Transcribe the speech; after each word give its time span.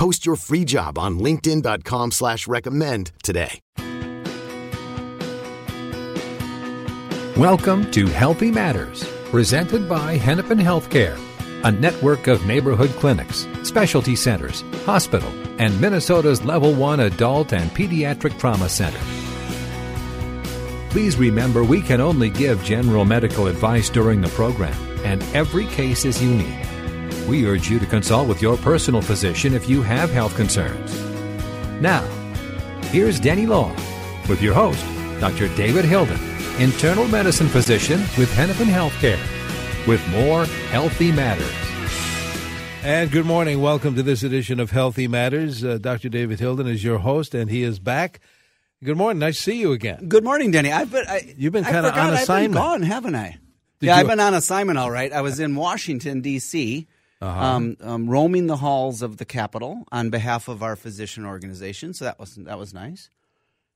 Post 0.00 0.24
your 0.24 0.36
free 0.36 0.64
job 0.64 0.98
on 0.98 1.18
linkedin.com 1.18 2.12
slash 2.12 2.48
recommend 2.48 3.12
today. 3.22 3.60
Welcome 7.36 7.90
to 7.90 8.06
Healthy 8.06 8.50
Matters, 8.50 9.06
presented 9.24 9.90
by 9.90 10.16
Hennepin 10.16 10.56
Healthcare, 10.56 11.18
a 11.64 11.70
network 11.70 12.28
of 12.28 12.46
neighborhood 12.46 12.88
clinics, 12.92 13.46
specialty 13.62 14.16
centers, 14.16 14.62
hospital, 14.86 15.28
and 15.58 15.78
Minnesota's 15.78 16.42
Level 16.46 16.72
1 16.72 17.00
Adult 17.00 17.52
and 17.52 17.70
Pediatric 17.72 18.38
Trauma 18.38 18.70
Center. 18.70 19.00
Please 20.88 21.18
remember 21.18 21.62
we 21.62 21.82
can 21.82 22.00
only 22.00 22.30
give 22.30 22.64
general 22.64 23.04
medical 23.04 23.48
advice 23.48 23.90
during 23.90 24.22
the 24.22 24.28
program, 24.30 24.72
and 25.04 25.22
every 25.34 25.66
case 25.66 26.06
is 26.06 26.22
unique. 26.22 26.69
We 27.30 27.46
urge 27.46 27.70
you 27.70 27.78
to 27.78 27.86
consult 27.86 28.26
with 28.26 28.42
your 28.42 28.56
personal 28.56 29.00
physician 29.00 29.54
if 29.54 29.68
you 29.68 29.82
have 29.82 30.10
health 30.10 30.34
concerns. 30.34 31.00
Now, 31.80 32.02
here's 32.86 33.20
Denny 33.20 33.46
Long 33.46 33.76
with 34.28 34.42
your 34.42 34.52
host, 34.52 34.84
Dr. 35.20 35.46
David 35.54 35.84
Hilden, 35.84 36.18
internal 36.58 37.06
medicine 37.06 37.46
physician 37.46 38.00
with 38.18 38.34
Hennepin 38.34 38.66
Healthcare, 38.66 39.20
with 39.86 40.04
more 40.08 40.44
Healthy 40.72 41.12
Matters. 41.12 41.54
And 42.82 43.12
good 43.12 43.26
morning. 43.26 43.62
Welcome 43.62 43.94
to 43.94 44.02
this 44.02 44.24
edition 44.24 44.58
of 44.58 44.72
Healthy 44.72 45.06
Matters. 45.06 45.64
Uh, 45.64 45.78
Dr. 45.78 46.08
David 46.08 46.40
Hilden 46.40 46.66
is 46.66 46.82
your 46.82 46.98
host, 46.98 47.32
and 47.32 47.48
he 47.48 47.62
is 47.62 47.78
back. 47.78 48.18
Good 48.82 48.96
morning. 48.96 49.20
Nice 49.20 49.36
to 49.36 49.42
see 49.44 49.60
you 49.60 49.70
again. 49.70 50.08
Good 50.08 50.24
morning, 50.24 50.50
Denny. 50.50 50.72
I've 50.72 50.90
been 50.90 51.06
I, 51.06 51.32
You've 51.38 51.52
been 51.52 51.64
I 51.64 51.70
kinda 51.70 51.90
forgot 51.90 52.08
on 52.08 52.14
I've 52.14 52.26
been 52.26 52.50
gone, 52.50 52.82
haven't 52.82 53.14
I? 53.14 53.38
Did 53.78 53.86
yeah, 53.86 53.94
you- 53.94 54.00
I've 54.00 54.08
been 54.08 54.18
on 54.18 54.34
assignment. 54.34 54.80
All 54.80 54.90
right. 54.90 55.12
I 55.12 55.20
was 55.20 55.38
in 55.38 55.54
Washington 55.54 56.22
D.C. 56.22 56.88
Uh-huh. 57.20 57.44
Um, 57.44 57.76
um, 57.82 58.08
roaming 58.08 58.46
the 58.46 58.56
halls 58.56 59.02
of 59.02 59.18
the 59.18 59.26
Capitol 59.26 59.84
on 59.92 60.08
behalf 60.08 60.48
of 60.48 60.62
our 60.62 60.74
physician 60.74 61.26
organization. 61.26 61.92
So 61.92 62.06
that 62.06 62.18
was 62.18 62.36
that 62.36 62.58
was 62.58 62.72
nice. 62.72 63.10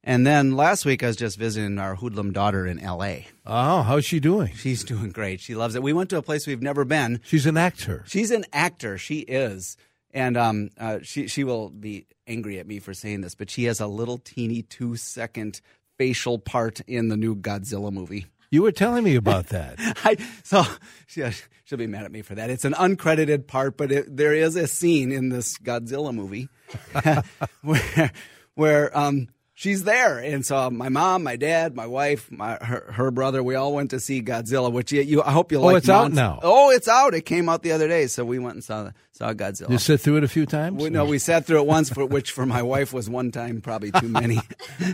And 0.07 0.27
then 0.27 0.53
last 0.53 0.85
week 0.85 1.03
I 1.03 1.07
was 1.07 1.17
just 1.17 1.39
visiting 1.39 1.79
our 1.79 1.95
hoodlum 1.95 2.33
daughter 2.33 2.67
in 2.67 2.79
L.A. 2.79 3.27
Oh, 3.47 3.83
how's 3.83 4.05
she 4.05 4.21
doing? 4.21 4.53
She's 4.55 4.85
doing 4.85 5.11
great. 5.11 5.41
She 5.41 5.55
loves 5.55 5.75
it. 5.75 5.83
We 5.83 5.95
went 5.95 6.11
to 6.11 6.19
a 6.19 6.23
place 6.23 6.47
we've 6.47 6.63
never 6.63 6.85
been. 6.85 7.21
She's 7.25 7.47
an 7.47 7.57
actor. 7.57 8.05
She's 8.07 8.31
an 8.31 8.45
actor. 8.53 8.99
She 8.99 9.21
is, 9.21 9.79
and 10.13 10.37
um, 10.37 10.71
uh, 10.79 10.99
she 11.03 11.27
she 11.27 11.43
will 11.43 11.71
be 11.71 12.07
angry 12.27 12.59
at 12.59 12.67
me 12.67 12.79
for 12.81 12.93
saying 12.93 13.23
this, 13.23 13.35
but 13.35 13.51
she 13.51 13.65
has 13.65 13.81
a 13.81 13.87
little 13.87 14.19
teeny 14.19 14.63
two 14.63 14.97
second 14.97 15.61
facial 15.97 16.39
part 16.39 16.81
in 16.81 17.09
the 17.09 17.17
new 17.17 17.35
Godzilla 17.35 17.93
movie. 17.93 18.27
You 18.55 18.63
were 18.63 18.71
telling 18.71 19.03
me 19.03 19.17
about 19.17 19.49
that. 19.49 19.75
I 20.05 20.17
so 20.45 20.63
she, 21.09 21.25
she'll 21.65 21.77
be 21.77 21.89
mad 21.89 22.05
at 22.05 22.13
me 22.13 22.23
for 22.23 22.37
that. 22.37 22.51
It's 22.51 22.65
an 22.65 22.75
uncredited 22.75 23.49
part, 23.49 23.77
but 23.77 23.91
it, 23.91 24.17
there 24.17 24.33
is 24.33 24.55
a 24.55 24.69
scene 24.69 25.11
in 25.11 25.29
this 25.29 25.59
Godzilla 25.59 26.15
movie 26.15 26.49
where 27.63 28.13
where 28.55 28.97
um 28.97 29.27
she's 29.55 29.85
there, 29.85 30.19
and 30.19 30.45
so 30.45 30.69
my 30.71 30.89
mom, 30.89 31.23
my 31.23 31.37
dad, 31.37 31.75
my 31.75 31.87
wife, 31.87 32.31
my 32.31 32.57
her, 32.57 32.93
her 32.93 33.11
brother, 33.11 33.43
we 33.43 33.55
all 33.55 33.73
went 33.73 33.91
to 33.91 34.01
see 34.01 34.21
Godzilla. 34.23 34.71
Which 34.71 34.93
you, 34.93 35.01
you 35.03 35.23
I 35.23 35.31
hope 35.33 35.53
you 35.53 35.59
Oh, 35.59 35.63
like. 35.67 35.77
it's 35.79 35.89
out 35.89 36.13
now. 36.13 36.41
Oh, 36.43 36.71
it's 36.71 36.89
out. 36.89 37.15
It 37.15 37.23
came 37.23 37.49
out 37.49 37.63
the 37.63 37.73
other 37.73 37.89
day, 37.89 38.07
so 38.09 38.25
we 38.25 38.39
went 38.39 38.55
and 38.55 38.65
saw 38.65 38.91
saw 39.13 39.33
Godzilla. 39.33 39.71
You 39.71 39.79
sit 39.79 40.01
through 40.01 40.17
it 40.19 40.25
a 40.25 40.29
few 40.29 40.45
times? 40.45 40.83
We, 40.83 40.91
no, 40.91 41.05
we 41.05 41.19
sat 41.19 41.47
through 41.47 41.61
it 41.61 41.67
once, 41.67 41.89
for, 41.89 42.05
which 42.05 42.33
for 42.33 42.45
my 42.47 42.63
wife 42.63 42.93
was 42.93 43.09
one 43.09 43.31
time 43.31 43.61
probably 43.61 43.93
too 43.93 44.09
many. 44.09 44.41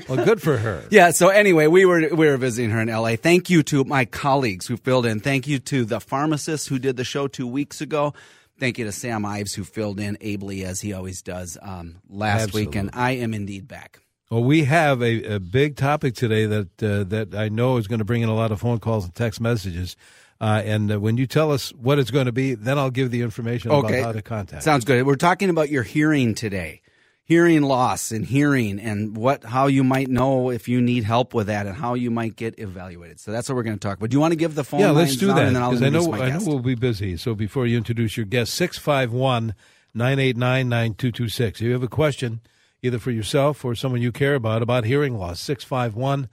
Well, 0.09 0.25
good 0.25 0.43
for 0.43 0.57
her. 0.57 0.85
Yeah. 0.91 1.11
So 1.13 1.29
anyway, 1.29 1.67
we 1.67 1.85
were 1.85 2.09
we 2.15 2.27
were 2.29 2.37
visiting 2.37 2.71
her 2.71 2.81
in 2.81 2.89
L.A. 2.89 3.17
Thank 3.17 3.49
you 3.51 3.63
to 3.65 3.85
my 3.85 4.05
colleagues 4.05 4.67
who 4.67 4.77
filled 4.77 5.07
in. 5.07 5.21
Thank 5.21 5.47
you 5.49 5.59
to 5.61 5.85
the 5.85 6.01
pharmacist 6.01 6.69
who 6.69 6.79
did 6.79 6.97
the 6.97 7.05
show 7.05 7.27
two 7.29 7.47
weeks 7.47 7.81
ago. 7.81 8.13
Thank 8.59 8.79
you 8.79 8.85
to 8.85 8.93
Sam 8.93 9.25
Ives 9.25 9.55
who 9.55 9.65
filled 9.65 9.99
in 10.01 10.19
ably 10.21 10.65
as 10.65 10.81
he 10.83 10.93
always 10.93 11.23
does 11.23 11.57
um, 11.63 11.97
last 12.11 12.53
week. 12.53 12.75
And 12.75 12.91
I 12.93 13.13
am 13.13 13.33
indeed 13.33 13.67
back. 13.67 14.01
Well, 14.31 14.45
we 14.45 14.63
have 14.65 15.03
a, 15.03 15.25
a 15.25 15.41
big 15.41 15.75
topic 15.75 16.15
today 16.15 16.47
that 16.47 16.83
uh, 16.83 17.03
that 17.05 17.35
I 17.35 17.49
know 17.49 17.79
is 17.79 17.89
going 17.89 17.99
to 17.99 18.05
bring 18.05 18.23
in 18.23 18.29
a 18.29 18.35
lot 18.35 18.53
of 18.53 18.61
phone 18.61 18.79
calls 18.79 19.05
and 19.05 19.13
text 19.13 19.41
messages. 19.41 19.97
Uh, 20.41 20.63
and 20.65 20.93
uh, 20.93 21.01
when 21.01 21.17
you 21.17 21.27
tell 21.27 21.51
us 21.51 21.71
what 21.71 21.99
it's 21.99 22.13
going 22.13 22.27
to 22.27 22.33
be, 22.33 22.55
then 22.55 22.79
I'll 22.79 22.93
give 22.93 23.11
the 23.11 23.23
information 23.23 23.73
Okay. 23.73 23.99
about 23.99 24.07
how 24.07 24.13
to 24.13 24.23
contact. 24.23 24.63
Sounds 24.63 24.85
good. 24.85 25.05
We're 25.05 25.17
talking 25.17 25.51
about 25.51 25.69
your 25.69 25.83
hearing 25.83 26.35
today. 26.37 26.81
Hearing 27.25 27.63
loss 27.63 28.11
and 28.13 28.25
hearing 28.25 28.81
and 28.81 29.17
what 29.17 29.45
how 29.45 29.67
you 29.67 29.83
might 29.85 30.09
know 30.09 30.51
if 30.51 30.69
you 30.69 30.81
need 30.81 31.05
help 31.05 31.35
with 31.35 31.49
that 31.49 31.67
and 31.67 31.77
how 31.77 31.95
you 31.95 32.11
might 32.11 32.35
get 32.37 32.59
evaluated. 32.59 33.19
So 33.21 33.31
that's 33.33 33.49
what 33.49 33.55
we're 33.57 33.63
going 33.65 33.79
to 33.79 33.81
talk 33.81 33.99
about. 33.99 34.11
Do 34.11 34.17
you 34.17 34.21
want 34.21 34.33
to 34.33 34.37
give 34.37 34.55
the 34.55 34.65
phone 34.65 34.81
yeah, 34.81 34.91
let's 34.91 35.17
do 35.17 35.27
that 35.27 35.53
because 35.53 35.83
I 35.83 35.89
know 35.91 36.13
I 36.13 36.31
know 36.31 36.41
we'll 36.45 36.59
be 36.61 36.75
busy. 36.77 37.17
So 37.17 37.35
before 37.35 37.67
you 37.67 37.77
introduce 37.77 38.17
your 38.17 38.27
guest, 38.27 38.55
651 38.55 39.55
989 39.95 40.69
9226. 40.69 41.61
If 41.61 41.67
you 41.67 41.73
have 41.73 41.85
a 41.85 41.89
question, 41.89 42.41
either 42.83 42.99
for 42.99 43.11
yourself 43.11 43.65
or 43.65 43.75
someone 43.75 44.03
you 44.03 44.13
care 44.13 44.35
about, 44.35 44.63
about 44.63 44.85
hearing 44.85 45.17
loss, 45.17 45.41
651 45.41 46.29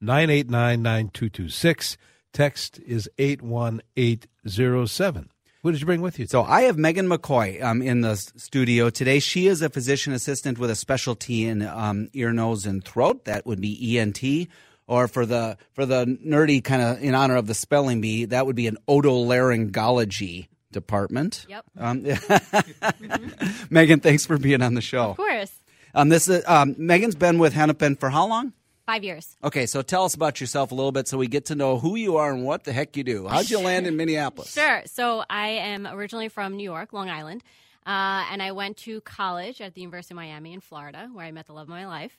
989 0.00 0.82
9226. 0.82 1.96
Text 2.32 2.80
is 2.86 3.10
81807. 3.18 5.30
What 5.62 5.72
did 5.72 5.80
you 5.80 5.86
bring 5.86 6.00
with 6.00 6.18
you? 6.18 6.26
So 6.26 6.42
I 6.42 6.62
have 6.62 6.76
Megan 6.76 7.08
McCoy 7.08 7.62
um, 7.62 7.82
in 7.82 8.00
the 8.00 8.16
studio 8.16 8.90
today. 8.90 9.20
She 9.20 9.46
is 9.46 9.62
a 9.62 9.68
physician 9.68 10.12
assistant 10.12 10.58
with 10.58 10.70
a 10.70 10.74
specialty 10.74 11.46
in 11.46 11.62
um, 11.62 12.08
ear, 12.14 12.32
nose, 12.32 12.66
and 12.66 12.84
throat. 12.84 13.26
That 13.26 13.46
would 13.46 13.60
be 13.60 13.98
ENT. 13.98 14.48
Or 14.88 15.06
for 15.06 15.24
the 15.24 15.56
for 15.72 15.86
the 15.86 16.04
nerdy 16.04 16.62
kind 16.62 16.82
of 16.82 17.00
in 17.00 17.14
honor 17.14 17.36
of 17.36 17.46
the 17.46 17.54
spelling 17.54 18.00
bee, 18.00 18.24
that 18.24 18.44
would 18.44 18.56
be 18.56 18.66
an 18.66 18.76
otolaryngology 18.88 20.48
department. 20.72 21.46
Yep. 21.48 21.64
Um, 21.78 22.02
Megan, 23.70 24.00
thanks 24.00 24.26
for 24.26 24.38
being 24.38 24.62
on 24.62 24.74
the 24.74 24.80
show. 24.80 25.10
Of 25.10 25.16
course. 25.16 25.52
Um, 25.94 26.08
this 26.08 26.28
is 26.28 26.42
um, 26.46 26.74
Megan's 26.78 27.14
been 27.14 27.38
with 27.38 27.52
Hennepin 27.52 27.96
for 27.96 28.10
how 28.10 28.26
long? 28.26 28.52
Five 28.86 29.04
years. 29.04 29.36
Okay, 29.44 29.66
so 29.66 29.80
tell 29.82 30.04
us 30.04 30.14
about 30.14 30.40
yourself 30.40 30.72
a 30.72 30.74
little 30.74 30.90
bit 30.92 31.06
so 31.06 31.16
we 31.16 31.28
get 31.28 31.46
to 31.46 31.54
know 31.54 31.78
who 31.78 31.94
you 31.96 32.16
are 32.16 32.32
and 32.32 32.44
what 32.44 32.64
the 32.64 32.72
heck 32.72 32.96
you 32.96 33.04
do. 33.04 33.28
How'd 33.28 33.48
you 33.48 33.60
land 33.60 33.86
in 33.86 33.96
Minneapolis? 33.96 34.52
Sure. 34.52 34.82
So 34.86 35.24
I 35.30 35.48
am 35.50 35.86
originally 35.86 36.28
from 36.28 36.56
New 36.56 36.64
York, 36.64 36.92
Long 36.92 37.08
Island, 37.08 37.42
uh, 37.86 38.24
and 38.30 38.42
I 38.42 38.52
went 38.52 38.78
to 38.78 39.00
college 39.02 39.60
at 39.60 39.74
the 39.74 39.82
University 39.82 40.14
of 40.14 40.16
Miami 40.16 40.52
in 40.52 40.60
Florida, 40.60 41.08
where 41.12 41.24
I 41.24 41.30
met 41.30 41.46
the 41.46 41.52
love 41.52 41.64
of 41.64 41.68
my 41.68 41.86
life. 41.86 42.18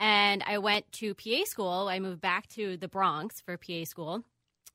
And 0.00 0.42
I 0.46 0.58
went 0.58 0.90
to 0.92 1.14
PA 1.14 1.44
school. 1.44 1.88
I 1.90 1.98
moved 1.98 2.20
back 2.20 2.46
to 2.50 2.76
the 2.76 2.88
Bronx 2.88 3.40
for 3.40 3.56
PA 3.58 3.84
school. 3.84 4.22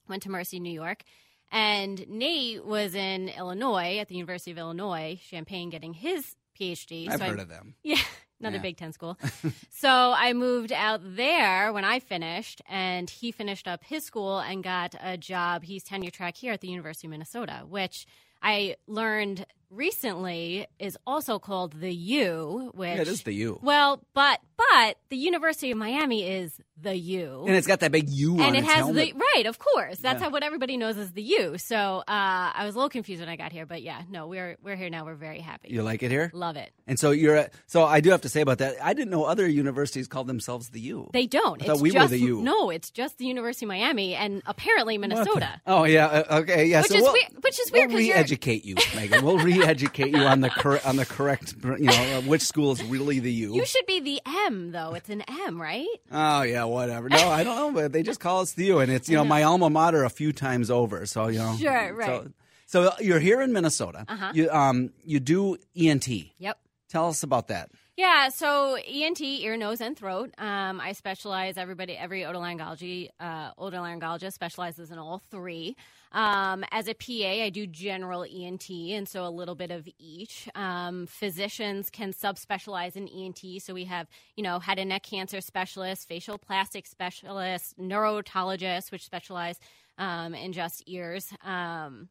Went 0.09 0.23
to 0.23 0.29
Mercy, 0.29 0.59
New 0.59 0.73
York. 0.73 1.03
And 1.51 2.05
Nate 2.09 2.65
was 2.65 2.93
in 2.93 3.29
Illinois 3.29 3.97
at 3.99 4.07
the 4.07 4.15
University 4.15 4.51
of 4.51 4.57
Illinois, 4.57 5.19
Champaign, 5.29 5.69
getting 5.69 5.93
his 5.93 6.35
PhD. 6.59 7.09
I've 7.09 7.19
So 7.19 7.25
I- 7.25 7.29
heard 7.29 7.39
of 7.39 7.49
them. 7.49 7.73
Yeah, 7.83 7.97
another 8.43 8.57
Yeah. 8.57 8.61
Big 8.61 8.77
Ten 8.77 8.91
school. 8.93 9.17
so 9.69 9.89
I 10.15 10.33
moved 10.33 10.71
out 10.71 11.01
there 11.15 11.71
when 11.73 11.85
I 11.85 11.99
finished, 11.99 12.61
and 12.69 13.09
he 13.09 13.31
finished 13.31 13.67
up 13.67 13.83
his 13.83 14.03
school 14.03 14.39
and 14.39 14.63
got 14.63 14.95
a 15.01 15.17
job. 15.17 15.63
He's 15.63 15.83
tenure 15.83 16.11
track 16.11 16.35
here 16.35 16.53
at 16.53 16.61
the 16.61 16.67
University 16.67 17.07
of 17.07 17.11
Minnesota, 17.11 17.63
which 17.67 18.05
I 18.41 18.75
learned 18.87 19.45
recently 19.73 20.67
is 20.79 20.97
also 21.05 21.39
called 21.39 21.79
the 21.79 21.93
U. 21.93 22.71
Which 22.73 22.87
Yeah, 22.87 23.01
it 23.01 23.07
is 23.07 23.23
the 23.23 23.33
U. 23.33 23.59
Well, 23.61 24.01
but 24.13 24.39
but 24.57 24.97
the 25.09 25.17
University 25.17 25.71
of 25.71 25.77
Miami 25.77 26.23
is 26.27 26.59
the 26.79 26.95
U. 26.95 27.43
And 27.47 27.55
it's 27.55 27.67
got 27.67 27.79
that 27.81 27.91
big 27.91 28.09
U 28.09 28.33
on 28.35 28.41
and 28.41 28.55
it 28.55 28.63
has 28.63 28.75
helmet. 28.77 29.13
the 29.13 29.19
right, 29.35 29.45
of 29.45 29.57
course. 29.59 29.97
That's 29.99 30.19
Yeah. 30.19 30.25
how 30.25 30.29
what 30.31 30.43
everybody 30.43 30.75
knows 30.77 30.97
is 30.97 31.11
the 31.11 31.21
U. 31.23 31.57
So 31.57 31.77
uh, 31.99 32.03
I 32.07 32.63
was 32.65 32.75
a 32.75 32.77
little 32.77 32.89
confused 32.89 33.21
when 33.21 33.29
I 33.29 33.35
got 33.35 33.51
here, 33.51 33.65
but 33.65 33.81
yeah, 33.81 34.01
no, 34.09 34.27
we're 34.27 34.57
we're 34.63 34.75
here 34.75 34.89
now. 34.89 35.05
We're 35.05 35.15
very 35.15 35.39
happy. 35.39 35.69
You 35.71 35.81
like 35.83 36.03
it 36.03 36.11
here? 36.11 36.29
Love 36.33 36.57
it. 36.57 36.71
And 36.87 36.99
so 36.99 37.11
you're 37.11 37.35
at, 37.35 37.53
so 37.67 37.83
I 37.85 38.01
do 38.01 38.09
have 38.11 38.21
to 38.21 38.29
say 38.29 38.41
about 38.41 38.57
that. 38.59 38.75
I 38.83 38.93
didn't 38.93 39.11
know 39.11 39.23
other 39.23 39.47
universities 39.47 40.07
called 40.07 40.27
themselves 40.27 40.69
the 40.69 40.79
U. 40.81 41.09
They 41.13 41.25
don't. 41.27 41.61
I 41.61 41.65
thought 41.65 41.73
it's 41.75 41.81
we 41.81 41.91
were 41.91 42.07
the 42.07 42.19
U. 42.19 42.41
No, 42.41 42.69
it's 42.69 42.89
just 42.89 43.17
the 43.17 43.25
University 43.25 43.65
of 43.65 43.69
Miami 43.69 44.15
and 44.15 44.41
apparently 44.45 44.97
Minnesota. 44.97 45.61
Oh 45.65 45.83
yeah, 45.85 46.07
uh, 46.07 46.39
okay, 46.41 46.65
yeah. 46.65 46.81
Which 46.81 46.91
so 46.91 46.95
is 46.97 47.01
we'll, 47.03 47.13
weird- 47.13 47.43
which 47.43 47.59
is 47.59 47.71
weird 47.71 47.89
We'll 47.89 47.99
re-educate 47.99 48.65
you, 48.65 48.75
Megan. 48.95 49.23
We'll 49.25 49.37
re-educate 49.63 50.09
you 50.11 50.23
on 50.23 50.41
the 50.41 50.49
cor- 50.49 50.79
on 50.85 50.95
the 50.95 51.05
correct, 51.05 51.55
you 51.63 51.77
know, 51.79 52.17
uh, 52.17 52.21
which 52.21 52.41
school 52.41 52.71
is 52.71 52.83
really 52.83 53.19
the 53.19 53.31
U. 53.31 53.55
You 53.55 53.65
should 53.65 53.85
be 53.85 53.99
the 53.99 54.21
M 54.47 54.71
though. 54.71 54.93
It's 54.93 55.09
an 55.09 55.23
M, 55.45 55.61
right? 55.61 55.87
Oh 56.11 56.41
yeah, 56.43 56.63
whatever. 56.65 57.09
No, 57.09 57.29
I 57.29 57.43
don't 57.43 57.55
know, 57.55 57.81
but 57.81 57.91
they 57.91 58.03
just 58.03 58.19
call 58.19 58.41
us 58.41 58.53
the 58.53 58.65
U, 58.65 58.79
and 58.79 58.91
it's 58.91 59.09
you 59.09 59.15
know 59.17 59.25
my 59.25 59.43
alma 59.43 59.69
mater 59.69 60.03
a 60.03 60.09
few 60.09 60.31
times 60.33 60.69
over. 60.69 61.05
So 61.05 61.27
you 61.27 61.39
know, 61.39 61.55
Sure, 61.57 61.93
right. 61.93 62.23
So, 62.65 62.87
so 62.89 62.93
you're 62.99 63.19
here 63.19 63.41
in 63.41 63.53
Minnesota. 63.53 64.05
Uh-huh. 64.07 64.31
You 64.33 64.49
um 64.49 64.91
you 65.03 65.19
do 65.19 65.57
ENT. 65.75 66.07
Yep. 66.37 66.57
Tell 66.89 67.07
us 67.07 67.23
about 67.23 67.47
that. 67.47 67.71
Yeah, 67.95 68.29
so 68.29 68.75
ENT, 68.75 69.21
ear, 69.21 69.55
nose, 69.55 69.79
and 69.79 69.95
throat. 69.95 70.31
Um, 70.39 70.81
I 70.81 70.93
specialize. 70.93 71.57
Everybody, 71.57 71.93
every 71.95 72.21
otolaryngology, 72.21 73.09
uh, 73.19 73.53
otolaryngologist 73.53 74.33
specializes 74.33 74.89
in 74.89 74.97
all 74.97 75.21
three. 75.29 75.75
Um, 76.13 76.63
as 76.71 76.87
a 76.87 76.93
PA, 76.93 77.43
I 77.43 77.49
do 77.49 77.65
general 77.65 78.23
ENT, 78.23 78.69
and 78.69 79.09
so 79.09 79.25
a 79.25 79.29
little 79.29 79.55
bit 79.55 79.71
of 79.71 79.87
each. 79.97 80.47
Um, 80.53 81.07
physicians 81.07 81.89
can 81.89 82.13
subspecialize 82.13 82.95
in 82.95 83.07
ENT, 83.07 83.61
so 83.61 83.73
we 83.73 83.85
have, 83.85 84.07
you 84.35 84.43
know, 84.43 84.59
head 84.59 84.77
and 84.77 84.89
neck 84.89 85.03
cancer 85.03 85.41
specialists, 85.41 86.05
facial 86.05 86.37
plastic 86.37 86.85
specialists, 86.85 87.73
neurotologists, 87.79 88.91
which 88.91 89.03
specialize 89.03 89.59
um, 89.97 90.35
in 90.35 90.53
just 90.53 90.83
ears. 90.85 91.33
Um, 91.43 92.09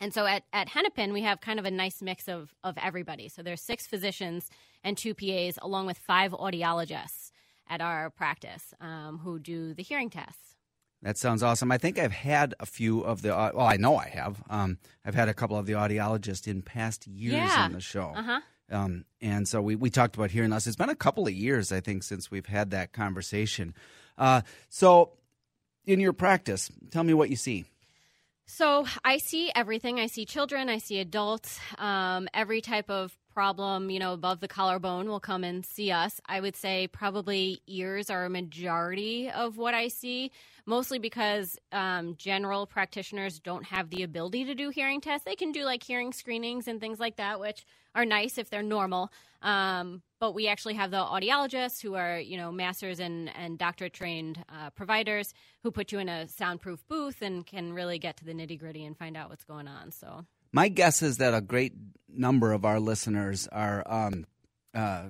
and 0.00 0.12
so 0.12 0.26
at, 0.26 0.42
at 0.52 0.68
Hennepin, 0.68 1.12
we 1.12 1.22
have 1.22 1.40
kind 1.40 1.58
of 1.58 1.64
a 1.64 1.70
nice 1.70 2.02
mix 2.02 2.28
of, 2.28 2.52
of 2.64 2.76
everybody. 2.80 3.28
So 3.28 3.42
there's 3.42 3.60
six 3.60 3.86
physicians 3.86 4.48
and 4.82 4.96
two 4.96 5.14
PAs, 5.14 5.58
along 5.62 5.86
with 5.86 5.98
five 5.98 6.32
audiologists 6.32 7.30
at 7.68 7.80
our 7.80 8.10
practice 8.10 8.74
um, 8.80 9.18
who 9.22 9.38
do 9.38 9.74
the 9.74 9.82
hearing 9.82 10.10
tests. 10.10 10.57
That 11.02 11.16
sounds 11.16 11.42
awesome. 11.44 11.70
I 11.70 11.78
think 11.78 11.98
I've 11.98 12.12
had 12.12 12.54
a 12.58 12.66
few 12.66 13.02
of 13.02 13.22
the, 13.22 13.28
well, 13.28 13.60
I 13.66 13.76
know 13.76 13.96
I 13.96 14.08
have. 14.08 14.42
Um, 14.50 14.78
I've 15.04 15.14
had 15.14 15.28
a 15.28 15.34
couple 15.34 15.56
of 15.56 15.66
the 15.66 15.74
audiologists 15.74 16.48
in 16.48 16.60
past 16.62 17.06
years 17.06 17.34
Yeah. 17.34 17.64
on 17.64 17.72
the 17.72 17.80
show. 17.80 18.12
Uh-huh. 18.16 18.40
Um, 18.70 19.04
and 19.20 19.46
so 19.46 19.62
we, 19.62 19.76
we 19.76 19.90
talked 19.90 20.16
about 20.16 20.30
hearing 20.30 20.50
loss. 20.50 20.66
It's 20.66 20.76
been 20.76 20.88
a 20.88 20.94
couple 20.96 21.26
of 21.26 21.32
years, 21.32 21.70
I 21.72 21.80
think, 21.80 22.02
since 22.02 22.30
we've 22.30 22.46
had 22.46 22.70
that 22.72 22.92
conversation. 22.92 23.74
Uh, 24.18 24.42
so, 24.68 25.12
in 25.86 26.00
your 26.00 26.12
practice, 26.12 26.70
tell 26.90 27.04
me 27.04 27.14
what 27.14 27.30
you 27.30 27.36
see. 27.36 27.64
So 28.44 28.84
I 29.04 29.18
see 29.18 29.50
everything. 29.54 30.00
I 30.00 30.06
see 30.06 30.24
children. 30.26 30.68
I 30.68 30.78
see 30.78 30.98
adults. 30.98 31.58
Um, 31.78 32.28
every 32.34 32.60
type 32.60 32.90
of 32.90 33.16
problem, 33.38 33.88
you 33.88 34.00
know, 34.00 34.14
above 34.14 34.40
the 34.40 34.48
collarbone 34.48 35.08
will 35.08 35.20
come 35.20 35.44
and 35.44 35.64
see 35.64 35.92
us. 35.92 36.20
I 36.26 36.40
would 36.40 36.56
say 36.56 36.88
probably 36.88 37.62
ears 37.68 38.10
are 38.10 38.24
a 38.24 38.28
majority 38.28 39.30
of 39.30 39.56
what 39.56 39.74
I 39.74 39.86
see, 39.86 40.32
mostly 40.66 40.98
because 40.98 41.56
um, 41.70 42.16
general 42.16 42.66
practitioners 42.66 43.38
don't 43.38 43.64
have 43.66 43.90
the 43.90 44.02
ability 44.02 44.46
to 44.46 44.56
do 44.56 44.70
hearing 44.70 45.00
tests. 45.00 45.24
They 45.24 45.36
can 45.36 45.52
do 45.52 45.62
like 45.62 45.84
hearing 45.84 46.12
screenings 46.12 46.66
and 46.66 46.80
things 46.80 46.98
like 46.98 47.14
that, 47.18 47.38
which 47.38 47.64
are 47.94 48.04
nice 48.04 48.38
if 48.38 48.50
they're 48.50 48.60
normal. 48.60 49.12
Um, 49.40 50.02
but 50.18 50.32
we 50.32 50.48
actually 50.48 50.74
have 50.74 50.90
the 50.90 50.96
audiologists 50.96 51.80
who 51.80 51.94
are, 51.94 52.18
you 52.18 52.38
know, 52.38 52.50
masters 52.50 52.98
and, 52.98 53.30
and 53.36 53.56
doctorate 53.56 53.92
trained 53.92 54.44
uh, 54.48 54.70
providers 54.70 55.32
who 55.62 55.70
put 55.70 55.92
you 55.92 56.00
in 56.00 56.08
a 56.08 56.26
soundproof 56.26 56.84
booth 56.88 57.22
and 57.22 57.46
can 57.46 57.72
really 57.72 58.00
get 58.00 58.16
to 58.16 58.24
the 58.24 58.32
nitty 58.32 58.58
gritty 58.58 58.84
and 58.84 58.98
find 58.98 59.16
out 59.16 59.30
what's 59.30 59.44
going 59.44 59.68
on. 59.68 59.92
So, 59.92 60.24
My 60.52 60.68
guess 60.68 61.02
is 61.02 61.18
that 61.18 61.34
a 61.34 61.40
great 61.40 61.74
number 62.08 62.52
of 62.52 62.64
our 62.64 62.80
listeners 62.80 63.48
are. 63.48 63.82
Um, 63.86 64.26
uh, 64.74 65.04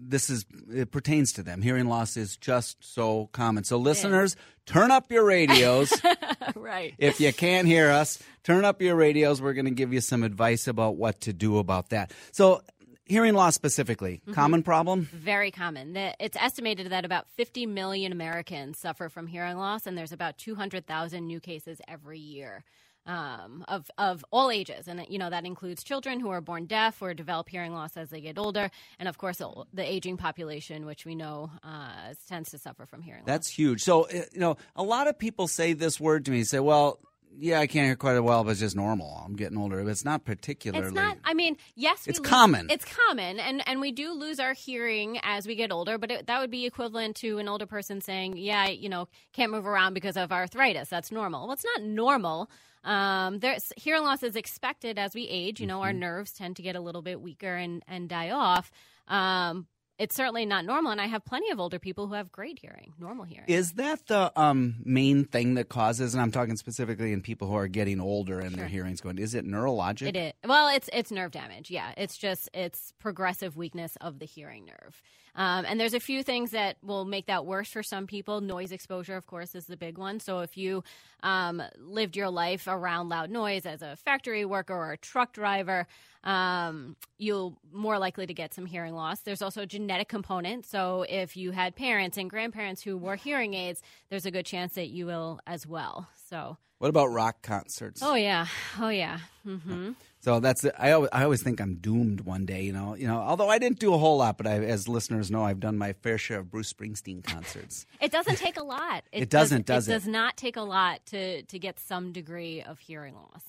this 0.00 0.30
is 0.30 0.46
it 0.72 0.92
pertains 0.92 1.32
to 1.32 1.42
them. 1.42 1.60
Hearing 1.60 1.86
loss 1.86 2.16
is 2.16 2.36
just 2.36 2.76
so 2.80 3.28
common. 3.32 3.64
So, 3.64 3.78
listeners, 3.78 4.36
turn 4.64 4.90
up 4.90 5.10
your 5.10 5.24
radios. 5.24 5.92
right. 6.54 6.94
if 6.98 7.20
you 7.20 7.32
can't 7.32 7.66
hear 7.66 7.90
us, 7.90 8.22
turn 8.44 8.64
up 8.64 8.80
your 8.80 8.94
radios. 8.94 9.42
We're 9.42 9.54
going 9.54 9.64
to 9.64 9.72
give 9.72 9.92
you 9.92 10.00
some 10.00 10.22
advice 10.22 10.68
about 10.68 10.96
what 10.96 11.22
to 11.22 11.32
do 11.32 11.58
about 11.58 11.90
that. 11.90 12.12
So, 12.30 12.62
hearing 13.06 13.34
loss 13.34 13.54
specifically, 13.54 14.22
common 14.32 14.62
problem. 14.62 15.08
Very 15.12 15.50
common. 15.50 15.96
It's 15.96 16.36
estimated 16.36 16.90
that 16.90 17.04
about 17.04 17.28
50 17.30 17.66
million 17.66 18.12
Americans 18.12 18.78
suffer 18.78 19.08
from 19.08 19.26
hearing 19.26 19.56
loss, 19.56 19.86
and 19.86 19.98
there's 19.98 20.12
about 20.12 20.38
200,000 20.38 21.26
new 21.26 21.40
cases 21.40 21.80
every 21.88 22.20
year. 22.20 22.64
Um, 23.08 23.64
of 23.68 23.90
of 23.96 24.22
all 24.30 24.50
ages, 24.50 24.86
and 24.86 25.04
you 25.08 25.18
know 25.18 25.30
that 25.30 25.46
includes 25.46 25.82
children 25.82 26.20
who 26.20 26.28
are 26.28 26.42
born 26.42 26.66
deaf 26.66 27.00
or 27.00 27.14
develop 27.14 27.48
hearing 27.48 27.72
loss 27.72 27.96
as 27.96 28.10
they 28.10 28.20
get 28.20 28.38
older, 28.38 28.70
and 28.98 29.08
of 29.08 29.16
course 29.16 29.38
the, 29.72 29.82
aging 29.82 30.18
population, 30.18 30.84
which 30.84 31.06
we 31.06 31.14
know 31.14 31.50
uh, 31.64 32.12
tends 32.28 32.50
to 32.50 32.58
suffer 32.58 32.84
from 32.84 33.00
hearing 33.00 33.22
loss. 33.22 33.26
That's 33.26 33.48
huge. 33.48 33.82
So, 33.82 34.02
uh, 34.02 34.24
you 34.32 34.40
know, 34.40 34.58
a 34.76 34.82
lot 34.82 35.08
of 35.08 35.18
people 35.18 35.48
say 35.48 35.72
this 35.72 35.98
word 35.98 36.26
to 36.26 36.30
me. 36.30 36.44
Say, 36.44 36.60
"Well, 36.60 36.98
yeah, 37.36 37.60
I 37.60 37.66
can't 37.66 37.86
hear 37.86 37.96
quite 37.96 38.14
as 38.16 38.20
well, 38.20 38.44
but 38.44 38.50
it's 38.50 38.60
just 38.60 38.76
normal. 38.76 39.22
I'm 39.24 39.34
getting 39.36 39.58
older. 39.58 39.82
But 39.82 39.90
it's 39.90 40.04
not 40.04 40.24
particularly. 40.24 40.86
It's 40.86 40.94
not. 40.94 41.18
I 41.24 41.34
mean, 41.34 41.56
yes, 41.74 42.06
we 42.06 42.10
It's 42.10 42.18
lose- 42.20 42.28
common. 42.28 42.68
It's 42.70 42.84
common, 42.84 43.38
and 43.40 43.62
and 43.68 43.80
we 43.80 43.92
do 43.92 44.12
lose 44.12 44.40
our 44.40 44.52
hearing 44.54 45.18
as 45.22 45.46
we 45.46 45.54
get 45.54 45.70
older. 45.72 45.98
But 45.98 46.10
it, 46.10 46.26
that 46.26 46.40
would 46.40 46.50
be 46.50 46.66
equivalent 46.66 47.16
to 47.16 47.38
an 47.38 47.48
older 47.48 47.66
person 47.66 48.00
saying, 48.00 48.36
"Yeah, 48.36 48.62
I, 48.62 48.68
you 48.70 48.88
know, 48.88 49.08
can't 49.32 49.52
move 49.52 49.66
around 49.66 49.94
because 49.94 50.16
of 50.16 50.32
arthritis. 50.32 50.88
That's 50.88 51.12
normal." 51.12 51.46
Well, 51.46 51.52
it's 51.54 51.64
not 51.64 51.82
normal. 51.82 52.50
Um, 52.84 53.40
there's 53.40 53.72
hearing 53.76 54.02
loss 54.04 54.22
is 54.22 54.36
expected 54.36 54.98
as 54.98 55.14
we 55.14 55.24
age. 55.28 55.60
You 55.60 55.66
know, 55.66 55.82
our 55.82 55.92
nerves 55.92 56.32
tend 56.32 56.56
to 56.56 56.62
get 56.62 56.76
a 56.76 56.80
little 56.80 57.02
bit 57.02 57.20
weaker 57.20 57.54
and 57.54 57.82
and 57.88 58.08
die 58.08 58.30
off. 58.30 58.70
Um, 59.08 59.66
it's 59.98 60.14
certainly 60.14 60.46
not 60.46 60.64
normal, 60.64 60.92
and 60.92 61.00
I 61.00 61.06
have 61.06 61.24
plenty 61.24 61.50
of 61.50 61.58
older 61.58 61.78
people 61.78 62.06
who 62.06 62.14
have 62.14 62.30
great 62.30 62.58
hearing, 62.60 62.92
normal 62.98 63.24
hearing. 63.24 63.48
Is 63.48 63.72
that 63.72 64.06
the 64.06 64.32
um, 64.40 64.76
main 64.84 65.24
thing 65.24 65.54
that 65.54 65.68
causes? 65.68 66.14
And 66.14 66.22
I'm 66.22 66.30
talking 66.30 66.56
specifically 66.56 67.12
in 67.12 67.20
people 67.20 67.48
who 67.48 67.54
are 67.54 67.68
getting 67.68 68.00
older 68.00 68.38
and 68.38 68.54
their 68.54 68.68
hearing's 68.68 69.00
going. 69.00 69.18
Is 69.18 69.34
it 69.34 69.44
neurologic? 69.44 70.08
It 70.08 70.16
is. 70.16 70.32
Well, 70.44 70.68
it's 70.68 70.88
it's 70.92 71.10
nerve 71.10 71.32
damage. 71.32 71.70
Yeah, 71.70 71.92
it's 71.96 72.16
just 72.16 72.48
it's 72.54 72.92
progressive 72.98 73.56
weakness 73.56 73.96
of 74.00 74.18
the 74.18 74.26
hearing 74.26 74.66
nerve. 74.66 75.02
Um, 75.34 75.64
and 75.68 75.78
there's 75.78 75.94
a 75.94 76.00
few 76.00 76.24
things 76.24 76.50
that 76.50 76.78
will 76.82 77.04
make 77.04 77.26
that 77.26 77.46
worse 77.46 77.68
for 77.68 77.82
some 77.82 78.08
people. 78.08 78.40
Noise 78.40 78.72
exposure, 78.72 79.16
of 79.16 79.26
course, 79.26 79.54
is 79.54 79.66
the 79.66 79.76
big 79.76 79.96
one. 79.96 80.18
So 80.18 80.40
if 80.40 80.56
you 80.56 80.82
um, 81.22 81.62
lived 81.78 82.16
your 82.16 82.28
life 82.28 82.66
around 82.66 83.08
loud 83.08 83.30
noise 83.30 83.64
as 83.64 83.80
a 83.80 83.94
factory 83.94 84.44
worker 84.44 84.74
or 84.74 84.92
a 84.92 84.96
truck 84.96 85.32
driver, 85.32 85.86
um, 86.24 86.96
you'll 87.18 87.58
more 87.72 87.98
likely 87.98 88.26
to 88.26 88.34
get 88.34 88.54
some 88.54 88.66
hearing 88.66 88.94
loss. 88.94 89.20
There's 89.20 89.42
also 89.42 89.62
a 89.62 89.66
genetic 89.66 90.08
component. 90.08 90.66
So 90.66 91.04
if 91.08 91.36
you 91.36 91.52
had 91.52 91.76
parents 91.76 92.16
and 92.16 92.28
grandparents 92.28 92.82
who 92.82 92.96
wore 92.96 93.16
hearing 93.16 93.54
aids, 93.54 93.82
there's 94.10 94.26
a 94.26 94.30
good 94.30 94.46
chance 94.46 94.74
that 94.74 94.88
you 94.88 95.06
will 95.06 95.40
as 95.46 95.66
well. 95.66 96.08
So. 96.28 96.56
What 96.78 96.88
about 96.88 97.06
rock 97.06 97.42
concerts? 97.42 98.02
Oh 98.04 98.14
yeah, 98.14 98.46
oh 98.80 98.88
yeah. 98.88 99.18
hmm 99.44 99.92
So 100.20 100.38
that's 100.38 100.64
I 100.78 100.92
always, 100.92 101.10
I 101.12 101.24
always 101.24 101.42
think 101.42 101.60
I'm 101.60 101.74
doomed 101.74 102.20
one 102.20 102.46
day, 102.46 102.62
you 102.62 102.72
know. 102.72 102.94
You 102.94 103.08
know, 103.08 103.16
although 103.18 103.48
I 103.48 103.58
didn't 103.58 103.80
do 103.80 103.94
a 103.94 103.98
whole 103.98 104.18
lot, 104.18 104.38
but 104.38 104.46
I, 104.46 104.58
as 104.62 104.86
listeners 104.86 105.28
know, 105.28 105.42
I've 105.42 105.58
done 105.58 105.76
my 105.76 105.92
fair 105.92 106.18
share 106.18 106.38
of 106.38 106.52
Bruce 106.52 106.72
Springsteen 106.72 107.24
concerts. 107.24 107.84
It 108.00 108.12
doesn't 108.12 108.36
take 108.36 108.56
a 108.56 108.62
lot. 108.62 109.02
It 109.10 109.28
doesn't, 109.28 109.66
does 109.66 109.88
it? 109.88 109.90
it? 109.90 109.94
does 109.94 110.06
not 110.06 110.36
take 110.36 110.56
a 110.56 110.62
lot 110.62 111.04
to 111.06 111.42
to 111.42 111.58
get 111.58 111.80
some 111.80 112.12
degree 112.12 112.62
of 112.62 112.78
hearing 112.78 113.16
loss. 113.16 113.42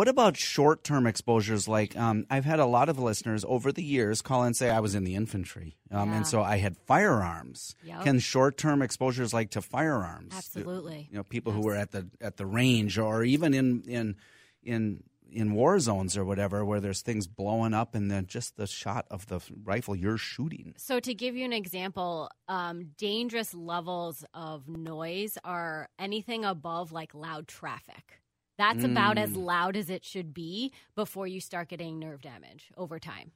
What 0.00 0.08
about 0.08 0.38
short 0.38 0.82
term 0.82 1.06
exposures? 1.06 1.68
Like, 1.68 1.94
um, 1.94 2.24
I've 2.30 2.46
had 2.46 2.58
a 2.58 2.64
lot 2.64 2.88
of 2.88 2.98
listeners 2.98 3.44
over 3.46 3.70
the 3.70 3.82
years 3.82 4.22
call 4.22 4.44
and 4.44 4.56
say 4.56 4.70
I 4.70 4.80
was 4.80 4.94
in 4.94 5.04
the 5.04 5.14
infantry, 5.14 5.76
um, 5.90 6.08
Yeah. 6.08 6.16
and 6.16 6.26
so 6.26 6.42
I 6.42 6.56
had 6.56 6.78
firearms. 6.78 7.76
Yep. 7.84 8.04
Can 8.04 8.18
short 8.18 8.56
term 8.56 8.80
exposures 8.80 9.34
like 9.34 9.50
to 9.50 9.60
firearms? 9.60 10.32
Absolutely. 10.34 11.06
You 11.10 11.18
know, 11.18 11.22
people 11.22 11.52
who 11.52 11.60
were 11.60 11.74
at 11.74 11.90
the 11.90 12.08
at 12.18 12.38
the 12.38 12.46
range 12.46 12.96
or 12.96 13.24
even 13.24 13.52
in 13.52 13.82
in 13.82 14.16
in 14.62 15.02
in 15.30 15.52
war 15.52 15.78
zones 15.78 16.16
or 16.16 16.24
whatever, 16.24 16.64
where 16.64 16.80
there's 16.80 17.02
things 17.02 17.26
blowing 17.26 17.74
up 17.74 17.94
and 17.94 18.10
then 18.10 18.24
just 18.26 18.56
the 18.56 18.66
shot 18.66 19.04
of 19.10 19.26
the 19.26 19.40
rifle 19.64 19.94
you're 19.94 20.16
shooting. 20.16 20.72
So 20.78 20.98
to 20.98 21.12
give 21.12 21.36
you 21.36 21.44
an 21.44 21.52
example, 21.52 22.30
um, 22.48 22.92
dangerous 22.96 23.52
levels 23.52 24.24
of 24.32 24.66
noise 24.66 25.36
are 25.44 25.90
anything 25.98 26.46
above 26.46 26.90
like 26.90 27.14
loud 27.14 27.46
traffic. 27.48 28.22
That's 28.60 28.84
about 28.84 29.16
as 29.16 29.30
Mm. 29.30 29.44
loud 29.44 29.74
as 29.76 29.88
it 29.88 30.04
should 30.04 30.34
be 30.34 30.72
before 30.94 31.26
you 31.26 31.40
start 31.40 31.68
getting 31.68 31.98
nerve 31.98 32.20
damage 32.20 32.70
over 32.76 32.98
time. 32.98 33.32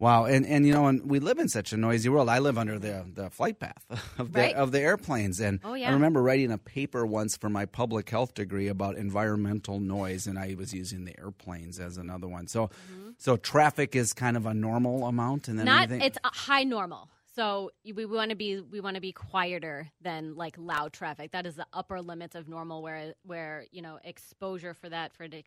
Wow, 0.00 0.24
and 0.24 0.46
and 0.46 0.66
you 0.66 0.72
know, 0.72 0.86
and 0.86 1.08
we 1.10 1.18
live 1.20 1.38
in 1.38 1.48
such 1.48 1.72
a 1.74 1.76
noisy 1.76 2.08
world. 2.08 2.28
I 2.30 2.38
live 2.38 2.56
under 2.58 2.78
the 2.78 3.06
the 3.14 3.28
flight 3.30 3.60
path 3.60 3.84
of 4.18 4.32
the 4.32 4.40
Right. 4.40 4.54
of 4.56 4.72
the 4.72 4.80
airplanes, 4.80 5.40
and 5.40 5.60
Oh, 5.62 5.74
I 5.74 5.90
remember 5.90 6.22
writing 6.22 6.50
a 6.50 6.58
paper 6.58 7.04
once 7.06 7.36
for 7.36 7.48
my 7.50 7.64
public 7.66 8.08
health 8.10 8.32
degree 8.34 8.66
about 8.68 8.96
environmental 8.96 9.78
noise, 9.78 10.26
and 10.26 10.38
I 10.38 10.54
was 10.58 10.72
using 10.74 11.04
the 11.04 11.16
airplanes 11.20 11.78
as 11.78 11.98
another 11.98 12.26
one. 12.28 12.46
So, 12.48 12.70
so 13.18 13.36
traffic 13.36 13.94
is 13.94 14.12
kind 14.14 14.36
of 14.38 14.46
a 14.46 14.54
normal 14.54 15.06
amount, 15.06 15.48
and 15.48 15.58
then 15.58 15.66
Mm-hmm. 15.66 15.76
Not 15.76 15.82
anything- 15.90 16.00
it's 16.06 16.18
a 16.24 16.34
high 16.34 16.64
normal. 16.64 17.08
So 17.34 17.70
we 17.84 18.04
want 18.06 18.30
to 18.30 18.36
be 18.36 18.60
we 18.60 18.80
want 18.80 18.96
to 18.96 19.00
be 19.00 19.12
quieter 19.12 19.88
than 20.00 20.34
like 20.34 20.56
loud 20.58 20.92
traffic. 20.92 21.30
That 21.32 21.46
is 21.46 21.56
the 21.56 21.66
upper 21.72 22.00
limits 22.00 22.34
of 22.34 22.48
normal, 22.48 22.82
where 22.82 23.14
where 23.24 23.66
you 23.70 23.82
know 23.82 23.98
exposure 24.04 24.74
for 24.74 24.88
that 24.88 25.12
for 25.14 25.24
a 25.24 25.44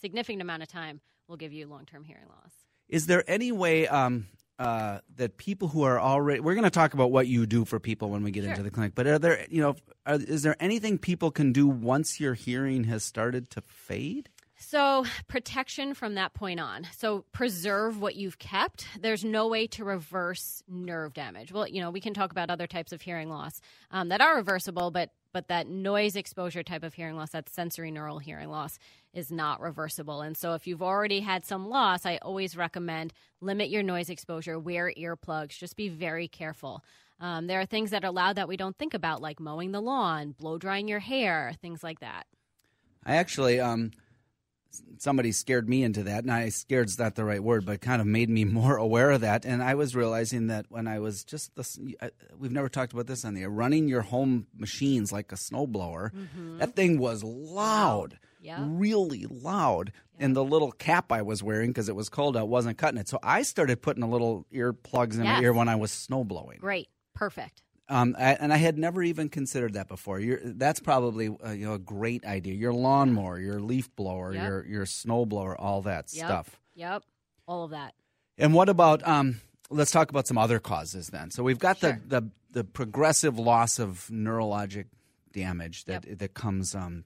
significant 0.00 0.42
amount 0.42 0.62
of 0.62 0.68
time 0.68 1.00
will 1.26 1.36
give 1.36 1.52
you 1.52 1.66
long 1.66 1.86
term 1.86 2.04
hearing 2.04 2.26
loss. 2.28 2.52
Is 2.88 3.06
there 3.06 3.22
any 3.28 3.52
way 3.52 3.86
um, 3.88 4.26
uh, 4.58 5.00
that 5.16 5.36
people 5.36 5.68
who 5.68 5.82
are 5.82 6.00
already 6.00 6.40
we're 6.40 6.54
going 6.54 6.64
to 6.64 6.70
talk 6.70 6.94
about 6.94 7.10
what 7.10 7.26
you 7.26 7.46
do 7.46 7.64
for 7.64 7.78
people 7.78 8.10
when 8.10 8.22
we 8.22 8.30
get 8.30 8.44
into 8.44 8.62
the 8.62 8.70
clinic, 8.70 8.94
but 8.94 9.06
are 9.06 9.18
there 9.18 9.46
you 9.50 9.60
know 9.60 9.76
are, 10.06 10.16
is 10.16 10.42
there 10.42 10.56
anything 10.60 10.98
people 10.98 11.30
can 11.30 11.52
do 11.52 11.66
once 11.66 12.20
your 12.20 12.34
hearing 12.34 12.84
has 12.84 13.02
started 13.04 13.50
to 13.50 13.60
fade? 13.60 14.28
So, 14.60 15.04
protection 15.28 15.94
from 15.94 16.16
that 16.16 16.34
point 16.34 16.58
on. 16.58 16.86
So, 16.96 17.24
preserve 17.30 18.00
what 18.00 18.16
you've 18.16 18.40
kept. 18.40 18.88
There's 19.00 19.24
no 19.24 19.46
way 19.46 19.68
to 19.68 19.84
reverse 19.84 20.64
nerve 20.68 21.14
damage. 21.14 21.52
Well, 21.52 21.68
you 21.68 21.80
know, 21.80 21.90
we 21.90 22.00
can 22.00 22.12
talk 22.12 22.32
about 22.32 22.50
other 22.50 22.66
types 22.66 22.92
of 22.92 23.00
hearing 23.00 23.30
loss 23.30 23.60
um, 23.92 24.08
that 24.08 24.20
are 24.20 24.34
reversible, 24.36 24.90
but 24.90 25.10
but 25.32 25.46
that 25.48 25.68
noise 25.68 26.16
exposure 26.16 26.64
type 26.64 26.82
of 26.82 26.94
hearing 26.94 27.16
loss, 27.16 27.30
that 27.30 27.46
sensorineural 27.46 28.20
hearing 28.20 28.48
loss, 28.48 28.78
is 29.12 29.30
not 29.30 29.60
reversible. 29.60 30.22
And 30.22 30.36
so, 30.36 30.54
if 30.54 30.66
you've 30.66 30.82
already 30.82 31.20
had 31.20 31.44
some 31.44 31.68
loss, 31.68 32.04
I 32.04 32.18
always 32.22 32.56
recommend 32.56 33.12
limit 33.40 33.70
your 33.70 33.84
noise 33.84 34.10
exposure, 34.10 34.58
wear 34.58 34.92
earplugs, 34.98 35.56
just 35.56 35.76
be 35.76 35.88
very 35.88 36.26
careful. 36.26 36.82
Um, 37.20 37.46
there 37.46 37.60
are 37.60 37.66
things 37.66 37.90
that 37.90 38.04
are 38.04 38.10
loud 38.10 38.34
that 38.34 38.48
we 38.48 38.56
don't 38.56 38.76
think 38.76 38.94
about, 38.94 39.22
like 39.22 39.38
mowing 39.38 39.70
the 39.70 39.80
lawn, 39.80 40.32
blow 40.32 40.58
drying 40.58 40.88
your 40.88 40.98
hair, 40.98 41.52
things 41.62 41.84
like 41.84 42.00
that. 42.00 42.26
I 43.06 43.16
actually, 43.16 43.60
um, 43.60 43.92
somebody 44.98 45.32
scared 45.32 45.68
me 45.68 45.82
into 45.82 46.04
that, 46.04 46.24
and 46.24 46.32
I 46.32 46.48
scared's 46.48 46.98
not 46.98 47.14
the 47.14 47.24
right 47.24 47.42
word, 47.42 47.64
but 47.64 47.80
kind 47.80 48.00
of 48.00 48.06
made 48.06 48.28
me 48.28 48.44
more 48.58 48.76
aware 48.76 49.10
of 49.10 49.22
that. 49.22 49.44
And 49.44 49.62
I 49.62 49.74
was 49.74 49.96
realizing 49.96 50.48
that 50.48 50.66
when 50.68 50.86
I 50.86 50.98
was 50.98 51.24
just 51.24 51.54
this, 51.56 51.78
we've 52.38 52.52
never 52.52 52.68
talked 52.68 52.92
about 52.92 53.06
this 53.06 53.24
on 53.24 53.34
the 53.34 53.42
air, 53.42 53.50
running 53.50 53.88
your 53.88 54.02
home 54.02 54.46
machines 54.56 55.12
like 55.12 55.32
a 55.32 55.36
snowblower, 55.36 56.12
mm-hmm. 56.12 56.58
that 56.58 56.76
thing 56.76 56.98
was 56.98 57.22
loud. 57.24 58.18
Yeah. 58.40 58.58
Really 58.60 59.26
loud, 59.28 59.92
yeah. 60.16 60.26
and 60.26 60.36
the 60.36 60.44
little 60.44 60.70
cap 60.70 61.10
I 61.10 61.22
was 61.22 61.42
wearing 61.42 61.70
because 61.70 61.88
it 61.88 61.96
was 61.96 62.08
cold 62.08 62.36
out 62.36 62.48
wasn't 62.48 62.78
cutting 62.78 63.00
it. 63.00 63.08
So 63.08 63.18
I 63.20 63.42
started 63.42 63.82
putting 63.82 64.04
a 64.04 64.08
little 64.08 64.46
earplugs 64.54 65.14
in 65.14 65.24
yes. 65.24 65.38
my 65.38 65.42
ear 65.42 65.52
when 65.52 65.68
I 65.68 65.74
was 65.74 65.90
snow 65.90 66.22
blowing. 66.22 66.58
Great, 66.60 66.88
perfect. 67.14 67.62
Um, 67.90 68.14
I, 68.18 68.34
and 68.34 68.52
I 68.52 68.58
had 68.58 68.76
never 68.76 69.02
even 69.02 69.30
considered 69.30 69.72
that 69.74 69.88
before. 69.88 70.20
You're, 70.20 70.40
that's 70.44 70.78
probably 70.78 71.28
uh, 71.28 71.52
you 71.52 71.66
know 71.66 71.74
a 71.74 71.78
great 71.78 72.24
idea. 72.26 72.54
Your 72.54 72.72
lawnmower, 72.72 73.38
your 73.38 73.60
leaf 73.60 73.94
blower, 73.96 74.34
yep. 74.34 74.46
your 74.46 74.66
your 74.66 74.86
snow 74.86 75.24
blower, 75.24 75.58
all 75.58 75.82
that 75.82 76.12
yep. 76.12 76.26
stuff. 76.26 76.60
Yep, 76.74 77.02
all 77.46 77.64
of 77.64 77.70
that. 77.70 77.94
And 78.36 78.52
what 78.52 78.68
about? 78.68 79.06
Um, 79.06 79.40
let's 79.70 79.90
talk 79.90 80.10
about 80.10 80.26
some 80.26 80.38
other 80.38 80.58
causes 80.58 81.08
then. 81.08 81.30
So 81.30 81.42
we've 81.42 81.58
got 81.58 81.78
sure. 81.78 81.98
the, 82.06 82.20
the 82.20 82.30
the 82.50 82.64
progressive 82.64 83.38
loss 83.38 83.78
of 83.78 84.08
neurologic 84.12 84.86
damage 85.32 85.84
that 85.84 86.06
yep. 86.06 86.18
that 86.18 86.34
comes 86.34 86.74
um, 86.74 87.04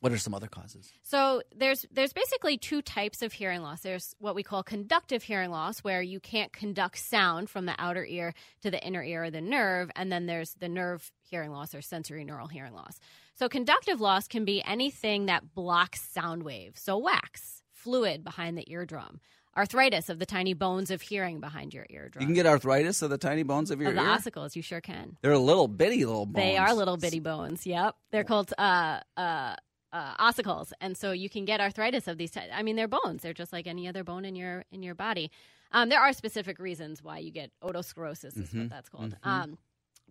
what 0.00 0.12
are 0.12 0.18
some 0.18 0.34
other 0.34 0.46
causes? 0.46 0.92
So 1.02 1.42
there's 1.56 1.84
there's 1.90 2.12
basically 2.12 2.56
two 2.56 2.82
types 2.82 3.22
of 3.22 3.32
hearing 3.32 3.62
loss. 3.62 3.80
There's 3.80 4.14
what 4.18 4.34
we 4.34 4.42
call 4.42 4.62
conductive 4.62 5.22
hearing 5.22 5.50
loss, 5.50 5.80
where 5.80 6.02
you 6.02 6.20
can't 6.20 6.52
conduct 6.52 6.98
sound 6.98 7.50
from 7.50 7.66
the 7.66 7.74
outer 7.78 8.04
ear 8.04 8.34
to 8.62 8.70
the 8.70 8.82
inner 8.84 9.02
ear 9.02 9.24
or 9.24 9.30
the 9.30 9.40
nerve, 9.40 9.90
and 9.96 10.10
then 10.12 10.26
there's 10.26 10.54
the 10.54 10.68
nerve 10.68 11.10
hearing 11.22 11.50
loss 11.50 11.74
or 11.74 11.78
sensorineural 11.78 12.50
hearing 12.50 12.74
loss. 12.74 13.00
So 13.34 13.48
conductive 13.48 14.00
loss 14.00 14.28
can 14.28 14.44
be 14.44 14.62
anything 14.64 15.26
that 15.26 15.54
blocks 15.54 16.00
sound 16.00 16.42
waves. 16.42 16.80
So 16.80 16.96
wax, 16.98 17.62
fluid 17.72 18.24
behind 18.24 18.56
the 18.58 18.64
eardrum, 18.70 19.20
arthritis 19.56 20.08
of 20.08 20.18
the 20.18 20.26
tiny 20.26 20.54
bones 20.54 20.90
of 20.90 21.02
hearing 21.02 21.40
behind 21.40 21.74
your 21.74 21.86
eardrum. 21.90 22.22
You 22.22 22.26
can 22.26 22.34
get 22.34 22.46
arthritis 22.46 23.02
of 23.02 23.10
the 23.10 23.18
tiny 23.18 23.42
bones 23.42 23.70
of 23.70 23.80
your 23.80 23.90
of 23.90 23.96
the 23.96 24.02
ear? 24.02 24.08
ossicles. 24.08 24.54
You 24.54 24.62
sure 24.62 24.80
can. 24.80 25.16
They're 25.22 25.36
little 25.36 25.68
bitty 25.68 26.04
little 26.04 26.26
bones. 26.26 26.44
They 26.44 26.56
are 26.56 26.74
little 26.74 26.96
bitty 26.96 27.20
bones. 27.20 27.66
Yep, 27.66 27.96
they're 28.12 28.24
called 28.24 28.52
uh, 28.56 29.00
uh, 29.16 29.56
uh, 29.92 30.16
ossicles, 30.16 30.72
and 30.80 30.96
so 30.96 31.12
you 31.12 31.28
can 31.28 31.44
get 31.44 31.60
arthritis 31.60 32.08
of 32.08 32.18
these. 32.18 32.30
T- 32.30 32.40
I 32.52 32.62
mean, 32.62 32.76
they're 32.76 32.88
bones; 32.88 33.22
they're 33.22 33.34
just 33.34 33.52
like 33.52 33.66
any 33.66 33.88
other 33.88 34.04
bone 34.04 34.24
in 34.24 34.36
your 34.36 34.64
in 34.70 34.82
your 34.82 34.94
body. 34.94 35.30
Um, 35.72 35.88
there 35.88 36.00
are 36.00 36.12
specific 36.12 36.58
reasons 36.58 37.02
why 37.02 37.18
you 37.18 37.30
get 37.30 37.50
otosclerosis, 37.62 38.24
is 38.24 38.34
mm-hmm. 38.34 38.60
what 38.62 38.70
that's 38.70 38.88
called. 38.88 39.10
Mm-hmm. 39.10 39.28
Um, 39.28 39.58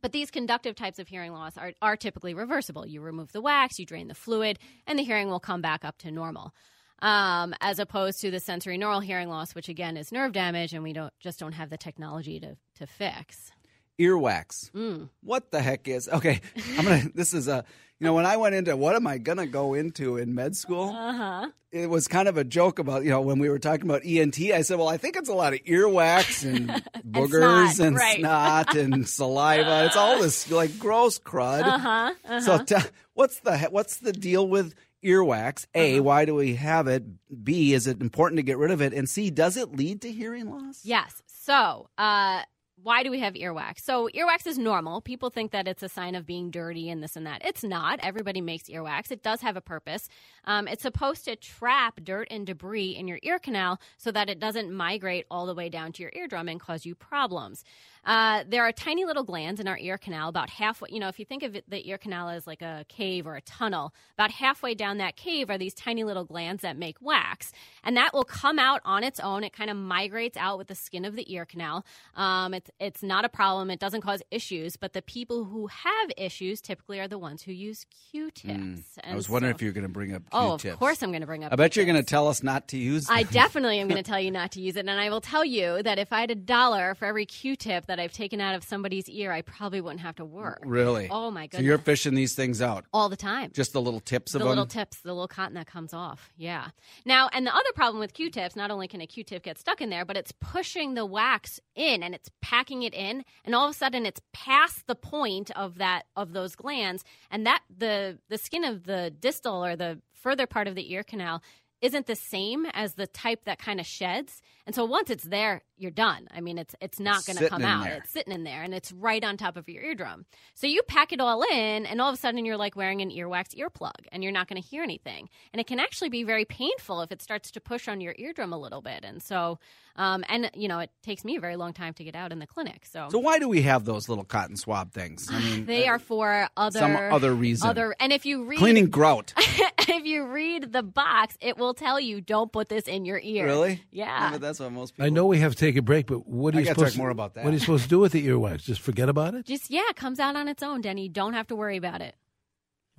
but 0.01 0.12
these 0.12 0.29
conductive 0.29 0.75
types 0.75 1.00
of 1.00 1.07
hearing 1.07 1.34
loss 1.34 1.57
are, 1.57 1.74
are 1.81 1.98
typically 1.98 2.36
reversible. 2.36 2.86
You 2.86 3.01
remove 3.01 3.31
the 3.31 3.41
wax, 3.41 3.79
you 3.79 3.86
drain 3.86 4.07
the 4.07 4.13
fluid, 4.13 4.60
and 4.86 5.00
the 5.00 5.03
hearing 5.03 5.29
will 5.29 5.39
come 5.39 5.62
back 5.62 5.84
up 5.84 5.98
to 6.00 6.12
normal. 6.12 6.53
Um, 7.00 7.55
as 7.62 7.79
opposed 7.79 8.22
to 8.22 8.31
the 8.31 8.38
sensorineural 8.38 9.03
hearing 9.03 9.29
loss, 9.29 9.55
which 9.55 9.69
again 9.69 9.98
is 9.98 10.12
nerve 10.12 10.34
damage, 10.34 10.74
and 10.74 10.84
we 10.84 10.93
don't 10.93 11.13
just 11.19 11.39
don't 11.39 11.53
have 11.53 11.69
the 11.69 11.77
technology 11.77 12.39
to 12.39 12.57
to 12.75 12.88
fix 12.88 13.51
earwax. 14.00 14.72
Mm. 14.72 15.10
What 15.22 15.51
the 15.51 15.62
heck 15.62 15.88
is 15.88 16.10
okay? 16.10 16.41
I'm 16.77 16.86
gonna. 16.86 17.03
this 17.15 17.34
is 17.34 17.48
a. 17.48 17.65
You 18.00 18.06
know, 18.06 18.13
when 18.13 18.27
I 18.27 18.38
went 18.38 18.54
into 18.54 18.77
what 18.77 18.96
am 18.96 19.08
I 19.08 19.18
gonna 19.18 19.48
go 19.48 19.74
into 19.74 20.18
in 20.18 20.36
med 20.36 20.56
school? 20.56 20.89
Uh-huh. 20.89 21.50
It 21.72 21.89
was 21.89 22.08
kind 22.08 22.27
of 22.27 22.38
a 22.38 22.44
joke 22.44 22.77
about 22.77 23.04
you 23.04 23.10
know 23.10 23.22
when 23.22 23.39
we 23.39 23.50
were 23.50 23.58
talking 23.58 23.89
about 23.89 24.06
ENT. 24.06 24.39
I 24.39 24.62
said, 24.62 24.77
well, 24.77 24.88
I 24.88 24.98
think 24.98 25.16
it's 25.16 25.30
a 25.30 25.34
lot 25.34 25.54
of 25.54 25.60
earwax 25.63 26.46
and 26.48 26.70
boogers 27.08 27.80
and, 27.80 27.88
snot, 27.88 27.88
and, 27.88 27.96
right. 27.96 28.20
snot 28.20 28.75
and 28.75 29.08
saliva. 29.10 29.86
It's 29.86 29.96
all 29.96 30.22
this 30.22 30.51
like 30.51 30.77
gross 30.77 31.18
crud. 31.18 31.63
Uh-huh. 31.63 32.13
Uh-huh. 32.24 32.39
So 32.42 32.63
t- 32.63 32.88
what's 33.16 33.39
the 33.39 33.58
what's 33.72 33.98
the 33.98 34.13
deal 34.13 34.48
with 34.48 34.75
earwax? 35.04 35.66
A, 35.74 35.96
uh-huh. 35.96 36.04
why 36.04 36.25
do 36.25 36.36
we 36.36 36.54
have 36.56 36.88
it? 36.88 37.04
B, 37.44 37.74
is 37.74 37.88
it 37.88 38.00
important 38.00 38.38
to 38.38 38.44
get 38.44 38.60
rid 38.60 38.70
of 38.70 38.82
it? 38.82 38.94
And 38.94 39.10
C, 39.10 39.32
does 39.32 39.58
it 39.58 39.75
lead 39.75 40.01
to 40.01 40.12
hearing 40.12 40.51
loss? 40.51 40.82
Yes. 40.84 41.24
So, 41.25 41.89
uh, 41.98 42.44
why 42.81 43.01
do 43.03 43.10
we 43.10 43.19
have 43.19 43.34
earwax? 43.34 43.81
So, 43.81 44.07
earwax 44.10 44.46
is 44.46 44.57
normal. 44.57 45.01
People 45.01 45.29
think 45.29 45.51
that 45.51 45.67
it's 45.67 45.81
a 45.81 45.89
sign 45.89 46.13
of 46.13 46.27
being 46.27 46.51
dirty 46.51 46.89
and 46.89 47.01
this 47.01 47.15
and 47.15 47.25
that. 47.25 47.43
It's 47.43 47.63
not. 47.63 48.00
Everybody 48.03 48.39
makes 48.39 48.69
earwax. 48.69 49.12
It 49.12 49.24
does 49.24 49.41
have 49.41 49.57
a 49.57 49.62
purpose. 49.62 50.10
Um, 50.48 50.68
it's 50.68 50.82
supposed 50.82 51.25
to 51.25 51.36
trap 51.36 52.00
dirt 52.04 52.27
and 52.32 52.48
debris 52.48 52.96
in 52.96 53.08
your 53.08 53.20
ear 53.22 53.38
canal 53.38 53.80
so 53.98 54.12
that 54.12 54.30
it 54.30 54.39
doesn't 54.39 54.74
migrate 54.74 55.27
all 55.30 55.46
the 55.46 55.54
way 55.54 55.70
down 55.70 55.92
to 55.92 56.01
your 56.01 56.12
eardrum 56.16 56.48
and 56.50 56.60
cause 56.60 56.88
you 56.88 56.96
problems. 56.96 57.63
Uh, 58.04 58.46
there 58.48 58.63
are 58.63 58.72
tiny 58.72 59.04
little 59.04 59.25
glands 59.25 59.60
in 59.60 59.68
our 59.68 59.77
ear 59.77 59.98
canal, 59.98 60.30
about 60.30 60.50
halfway. 60.50 60.88
You 60.89 61.00
know, 61.00 61.10
if 61.10 61.20
you 61.20 61.25
think 61.25 61.44
of 61.44 61.58
it, 61.58 61.70
the 61.70 61.88
ear 61.89 61.98
canal 61.98 62.30
as 62.30 62.48
like 62.48 62.62
a 62.62 62.86
cave 62.88 63.27
or 63.27 63.36
a 63.36 63.42
tunnel, 63.42 63.94
about 64.13 64.32
halfway 64.32 64.75
down 64.75 64.98
that 65.00 65.18
cave 65.18 65.50
are 65.50 65.58
these 65.58 65.74
tiny 65.74 66.06
little 66.06 66.24
glands 66.24 66.62
that 66.62 66.77
make 66.77 66.96
wax, 67.01 67.51
and 67.84 67.98
that 67.98 68.13
will 68.13 68.24
come 68.24 68.60
out 68.60 68.80
on 68.86 69.04
its 69.04 69.20
own. 69.20 69.44
It 69.44 69.51
kind 69.51 69.70
of 69.70 69.75
migrates 69.75 70.38
out 70.38 70.58
with 70.58 70.68
the 70.68 70.75
skin 70.75 71.04
of 71.04 71.18
the 71.18 71.32
ear 71.34 71.46
canal. 71.46 71.86
Um, 72.16 72.54
it's 72.54 72.72
it's 72.80 73.04
not 73.04 73.25
a 73.25 73.30
problem. 73.30 73.70
It 73.70 73.80
doesn't 73.82 74.01
cause 74.01 74.22
issues, 74.32 74.77
but 74.77 74.94
the 74.94 75.01
people 75.01 75.44
who 75.44 75.68
have 75.68 76.12
issues 76.16 76.62
typically 76.62 77.01
are 77.01 77.10
the 77.10 77.20
ones 77.20 77.42
who 77.42 77.51
use 77.51 77.86
Q-tips. 78.12 78.54
Mm. 78.54 78.84
I 79.04 79.16
was 79.16 79.27
wondering 79.27 79.54
if 79.54 79.62
you 79.62 79.68
were 79.68 79.74
going 79.74 79.84
to 79.84 79.89
bring 79.92 80.13
up 80.13 80.22
Q-tips. 80.30 80.37
Oh, 80.38 80.70
of 80.70 80.79
course 80.79 81.03
I'm 81.03 81.12
going 81.12 81.22
to 81.22 81.27
bring 81.27 81.44
up. 81.44 81.51
I 81.51 81.56
bet 81.56 81.75
you're 81.75 81.86
going 81.86 81.98
to 81.98 82.03
tell 82.03 82.27
us 82.29 82.41
not 82.41 82.70
to 82.70 82.77
use. 82.77 83.08
Them. 83.08 83.17
I 83.17 83.24
definitely 83.24 83.79
am 83.79 83.89
going 83.89 84.01
to 84.03 84.10
tell 84.10 84.20
you 84.20 84.32
not 84.32 84.51
to 84.53 84.62
use 84.62 84.77
it, 84.77 84.88
and 84.88 84.89
I 84.89 85.10
will 85.10 85.22
tell 85.22 85.44
you 85.44 85.84
that 85.84 86.00
if 86.00 86.13
I 86.13 86.22
had 86.22 86.32
a 86.32 86.36
dollar 86.36 86.96
for 86.96 87.06
every 87.06 87.25
Q-tip 87.25 87.86
that 87.88 87.98
that 87.98 88.03
I've 88.03 88.13
taken 88.13 88.39
out 88.39 88.56
of 88.56 88.63
somebody's 88.63 89.10
ear, 89.10 89.32
I 89.32 89.41
probably 89.41 89.82
wouldn't 89.82 90.01
have 90.01 90.15
to 90.17 90.25
work. 90.25 90.62
Really? 90.65 91.08
Oh 91.10 91.32
my 91.32 91.48
goodness! 91.48 91.60
So 91.60 91.65
you're 91.65 91.77
fishing 91.77 92.13
these 92.13 92.36
things 92.36 92.62
out 92.62 92.86
all 92.94 93.10
the 93.10 93.17
time. 93.17 93.51
Just 93.53 93.74
the 93.74 93.82
little 93.82 94.00
tips 94.00 94.36
of 94.36 94.39
the 94.39 94.46
them. 94.46 94.56
The 94.56 94.62
little 94.62 94.65
tips, 94.65 95.00
the 95.00 95.13
little 95.13 95.27
cotton 95.27 95.56
that 95.56 95.67
comes 95.67 95.94
off. 95.94 96.32
Yeah. 96.38 96.70
Now, 97.06 97.29
and 97.34 97.46
the 97.46 97.56
other 97.56 97.72
problem 97.75 98.00
with 98.00 98.13
Q-tips, 98.13 98.56
not 98.56 98.72
only 98.72 98.88
can 98.88 99.01
a 99.01 99.08
Q-tip 99.08 99.44
get 99.44 99.58
stuck 99.58 99.82
in 99.82 99.89
there, 99.89 100.06
but 100.06 100.15
it's 100.15 100.32
pushing 100.39 100.94
the 100.94 101.06
wax 101.06 101.60
in 101.75 102.03
and 102.03 102.13
it's 102.13 102.29
packing 102.41 102.84
it 102.84 102.94
in, 102.94 103.24
and 103.44 103.56
all 103.56 103.65
of 103.65 103.72
a 103.72 103.77
sudden 103.77 104.06
it's 104.06 104.22
past 104.34 104.86
the 104.88 104.96
point 104.96 105.50
of 105.51 105.79
that 105.79 106.03
of 106.15 106.34
those 106.34 106.56
glands, 106.56 107.03
and 107.32 107.46
that 107.46 107.63
the 107.75 108.20
the 108.29 108.38
skin 108.38 108.63
of 108.63 108.84
the 108.84 109.12
distal 109.20 109.65
or 109.65 109.75
the 109.75 110.00
further 110.27 110.46
part 110.46 110.67
of 110.67 110.75
the 110.75 110.91
ear 110.91 111.03
canal 111.03 111.41
isn't 111.81 112.07
the 112.07 112.15
same 112.15 112.65
as 112.74 112.93
the 112.93 113.07
type 113.07 113.46
that 113.46 113.60
kind 113.60 113.79
of 113.79 113.86
sheds. 113.86 114.41
And 114.65 114.75
so 114.75 114.86
once 114.86 115.10
it's 115.10 115.24
there, 115.24 115.62
you're 115.77 115.91
done. 115.91 116.27
I 116.31 116.41
mean, 116.41 116.57
it's 116.57 116.75
it's 116.81 117.00
not 117.00 117.25
going 117.25 117.38
to 117.38 117.50
come 117.50 117.63
out. 117.63 117.86
There. 117.86 117.98
It's 117.98 118.10
sitting 118.10 118.34
in 118.34 118.43
there, 118.43 118.63
and 118.63 118.74
it's 118.74 118.91
right 118.91 119.24
on 119.24 119.38
top 119.38 119.57
of 119.57 119.69
your 119.69 119.84
eardrum. 119.84 120.25
So 120.55 120.67
you 120.67 120.81
pack 120.84 121.13
it 121.13 121.22
all 121.22 121.43
in, 121.43 121.86
and 121.86 122.01
all 122.01 122.10
of 122.10 122.15
a 122.15 122.17
sudden 122.17 122.46
you're 122.46 122.57
like 122.57 122.75
wearing 122.75 123.01
an 123.01 123.12
earwax 123.12 123.55
earplug, 123.55 124.07
and 124.12 124.24
you're 124.24 124.31
not 124.31 124.48
going 124.48 124.62
to 124.62 124.67
hear 124.67 124.84
anything. 124.84 125.29
And 125.53 125.60
it 125.60 125.67
can 125.67 125.79
actually 125.79 126.10
be 126.10 126.24
very 126.24 126.46
painful 126.46 127.01
if 127.01 127.12
it 127.12 127.22
starts 127.22 127.51
to 127.51 127.62
push 127.62 127.88
on 127.88 128.01
your 128.01 128.15
eardrum 128.17 128.53
a 128.53 128.57
little 128.57 128.81
bit. 128.81 129.05
And 129.05 129.22
so, 129.22 129.60
um, 129.96 130.24
and 130.27 130.50
you 130.55 130.67
know, 130.67 130.79
it 130.79 130.89
takes 131.03 131.24
me 131.24 131.38
a 131.38 131.39
very 131.39 131.55
long 131.55 131.74
time 131.74 131.93
to 131.93 132.03
get 132.03 132.15
out 132.15 132.31
in 132.31 132.39
the 132.39 132.48
clinic. 132.48 132.86
So, 132.86 133.07
so 133.12 133.19
why 133.19 133.39
do 133.39 133.48
we 133.48 133.62
have 133.62 133.86
those 133.86 134.10
little 134.10 134.25
cotton 134.25 134.57
swab 134.57 134.91
things? 134.91 135.29
I 135.31 135.39
mean, 135.39 135.65
they 135.65 135.88
uh, 135.88 135.91
are 135.91 136.00
for 136.00 136.50
other 136.57 136.79
some 136.79 136.96
other 136.96 137.34
reason. 137.34 137.69
Other, 137.69 137.96
and 138.00 138.12
if 138.12 138.25
you 138.25 138.46
read 138.46 138.60
cleaning 138.60 138.89
grout, 138.89 139.34
if 139.38 140.05
you 140.05 140.25
read 140.25 140.72
the 140.74 140.84
box, 140.84 141.38
it 141.39 141.57
will 141.57 141.66
tell 141.74 142.00
you 142.00 142.21
don't 142.21 142.51
put 142.51 142.69
this 142.69 142.88
in 142.88 143.05
your 143.05 143.19
ear. 143.24 143.45
Really? 143.45 143.83
Yeah. 143.91 144.31
yeah 144.31 144.38
that's 144.38 144.59
what 144.59 144.71
most 144.71 144.95
people. 144.95 145.05
I 145.05 145.09
know 145.09 145.25
we 145.25 145.39
have 145.39 145.53
to 145.53 145.57
take 145.57 145.75
a 145.75 145.81
break, 145.81 146.07
but 146.07 146.27
what 146.27 146.55
are 146.55 146.59
you 146.59 146.65
supposed 146.65 146.93
to, 146.93 147.00
more 147.00 147.09
about 147.09 147.33
that? 147.36 147.43
What 147.43 147.51
are 147.51 147.53
you 147.53 147.59
supposed 147.59 147.83
to 147.83 147.89
do 147.89 148.00
with 148.00 148.12
the 148.12 148.27
earwax? 148.27 148.63
Just 148.63 148.81
forget 148.81 149.09
about 149.09 149.33
it? 149.36 149.45
Just 149.45 149.69
yeah, 149.69 149.83
it 149.89 149.95
comes 149.95 150.19
out 150.19 150.36
on 150.36 150.47
its 150.47 150.63
own, 150.63 150.81
Denny. 150.81 151.09
Don't 151.09 151.33
have 151.33 151.47
to 151.47 151.55
worry 151.55 151.77
about 151.77 152.01
it. 152.01 152.15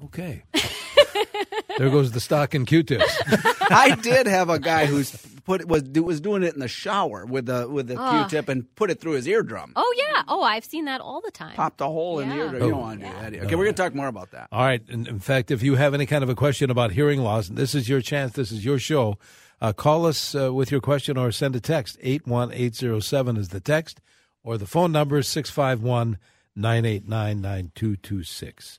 Okay. 0.05 0.45
there 1.79 1.91
goes 1.91 2.13
the 2.13 2.21
stock 2.21 2.55
and 2.55 2.67
Q-tips. 2.67 3.23
I 3.71 3.97
did 4.01 4.27
have 4.27 4.51
a 4.51 4.59
guy 4.59 4.87
who's 4.87 5.11
put 5.45 5.67
was 5.67 5.83
was 5.85 6.21
doing 6.21 6.43
it 6.43 6.55
in 6.55 6.61
the 6.61 6.69
shower 6.69 7.25
with 7.25 7.47
the 7.47 7.69
with 7.69 7.89
the 7.89 7.97
Q-tip 7.97 8.49
and 8.49 8.73
put 8.77 8.91
it 8.91 9.01
through 9.01 9.13
his 9.13 9.27
eardrum. 9.27 9.73
Oh 9.77 9.95
yeah. 9.97 10.23
Oh, 10.29 10.43
I've 10.43 10.65
seen 10.65 10.85
that 10.85 11.01
all 11.01 11.21
the 11.21 11.31
time. 11.31 11.55
Popped 11.55 11.81
a 11.81 11.87
hole 11.87 12.21
in 12.21 12.29
the 12.29 12.37
eardrum. 12.37 12.63
You 12.63 12.71
don't 12.71 12.81
want 12.81 13.01
to 13.01 13.07
do 13.07 13.13
that. 13.13 13.35
Okay, 13.47 13.55
we're 13.55 13.65
going 13.65 13.75
to 13.75 13.83
talk 13.83 13.95
more 13.95 14.09
about 14.09 14.31
that. 14.33 14.49
All 14.53 14.65
right. 14.65 14.83
In, 14.89 15.07
in 15.07 15.21
fact, 15.21 15.51
if 15.51 15.63
you 15.63 15.77
have 15.77 15.95
any 15.95 16.07
kind 16.07 16.23
of 16.23 16.29
a 16.29 16.35
question 16.35 16.71
about 16.71 16.93
hearing 16.93 17.21
loss, 17.21 17.49
this 17.49 17.75
is 17.75 17.89
your 17.89 18.01
chance. 18.01 18.33
This 18.33 18.53
is 18.53 18.65
your 18.65 18.79
show. 18.79 19.19
Uh, 19.61 19.73
call 19.73 20.07
us 20.07 20.35
uh, 20.35 20.53
with 20.53 20.71
your 20.71 20.81
question 20.81 21.17
or 21.17 21.33
send 21.33 21.57
a 21.57 21.61
text. 21.61 21.99
81807 22.03 23.37
is 23.37 23.49
the 23.49 23.61
text, 23.61 24.01
or 24.45 24.57
the 24.57 24.67
phone 24.67 24.93
number 24.93 25.19
is 25.19 25.27
651 25.29 26.19
989 26.55 27.41
9226. 27.41 28.79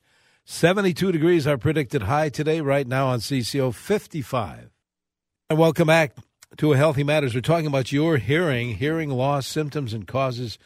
72 0.52 1.12
degrees 1.12 1.46
are 1.46 1.56
predicted 1.56 2.02
high 2.02 2.28
today, 2.28 2.60
right 2.60 2.84
now 2.84 3.06
on 3.06 3.20
CCO 3.20 3.72
55. 3.72 4.72
And 5.48 5.58
welcome 5.60 5.86
back 5.86 6.16
to 6.56 6.72
a 6.72 6.76
Healthy 6.76 7.04
Matters. 7.04 7.36
We're 7.36 7.40
talking 7.40 7.68
about 7.68 7.92
your 7.92 8.16
hearing, 8.16 8.74
hearing 8.74 9.10
loss, 9.10 9.46
symptoms, 9.46 9.94
and 9.94 10.08
causes 10.08 10.58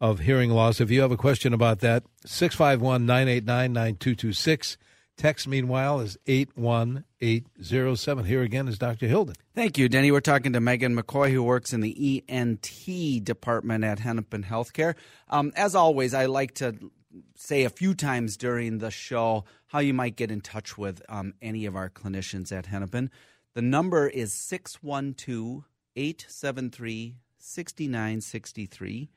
of 0.00 0.18
hearing 0.18 0.50
loss. 0.50 0.80
If 0.80 0.90
you 0.90 1.02
have 1.02 1.12
a 1.12 1.16
question 1.16 1.52
about 1.54 1.78
that, 1.80 2.02
651 2.26 3.06
989 3.06 3.72
9226. 3.72 4.76
Text, 5.16 5.46
meanwhile, 5.46 6.00
is 6.00 6.18
81807. 6.26 8.24
Here 8.24 8.42
again 8.42 8.66
is 8.66 8.76
Dr. 8.76 9.06
Hilden. 9.06 9.36
Thank 9.54 9.78
you, 9.78 9.88
Denny. 9.88 10.10
We're 10.10 10.18
talking 10.18 10.52
to 10.54 10.60
Megan 10.60 10.96
McCoy, 10.96 11.30
who 11.30 11.44
works 11.44 11.72
in 11.72 11.80
the 11.80 12.24
ENT 12.28 13.22
department 13.22 13.84
at 13.84 14.00
Hennepin 14.00 14.42
Healthcare. 14.42 14.96
Um, 15.28 15.52
as 15.54 15.76
always, 15.76 16.12
I 16.12 16.26
like 16.26 16.54
to 16.54 16.90
say 17.34 17.64
a 17.64 17.70
few 17.70 17.94
times 17.94 18.36
during 18.36 18.78
the 18.78 18.90
show 18.90 19.44
how 19.68 19.78
you 19.78 19.94
might 19.94 20.16
get 20.16 20.30
in 20.30 20.40
touch 20.40 20.78
with 20.78 21.02
um, 21.08 21.34
any 21.40 21.66
of 21.66 21.76
our 21.76 21.88
clinicians 21.88 22.50
at 22.50 22.66
Hennepin. 22.66 23.10
The 23.54 23.62
number 23.62 24.08
is 24.08 24.32
612 24.32 25.64
873 25.96 27.16
6963. 27.38 29.10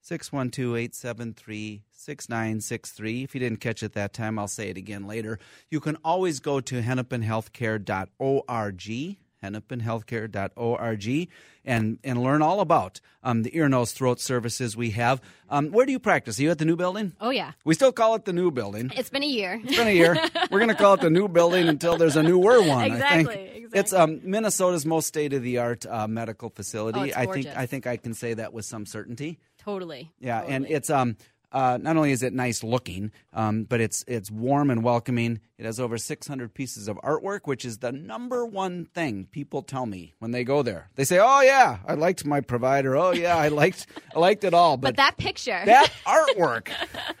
612 0.00 0.76
873 0.76 1.82
6963. 1.90 3.22
If 3.22 3.34
you 3.34 3.40
didn't 3.40 3.60
catch 3.60 3.82
it 3.82 3.94
that 3.94 4.12
time, 4.12 4.38
I'll 4.38 4.48
say 4.48 4.68
it 4.68 4.76
again 4.76 5.06
later. 5.06 5.38
You 5.70 5.80
can 5.80 5.96
always 6.04 6.40
go 6.40 6.60
to 6.60 6.82
hennepinhealthcare.org, 6.82 9.14
hennepinhealthcare.org, 9.44 11.28
and, 11.64 11.98
and 12.04 12.22
learn 12.22 12.42
all 12.42 12.60
about 12.60 13.00
um, 13.22 13.42
the 13.42 13.56
ear, 13.56 13.68
nose, 13.68 13.92
throat 13.92 14.20
services 14.20 14.76
we 14.76 14.90
have. 14.90 15.20
Um, 15.48 15.70
where 15.70 15.86
do 15.86 15.92
you 15.92 15.98
practice? 15.98 16.38
Are 16.38 16.42
you 16.42 16.50
at 16.50 16.58
the 16.58 16.64
new 16.64 16.76
building? 16.76 17.12
Oh, 17.20 17.30
yeah. 17.30 17.52
We 17.64 17.74
still 17.74 17.92
call 17.92 18.14
it 18.14 18.24
the 18.24 18.32
new 18.32 18.50
building. 18.50 18.90
It's 18.96 19.10
been 19.10 19.22
a 19.22 19.26
year. 19.26 19.60
It's 19.64 19.76
been 19.76 19.88
a 19.88 19.94
year. 19.94 20.16
We're 20.50 20.58
going 20.58 20.68
to 20.68 20.74
call 20.74 20.94
it 20.94 21.00
the 21.00 21.10
new 21.10 21.28
building 21.28 21.68
until 21.68 21.96
there's 21.96 22.16
a 22.16 22.22
newer 22.22 22.62
one. 22.62 22.84
Exactly, 22.84 23.06
I 23.06 23.24
think 23.24 23.56
exactly. 23.56 23.80
it's 23.80 23.92
um, 23.92 24.20
Minnesota's 24.22 24.84
most 24.84 25.06
state 25.06 25.32
of 25.32 25.42
the 25.42 25.58
art 25.58 25.86
uh, 25.86 26.06
medical 26.06 26.50
facility. 26.50 27.12
Oh, 27.12 27.20
I 27.20 27.26
think. 27.26 27.46
I 27.46 27.66
think 27.66 27.86
I 27.86 27.96
can 27.96 28.14
say 28.14 28.34
that 28.34 28.52
with 28.52 28.64
some 28.64 28.86
certainty. 28.86 29.38
Totally. 29.58 30.12
Yeah, 30.20 30.42
and 30.42 30.66
it's 30.68 30.90
um 30.90 31.16
uh, 31.54 31.78
not 31.80 31.96
only 31.96 32.10
is 32.10 32.24
it 32.24 32.32
nice 32.32 32.64
looking, 32.64 33.12
um, 33.32 33.62
but 33.62 33.80
it's 33.80 34.04
it's 34.08 34.28
warm 34.28 34.70
and 34.70 34.82
welcoming. 34.82 35.40
It 35.56 35.64
has 35.64 35.78
over 35.78 35.96
600 35.96 36.52
pieces 36.52 36.88
of 36.88 36.96
artwork, 36.96 37.42
which 37.44 37.64
is 37.64 37.78
the 37.78 37.92
number 37.92 38.44
one 38.44 38.86
thing 38.86 39.28
people 39.30 39.62
tell 39.62 39.86
me 39.86 40.14
when 40.18 40.32
they 40.32 40.42
go 40.42 40.62
there. 40.62 40.90
They 40.96 41.04
say, 41.04 41.20
"Oh 41.22 41.40
yeah, 41.42 41.78
I 41.86 41.94
liked 41.94 42.24
my 42.26 42.40
provider. 42.40 42.96
Oh 42.96 43.12
yeah, 43.12 43.36
I 43.36 43.48
liked 43.48 43.86
I 44.14 44.18
liked 44.18 44.42
it 44.42 44.52
all." 44.52 44.76
But 44.76 44.96
that 44.96 45.16
picture. 45.16 45.62
that 45.64 45.92
artwork. 46.04 46.70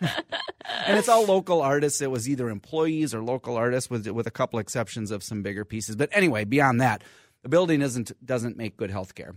and 0.00 0.98
it's 0.98 1.08
all 1.08 1.24
local 1.24 1.62
artists. 1.62 2.02
It 2.02 2.10
was 2.10 2.28
either 2.28 2.50
employees 2.50 3.14
or 3.14 3.22
local 3.22 3.56
artists, 3.56 3.88
with 3.88 4.08
with 4.08 4.26
a 4.26 4.32
couple 4.32 4.58
exceptions 4.58 5.12
of 5.12 5.22
some 5.22 5.42
bigger 5.42 5.64
pieces. 5.64 5.94
But 5.94 6.08
anyway, 6.10 6.42
beyond 6.42 6.80
that, 6.80 7.04
the 7.44 7.48
building 7.48 7.82
isn't 7.82 8.10
doesn't 8.26 8.56
make 8.56 8.76
good 8.76 8.90
healthcare. 8.90 9.36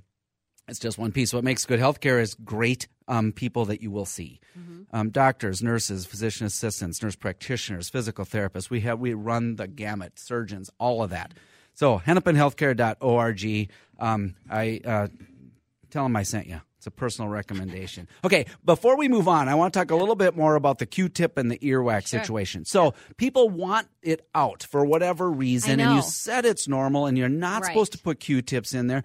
It's 0.67 0.79
just 0.79 0.97
one 0.97 1.12
piece. 1.13 1.33
What 1.33 1.43
makes 1.45 1.65
good 1.65 1.79
healthcare 1.79 2.21
is 2.21 2.33
great 2.36 2.88
um, 3.07 3.31
people 3.31 3.65
that 3.65 3.81
you 3.81 3.89
will 3.89 4.05
see, 4.05 4.41
um, 4.91 5.09
doctors, 5.12 5.63
nurses, 5.63 6.05
physician 6.05 6.45
assistants, 6.45 7.01
nurse 7.01 7.15
practitioners, 7.15 7.88
physical 7.89 8.25
therapists. 8.25 8.69
We 8.69 8.81
have 8.81 9.00
we 9.00 9.13
run 9.13 9.55
the 9.55 9.67
gamut, 9.67 10.19
surgeons, 10.19 10.69
all 10.77 11.01
of 11.03 11.09
that. 11.12 11.33
So 11.74 12.00
hennepinhealthcare.org. 12.05 13.69
Um, 14.00 14.36
I 14.50 14.81
uh, 14.86 15.07
tell 15.89 16.03
them 16.03 16.15
I 16.15 16.24
sent 16.24 16.47
you. 16.47 16.62
It's 16.77 16.86
a 16.88 16.91
personal 16.91 17.29
recommendation. 17.29 18.07
Okay, 18.25 18.45
before 18.65 18.97
we 18.97 19.07
move 19.07 19.27
on, 19.27 19.47
I 19.47 19.55
want 19.55 19.74
to 19.74 19.79
talk 19.79 19.89
a 19.91 19.95
little 19.95 20.15
bit 20.15 20.36
more 20.36 20.55
about 20.55 20.79
the 20.79 20.86
Q-tip 20.86 21.38
and 21.38 21.50
the 21.50 21.57
earwax 21.59 22.07
situation. 22.09 22.65
So 22.65 22.93
people 23.15 23.50
want 23.50 23.88
it 24.03 24.27
out 24.36 24.63
for 24.63 24.83
whatever 24.86 25.31
reason, 25.31 25.79
and 25.79 25.95
you 25.95 26.01
said 26.01 26.45
it's 26.45 26.67
normal, 26.67 27.05
and 27.05 27.17
you're 27.17 27.29
not 27.29 27.62
Right. 27.62 27.67
supposed 27.67 27.93
to 27.93 27.97
put 28.00 28.19
Q-tips 28.19 28.74
in 28.74 28.88
there. 28.88 29.03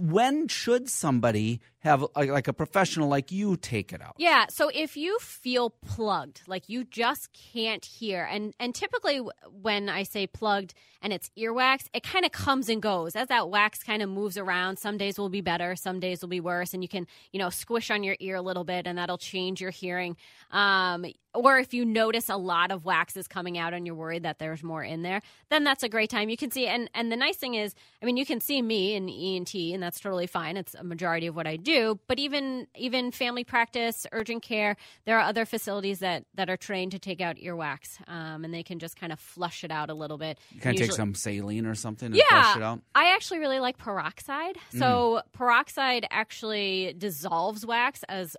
When 0.00 0.48
should 0.48 0.88
somebody 0.88 1.60
have 1.80 2.04
like, 2.16 2.48
a 2.48 2.52
professional 2.52 3.08
like 3.08 3.30
you 3.30 3.56
take 3.56 3.92
it 3.92 4.02
out? 4.02 4.14
Yeah, 4.18 4.46
so 4.48 4.70
if 4.74 4.96
you 4.96 5.18
feel 5.20 5.70
plugged, 5.70 6.42
like 6.46 6.68
you 6.68 6.84
just 6.84 7.32
can't 7.32 7.84
hear, 7.84 8.24
and 8.24 8.54
and 8.58 8.74
typically 8.74 9.20
when 9.62 9.88
I 9.88 10.02
say 10.02 10.26
plugged 10.26 10.74
and 11.00 11.12
it's 11.12 11.30
earwax, 11.38 11.86
it 11.94 12.02
kind 12.02 12.24
of 12.24 12.32
comes 12.32 12.68
and 12.68 12.82
goes 12.82 13.14
as 13.14 13.28
that 13.28 13.48
wax 13.48 13.82
kind 13.82 14.02
of 14.02 14.08
moves 14.08 14.36
around. 14.36 14.78
Some 14.78 14.98
days 14.98 15.18
will 15.18 15.28
be 15.28 15.40
better, 15.40 15.76
some 15.76 16.00
days 16.00 16.20
will 16.20 16.28
be 16.28 16.40
worse, 16.40 16.74
and 16.74 16.82
you 16.82 16.88
can 16.88 17.06
you 17.32 17.38
know 17.38 17.50
squish 17.50 17.90
on 17.90 18.02
your 18.02 18.16
ear 18.18 18.36
a 18.36 18.42
little 18.42 18.64
bit, 18.64 18.86
and 18.86 18.98
that'll 18.98 19.18
change 19.18 19.60
your 19.60 19.70
hearing. 19.70 20.16
Um, 20.50 21.06
or 21.34 21.58
if 21.58 21.72
you 21.72 21.84
notice 21.84 22.28
a 22.28 22.36
lot 22.36 22.72
of 22.72 22.84
wax 22.84 23.16
is 23.16 23.28
coming 23.28 23.58
out 23.58 23.74
and 23.74 23.86
you're 23.86 23.94
worried 23.94 24.24
that 24.24 24.38
there's 24.38 24.62
more 24.62 24.82
in 24.82 25.02
there, 25.02 25.20
then 25.50 25.62
that's 25.62 25.82
a 25.82 25.88
great 25.88 26.10
time. 26.10 26.28
You 26.28 26.36
can 26.36 26.50
see, 26.50 26.66
and 26.66 26.90
and 26.94 27.12
the 27.12 27.16
nice 27.16 27.36
thing 27.36 27.54
is, 27.54 27.74
I 28.02 28.06
mean, 28.06 28.16
you 28.16 28.26
can 28.26 28.40
see 28.40 28.60
me 28.60 28.94
in 28.94 29.08
ENT, 29.08 29.54
and 29.74 29.82
that's 29.82 30.00
totally 30.00 30.26
fine. 30.26 30.56
It's 30.56 30.74
a 30.74 30.84
majority 30.84 31.26
of 31.26 31.36
what 31.36 31.46
I 31.46 31.56
do. 31.56 31.98
But 32.06 32.18
even 32.18 32.66
even 32.76 33.10
family 33.12 33.44
practice, 33.44 34.06
urgent 34.12 34.42
care, 34.42 34.76
there 35.04 35.18
are 35.18 35.22
other 35.22 35.44
facilities 35.44 36.00
that 36.00 36.24
that 36.34 36.50
are 36.50 36.56
trained 36.56 36.92
to 36.92 36.98
take 36.98 37.20
out 37.20 37.36
earwax, 37.36 37.98
um, 38.08 38.44
and 38.44 38.52
they 38.52 38.62
can 38.62 38.78
just 38.78 38.98
kind 38.98 39.12
of 39.12 39.20
flush 39.20 39.64
it 39.64 39.70
out 39.70 39.90
a 39.90 39.94
little 39.94 40.18
bit. 40.18 40.38
You 40.50 40.60
kind 40.60 40.76
of 40.76 40.86
take 40.86 40.92
some 40.92 41.14
saline 41.14 41.66
or 41.66 41.74
something 41.74 42.06
and 42.06 42.16
yeah, 42.16 42.42
flush 42.42 42.56
it 42.56 42.62
out. 42.62 42.80
I 42.94 43.14
actually 43.14 43.38
really 43.40 43.60
like 43.60 43.78
peroxide. 43.78 44.56
Mm. 44.72 44.78
So 44.78 45.22
peroxide 45.32 46.06
actually 46.10 46.94
dissolves 46.96 47.64
wax 47.66 48.02
as 48.08 48.36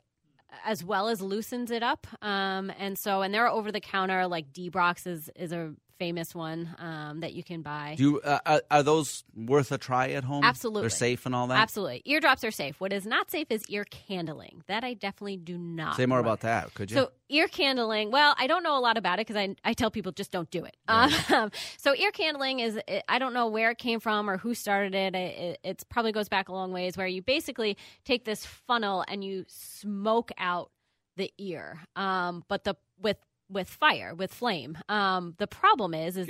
as 0.66 0.84
well 0.84 1.08
as 1.10 1.22
loosens 1.22 1.72
it 1.72 1.84
up. 1.84 2.08
Um, 2.22 2.72
and 2.80 2.98
so, 2.98 3.22
and 3.22 3.34
there 3.34 3.46
are 3.46 3.52
over 3.52 3.72
the 3.72 3.80
counter 3.80 4.28
like 4.28 4.52
Debrox 4.52 5.08
is 5.08 5.30
is 5.36 5.52
a 5.52 5.74
famous 6.00 6.34
one 6.34 6.74
um, 6.80 7.20
that 7.20 7.34
you 7.34 7.44
can 7.44 7.62
buy. 7.62 7.94
Do 7.98 8.04
you, 8.04 8.22
uh, 8.22 8.40
are- 8.46 8.64
are 8.72 8.84
those 8.84 9.24
worth 9.36 9.72
a 9.72 9.78
try 9.78 10.10
at 10.12 10.24
home? 10.24 10.44
Absolutely. 10.44 10.82
They're 10.84 10.90
safe 10.90 11.26
and 11.26 11.36
all 11.36 11.48
that? 11.48 11.60
Absolutely, 11.60 12.02
eardrops 12.06 12.44
are 12.44 12.52
safe. 12.52 12.80
What 12.80 12.92
is 12.94 13.06
not 13.06 13.30
safe 13.30 13.48
is 13.52 13.64
ear 13.70 13.86
candling. 13.86 14.64
That 14.68 14.84
I 14.84 14.94
definitely 14.96 15.38
do 15.38 15.58
not. 15.58 15.96
Say 15.98 16.06
more 16.06 16.18
run. 16.20 16.26
about 16.26 16.40
that, 16.42 16.74
could 16.74 16.90
you? 16.90 16.96
So 16.98 17.12
ear 17.30 17.48
candling. 17.48 18.10
Well, 18.12 18.34
I 18.40 18.48
don't 18.48 18.64
know 18.64 18.78
a 18.78 18.80
lot 18.82 18.98
about 18.98 19.20
it 19.20 19.28
because 19.28 19.36
I, 19.36 19.56
I 19.64 19.74
tell 19.74 19.92
people 19.92 20.12
just 20.12 20.32
don't 20.32 20.50
do 20.50 20.66
it. 20.66 20.76
Um, 20.90 21.52
so 21.78 21.94
ear 21.96 22.12
candling 22.12 22.60
is 22.60 22.80
I 23.08 23.20
don't 23.20 23.34
know 23.34 23.48
where 23.48 23.70
it 23.72 23.78
came 23.78 24.00
from 24.00 24.30
or 24.30 24.38
who 24.38 24.56
started 24.56 24.96
it. 24.96 25.14
It, 25.16 25.60
it 25.64 25.84
probably 25.90 26.12
goes 26.12 26.28
back 26.30 26.50
a 26.50 26.54
long 26.54 26.72
ways. 26.72 26.98
Where 26.98 27.06
you 27.08 27.22
basically 27.22 27.78
take 28.06 28.26
this 28.26 28.46
funnel 28.46 29.04
and 29.08 29.24
you 29.24 29.46
smoke 29.48 30.32
out 30.38 30.72
the 31.18 31.32
ear, 31.38 31.80
um, 31.96 32.44
but 32.48 32.64
the 32.64 32.76
with 33.02 33.18
with 33.50 33.70
fire 33.70 34.14
with 34.16 34.34
flame. 34.34 34.78
Um, 34.88 35.36
the 35.38 35.48
problem 35.48 35.94
is 35.94 36.18
is 36.18 36.30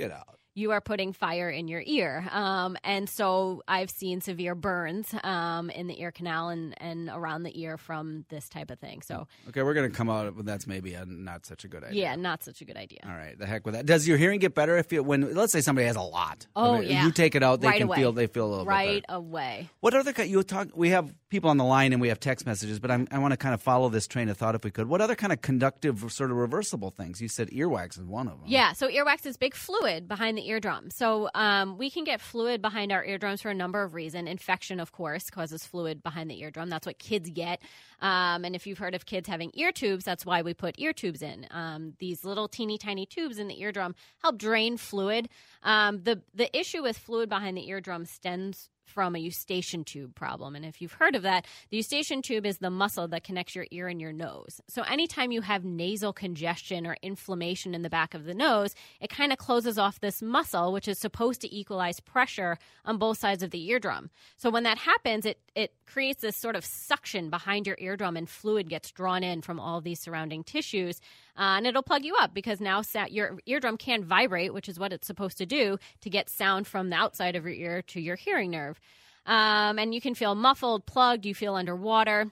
you 0.54 0.72
are 0.72 0.80
putting 0.80 1.12
fire 1.12 1.48
in 1.48 1.68
your 1.68 1.82
ear. 1.86 2.26
Um, 2.32 2.76
and 2.82 3.08
so 3.08 3.62
I've 3.68 3.88
seen 3.88 4.20
severe 4.20 4.56
burns 4.56 5.14
um, 5.22 5.70
in 5.70 5.86
the 5.86 5.98
ear 6.02 6.10
canal 6.10 6.48
and, 6.48 6.74
and 6.82 7.08
around 7.08 7.44
the 7.44 7.60
ear 7.62 7.78
from 7.78 8.24
this 8.30 8.48
type 8.48 8.70
of 8.72 8.80
thing. 8.80 9.00
So, 9.00 9.28
Okay, 9.48 9.62
we're 9.62 9.74
going 9.74 9.88
to 9.88 9.96
come 9.96 10.10
out 10.10 10.34
with 10.34 10.46
that's 10.46 10.66
maybe 10.66 10.94
a, 10.94 11.04
not 11.06 11.46
such 11.46 11.64
a 11.64 11.68
good 11.68 11.84
idea. 11.84 12.02
yeah, 12.02 12.16
not 12.16 12.42
such 12.42 12.60
a 12.62 12.64
good 12.64 12.76
idea. 12.76 12.98
All 13.04 13.12
right, 13.12 13.38
the 13.38 13.46
heck 13.46 13.64
with 13.64 13.74
that. 13.76 13.86
Does 13.86 14.08
your 14.08 14.18
hearing 14.18 14.40
get 14.40 14.54
better 14.56 14.76
if 14.76 14.92
you 14.92 15.04
when 15.04 15.34
let's 15.34 15.52
say 15.52 15.60
somebody 15.60 15.86
has 15.86 15.96
a 15.96 16.02
lot? 16.02 16.46
Oh, 16.56 16.74
I 16.74 16.80
mean, 16.80 16.90
yeah. 16.90 17.04
You 17.06 17.12
take 17.12 17.36
it 17.36 17.44
out, 17.44 17.60
they 17.60 17.68
Right 17.68 17.78
can 17.78 17.86
away. 17.86 17.98
feel 17.98 18.12
they 18.12 18.26
feel 18.26 18.46
a 18.46 18.50
little 18.50 18.64
Right 18.66 19.04
away. 19.08 19.70
What 19.78 19.94
other 19.94 20.12
you 20.24 20.42
talk? 20.42 20.68
We 20.74 20.90
have 20.90 21.14
people 21.30 21.48
on 21.48 21.56
the 21.56 21.64
line 21.64 21.92
and 21.92 22.02
we 22.02 22.08
have 22.08 22.20
text 22.20 22.44
messages, 22.44 22.78
but 22.80 22.90
I'm, 22.90 23.06
I 23.10 23.18
want 23.18 23.32
to 23.32 23.36
kind 23.36 23.54
of 23.54 23.62
follow 23.62 23.88
this 23.88 24.06
train 24.06 24.28
of 24.28 24.36
thought 24.36 24.54
if 24.54 24.64
we 24.64 24.70
could. 24.70 24.88
What 24.88 25.00
other 25.00 25.14
kind 25.14 25.32
of 25.32 25.40
conductive, 25.40 26.04
sort 26.12 26.30
of 26.30 26.36
reversible 26.36 26.90
things? 26.90 27.22
You 27.22 27.28
said 27.28 27.48
earwax 27.50 27.98
is 27.98 28.04
one 28.04 28.26
of 28.26 28.40
them. 28.40 28.44
Yeah, 28.46 28.72
so 28.72 28.88
earwax 28.88 29.24
is 29.24 29.36
big 29.36 29.54
fluid 29.54 30.08
behind 30.08 30.36
the 30.36 30.46
eardrum. 30.48 30.90
So 30.90 31.30
um, 31.34 31.78
we 31.78 31.88
can 31.88 32.04
get 32.04 32.20
fluid 32.20 32.60
behind 32.60 32.92
our 32.92 33.04
eardrums 33.04 33.42
for 33.42 33.50
a 33.50 33.54
number 33.54 33.82
of 33.82 33.94
reasons. 33.94 34.28
Infection, 34.28 34.80
of 34.80 34.92
course, 34.92 35.30
causes 35.30 35.64
fluid 35.64 36.02
behind 36.02 36.30
the 36.30 36.40
eardrum. 36.40 36.68
That's 36.68 36.86
what 36.86 36.98
kids 36.98 37.30
get. 37.30 37.62
Um, 38.00 38.44
and 38.44 38.56
if 38.56 38.66
you've 38.66 38.78
heard 38.78 38.94
of 38.94 39.06
kids 39.06 39.28
having 39.28 39.52
ear 39.54 39.72
tubes, 39.72 40.04
that's 40.04 40.26
why 40.26 40.42
we 40.42 40.52
put 40.52 40.74
ear 40.78 40.92
tubes 40.92 41.22
in. 41.22 41.46
Um, 41.50 41.94
these 41.98 42.24
little 42.24 42.48
teeny 42.48 42.76
tiny 42.76 43.06
tubes 43.06 43.38
in 43.38 43.46
the 43.46 43.60
eardrum 43.60 43.94
help 44.22 44.36
drain 44.36 44.76
fluid. 44.76 45.28
Um, 45.62 46.02
the 46.02 46.22
the 46.34 46.54
issue 46.58 46.82
with 46.82 46.98
fluid 46.98 47.28
behind 47.28 47.56
the 47.56 47.68
eardrum 47.68 48.06
stems 48.06 48.68
from 48.90 49.14
a 49.14 49.18
eustachian 49.18 49.84
tube 49.84 50.14
problem. 50.14 50.56
And 50.56 50.64
if 50.64 50.82
you've 50.82 50.92
heard 50.92 51.14
of 51.14 51.22
that, 51.22 51.46
the 51.70 51.78
eustachian 51.78 52.22
tube 52.22 52.44
is 52.44 52.58
the 52.58 52.70
muscle 52.70 53.08
that 53.08 53.24
connects 53.24 53.54
your 53.54 53.66
ear 53.70 53.88
and 53.88 54.00
your 54.00 54.12
nose. 54.12 54.60
So 54.68 54.82
anytime 54.82 55.32
you 55.32 55.40
have 55.42 55.64
nasal 55.64 56.12
congestion 56.12 56.86
or 56.86 56.96
inflammation 57.02 57.74
in 57.74 57.82
the 57.82 57.90
back 57.90 58.14
of 58.14 58.24
the 58.24 58.34
nose, 58.34 58.74
it 59.00 59.10
kind 59.10 59.32
of 59.32 59.38
closes 59.38 59.78
off 59.78 60.00
this 60.00 60.20
muscle, 60.20 60.72
which 60.72 60.88
is 60.88 60.98
supposed 60.98 61.40
to 61.42 61.54
equalize 61.54 62.00
pressure 62.00 62.58
on 62.84 62.98
both 62.98 63.18
sides 63.18 63.42
of 63.42 63.50
the 63.50 63.68
eardrum. 63.68 64.10
So 64.36 64.50
when 64.50 64.64
that 64.64 64.78
happens, 64.78 65.24
it, 65.24 65.38
it 65.54 65.72
creates 65.90 66.22
this 66.22 66.36
sort 66.36 66.56
of 66.56 66.64
suction 66.64 67.30
behind 67.30 67.66
your 67.66 67.76
eardrum 67.78 68.16
and 68.16 68.28
fluid 68.28 68.68
gets 68.68 68.90
drawn 68.92 69.22
in 69.24 69.42
from 69.42 69.58
all 69.58 69.80
these 69.80 70.00
surrounding 70.00 70.44
tissues. 70.44 71.00
Uh, 71.36 71.56
and 71.56 71.66
it'll 71.66 71.82
plug 71.82 72.04
you 72.04 72.14
up 72.20 72.32
because 72.32 72.60
now 72.60 72.82
sa- 72.82 73.06
your 73.10 73.38
eardrum 73.46 73.76
can 73.76 74.04
vibrate, 74.04 74.54
which 74.54 74.68
is 74.68 74.78
what 74.78 74.92
it's 74.92 75.06
supposed 75.06 75.38
to 75.38 75.46
do 75.46 75.78
to 76.00 76.10
get 76.10 76.30
sound 76.30 76.66
from 76.66 76.90
the 76.90 76.96
outside 76.96 77.34
of 77.36 77.44
your 77.44 77.54
ear 77.54 77.82
to 77.82 78.00
your 78.00 78.16
hearing 78.16 78.50
nerve. 78.50 78.80
Um, 79.26 79.78
and 79.78 79.94
you 79.94 80.00
can 80.00 80.14
feel 80.14 80.34
muffled, 80.34 80.86
plugged, 80.86 81.26
you 81.26 81.34
feel 81.34 81.54
underwater. 81.54 82.30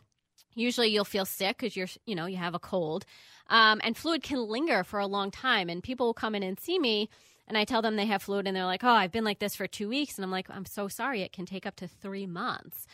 Usually 0.55 0.89
you'll 0.89 1.05
feel 1.05 1.25
sick 1.25 1.59
because 1.59 1.77
you're, 1.77 1.89
you 2.07 2.15
know, 2.15 2.27
you 2.27 2.37
have 2.37 2.55
a 2.55 2.59
cold. 2.59 3.05
Um, 3.49 3.81
and 3.83 3.97
fluid 3.97 4.23
can 4.23 4.47
linger 4.47 4.85
for 4.85 4.99
a 5.01 5.07
long 5.07 5.31
time. 5.31 5.69
And 5.69 5.83
people 5.83 6.07
will 6.07 6.15
come 6.15 6.35
in 6.35 6.43
and 6.43 6.59
see 6.59 6.79
me 6.79 7.09
and 7.49 7.59
I 7.59 7.65
tell 7.65 7.83
them 7.83 7.97
they 7.97 8.07
have 8.07 8.23
fluid, 8.23 8.47
and 8.47 8.57
they're 8.57 8.65
like, 8.65 8.85
"Oh, 8.85 8.89
I've 8.89 9.13
been 9.13 9.25
like 9.25 9.39
this 9.39 9.55
for 9.57 9.67
two 9.67 9.89
weeks," 9.89 10.17
and 10.17 10.25
I'm 10.25 10.31
like, 10.31 10.49
"I'm 10.51 10.65
so 10.65 10.89
sorry. 10.89 11.23
It 11.23 11.33
can 11.33 11.47
take 11.47 11.67
up 11.67 11.77
to 11.77 11.89
three 11.89 12.27
months 12.27 12.87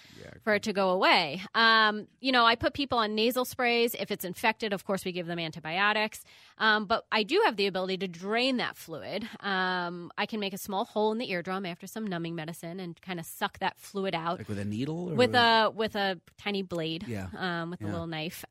for 0.43 0.55
it 0.55 0.63
to 0.65 0.73
go 0.73 0.91
away." 0.91 1.43
Um, 1.55 2.07
you 2.21 2.33
know, 2.33 2.45
I 2.45 2.55
put 2.55 2.75
people 2.75 2.99
on 2.99 3.15
nasal 3.15 3.45
sprays. 3.45 3.95
If 3.99 4.11
it's 4.11 4.25
infected, 4.25 4.73
of 4.73 4.85
course, 4.85 5.05
we 5.05 5.13
give 5.13 5.27
them 5.27 5.39
antibiotics. 5.39 6.25
Um, 6.59 6.87
but 6.87 7.05
I 7.11 7.23
do 7.25 7.43
have 7.45 7.57
the 7.57 7.67
ability 7.67 7.99
to 7.99 8.09
drain 8.09 8.59
that 8.59 8.77
fluid. 8.77 9.29
Um, 9.41 10.11
I 10.17 10.27
can 10.27 10.41
make 10.41 10.53
a 10.53 10.59
small 10.59 10.85
hole 10.85 11.13
in 11.13 11.19
the 11.19 11.31
eardrum 11.31 11.67
after 11.67 11.87
some 11.87 12.07
numbing 12.07 12.35
medicine 12.35 12.81
and 12.81 13.01
kind 13.03 13.19
of 13.19 13.27
suck 13.27 13.59
that 13.59 13.79
fluid 13.79 14.15
out 14.15 14.39
Like 14.39 14.49
with 14.49 14.59
a 14.59 14.65
needle? 14.65 15.11
Or 15.11 15.15
with 15.15 15.35
a 15.35 15.73
with 15.75 15.97
a 15.97 16.21
tiny 16.39 16.63
blade. 16.63 17.05
Yeah. 17.09 17.29
Um, 17.37 17.71
with 17.71 17.83
a 17.83 17.87
little 17.87 18.07
knife. 18.07 18.45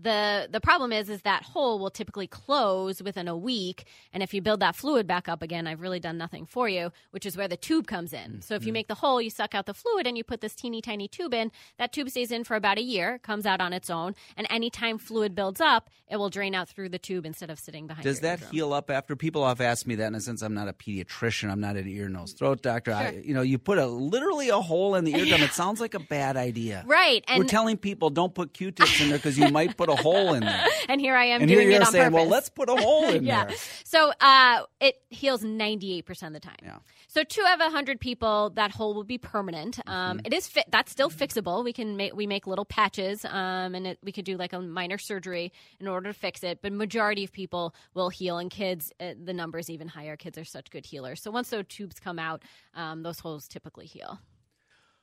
The 0.00 0.48
the 0.50 0.60
problem 0.60 0.92
is 0.92 1.10
is 1.10 1.22
that 1.22 1.42
hole 1.42 1.78
will 1.78 1.90
typically 1.90 2.26
close 2.26 3.02
within 3.02 3.28
a 3.28 3.36
week 3.36 3.84
and 4.12 4.22
if 4.22 4.32
you 4.32 4.40
build 4.40 4.60
that 4.60 4.74
fluid 4.74 5.06
back 5.06 5.28
up 5.28 5.42
again 5.42 5.66
i've 5.66 5.80
really 5.80 6.00
done 6.00 6.16
nothing 6.16 6.46
for 6.46 6.68
you 6.68 6.90
which 7.10 7.26
is 7.26 7.36
where 7.36 7.46
the 7.46 7.58
tube 7.58 7.86
comes 7.86 8.12
in 8.12 8.30
mm-hmm. 8.30 8.40
so 8.40 8.54
if 8.54 8.64
you 8.64 8.72
make 8.72 8.88
the 8.88 8.94
hole 8.94 9.20
you 9.20 9.28
suck 9.28 9.54
out 9.54 9.66
the 9.66 9.74
fluid 9.74 10.06
and 10.06 10.16
you 10.16 10.24
put 10.24 10.40
this 10.40 10.54
teeny 10.54 10.80
tiny 10.80 11.06
tube 11.06 11.34
in 11.34 11.52
that 11.78 11.92
tube 11.92 12.08
stays 12.08 12.32
in 12.32 12.42
for 12.42 12.56
about 12.56 12.78
a 12.78 12.82
year 12.82 13.18
comes 13.18 13.44
out 13.44 13.60
on 13.60 13.72
its 13.72 13.90
own 13.90 14.14
and 14.36 14.46
anytime 14.50 14.96
fluid 14.98 15.34
builds 15.34 15.60
up 15.60 15.90
it 16.12 16.18
will 16.18 16.28
drain 16.28 16.54
out 16.54 16.68
through 16.68 16.90
the 16.90 16.98
tube 16.98 17.24
instead 17.24 17.48
of 17.48 17.58
sitting 17.58 17.86
behind 17.86 18.04
Does 18.04 18.20
that 18.20 18.40
eardrum. 18.40 18.52
heal 18.52 18.72
up 18.74 18.90
after 18.90 19.16
people 19.16 19.48
have 19.48 19.62
asked 19.62 19.86
me 19.86 19.94
that? 19.94 20.12
And 20.12 20.22
since 20.22 20.42
I'm 20.42 20.52
not 20.52 20.68
a 20.68 20.74
pediatrician, 20.74 21.50
I'm 21.50 21.60
not 21.60 21.76
an 21.76 21.88
ear, 21.88 22.10
nose, 22.10 22.34
throat 22.34 22.60
doctor. 22.60 22.92
I, 22.92 23.22
you 23.24 23.32
know, 23.32 23.40
you 23.40 23.58
put 23.58 23.78
a 23.78 23.86
literally 23.86 24.50
a 24.50 24.60
hole 24.60 24.94
in 24.94 25.04
the 25.04 25.14
eardrum. 25.14 25.40
It 25.40 25.52
sounds 25.54 25.80
like 25.80 25.94
a 25.94 26.00
bad 26.00 26.36
idea. 26.36 26.84
right 26.86 27.24
and 27.28 27.38
We're 27.38 27.48
telling 27.48 27.78
people 27.78 28.10
don't 28.10 28.34
put 28.34 28.52
Q-tips 28.52 29.00
in 29.00 29.08
there 29.08 29.16
because 29.16 29.38
you 29.38 29.48
might 29.48 29.74
put 29.86 29.98
a 29.98 30.02
hole 30.02 30.34
in 30.34 30.40
there. 30.40 30.66
and 30.88 31.00
here 31.00 31.14
i 31.16 31.24
am 31.26 31.40
And 31.42 31.50
here 31.50 31.60
doing 31.60 31.72
it 31.72 31.80
on 31.82 31.92
saying, 31.92 32.04
purpose 32.04 32.14
well, 32.14 32.26
let's 32.28 32.48
put 32.48 32.68
a 32.68 32.76
hole 32.76 33.08
in 33.08 33.24
yeah. 33.32 33.46
there. 33.46 33.56
So 33.84 34.12
uh, 34.20 34.62
it 34.80 34.96
heals 35.10 35.42
98% 35.42 36.26
of 36.26 36.32
the 36.32 36.40
time. 36.40 36.56
Yeah. 36.62 36.78
So 37.08 37.24
two 37.24 37.42
out 37.46 37.54
of 37.54 37.60
100 37.60 38.00
people, 38.00 38.50
that 38.54 38.70
hole 38.70 38.94
will 38.94 39.04
be 39.04 39.18
permanent. 39.18 39.78
Um, 39.86 40.02
Mm-hmm. 40.18 40.26
it 40.26 40.32
is 40.34 40.48
fi- 40.48 40.64
that's 40.68 40.90
still 40.92 41.10
fixable. 41.10 41.64
We 41.64 41.72
can 41.72 41.96
make 41.96 42.14
we 42.14 42.26
make 42.26 42.46
little 42.46 42.64
patches, 42.64 43.24
um, 43.24 43.74
and 43.74 43.86
it, 43.86 43.98
we 44.02 44.12
could 44.12 44.24
do 44.24 44.36
like 44.36 44.52
a 44.52 44.60
minor 44.60 44.98
surgery 44.98 45.52
in 45.80 45.86
order 45.88 46.12
to 46.12 46.18
fix 46.18 46.42
it. 46.42 46.60
But 46.62 46.72
majority 46.72 47.24
of 47.24 47.32
people 47.32 47.74
will 47.94 48.08
heal, 48.10 48.38
and 48.38 48.50
kids, 48.50 48.92
uh, 49.00 49.14
the 49.22 49.32
number 49.32 49.58
is 49.58 49.70
even 49.70 49.88
higher. 49.88 50.16
Kids 50.16 50.36
are 50.38 50.44
such 50.44 50.70
good 50.70 50.84
healers. 50.86 51.22
So 51.22 51.30
once 51.30 51.50
those 51.50 51.64
tubes 51.68 51.98
come 52.00 52.18
out, 52.18 52.42
um, 52.74 53.02
those 53.02 53.20
holes 53.20 53.46
typically 53.48 53.86
heal. 53.86 54.18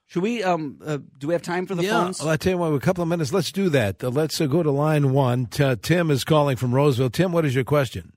Should 0.09 0.23
we? 0.23 0.41
Um, 0.41 0.79
uh, 0.83 0.97
do 1.19 1.27
we 1.27 1.35
have 1.35 1.43
time 1.43 1.67
for 1.67 1.75
the 1.75 1.83
yeah, 1.83 1.91
phones? 1.91 2.19
well, 2.19 2.29
I 2.29 2.37
tell 2.37 2.53
you 2.53 2.57
what, 2.57 2.73
a 2.73 2.79
couple 2.79 3.03
of 3.03 3.07
minutes. 3.07 3.31
Let's 3.31 3.51
do 3.51 3.69
that. 3.69 4.03
Uh, 4.03 4.09
let's 4.09 4.41
uh, 4.41 4.47
go 4.47 4.63
to 4.63 4.71
line 4.71 5.13
one. 5.13 5.45
T- 5.45 5.75
Tim 5.83 6.09
is 6.09 6.23
calling 6.23 6.57
from 6.57 6.73
Roseville. 6.73 7.11
Tim, 7.11 7.31
what 7.31 7.45
is 7.45 7.53
your 7.53 7.63
question? 7.63 8.13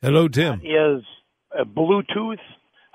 Hello, 0.00 0.26
Tim. 0.26 0.62
is 0.64 1.04
a 1.52 1.66
Bluetooth, 1.66 2.38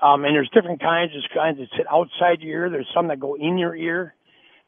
um, 0.02 0.24
and 0.24 0.34
there's 0.34 0.50
different 0.52 0.80
kinds. 0.80 1.12
There's 1.12 1.28
kinds 1.32 1.58
that 1.58 1.68
sit 1.76 1.86
outside 1.88 2.40
your 2.40 2.64
ear. 2.64 2.70
There's 2.70 2.88
some 2.92 3.06
that 3.06 3.20
go 3.20 3.36
in 3.36 3.56
your 3.56 3.76
ear, 3.76 4.16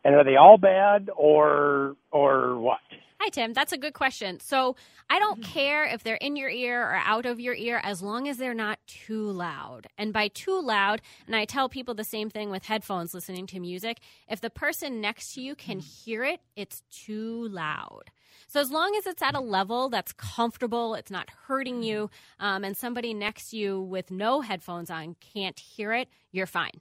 and 0.05 0.14
are 0.14 0.22
they 0.22 0.37
all 0.37 0.57
bad 0.57 1.11
or 1.16 1.96
or 2.12 2.57
what? 2.61 2.79
Hi, 3.19 3.31
Tim. 3.31 3.55
That's 3.55 3.73
a 3.73 3.79
good 3.79 3.95
question. 3.95 4.41
So 4.41 4.77
I 5.09 5.19
don't 5.19 5.43
care 5.43 5.85
if 5.85 6.03
they're 6.03 6.17
in 6.17 6.37
your 6.37 6.51
ear 6.51 6.83
or 6.83 6.97
out 6.97 7.25
of 7.25 7.41
your 7.41 7.55
ear 7.55 7.81
as 7.83 8.03
long 8.03 8.29
as 8.29 8.37
they're 8.37 8.55
not 8.55 8.79
too 8.87 9.31
loud. 9.31 9.87
And 9.97 10.13
by 10.13 10.29
too 10.29 10.61
loud, 10.61 11.01
and 11.27 11.35
I 11.35 11.47
tell 11.47 11.69
people 11.69 11.95
the 11.95 12.05
same 12.05 12.29
thing 12.29 12.51
with 12.51 12.65
headphones 12.65 13.15
listening 13.15 13.47
to 13.49 13.61
music, 13.61 13.99
if 14.29 14.41
the 14.41 14.51
person 14.51 15.01
next 15.01 15.35
to 15.35 15.41
you 15.41 15.55
can 15.55 15.81
hear 15.81 16.25
it, 16.25 16.41
it's 16.57 16.83
too 16.91 17.49
loud. 17.49 18.11
So 18.49 18.61
as 18.61 18.71
long 18.71 18.95
as 18.97 19.07
it's 19.07 19.23
at 19.23 19.35
a 19.35 19.41
level 19.41 19.89
that's 19.89 20.13
comfortable, 20.13 20.95
it's 20.95 21.11
not 21.11 21.31
hurting 21.47 21.83
you, 21.83 22.11
um, 22.39 22.65
and 22.65 22.77
somebody 22.77 23.15
next 23.15 23.51
to 23.51 23.57
you 23.57 23.81
with 23.81 24.11
no 24.11 24.43
headphones 24.43 24.91
on 24.91 25.17
can't 25.21 25.59
hear 25.59 25.93
it, 25.95 26.09
you're 26.33 26.47
fine. 26.47 26.81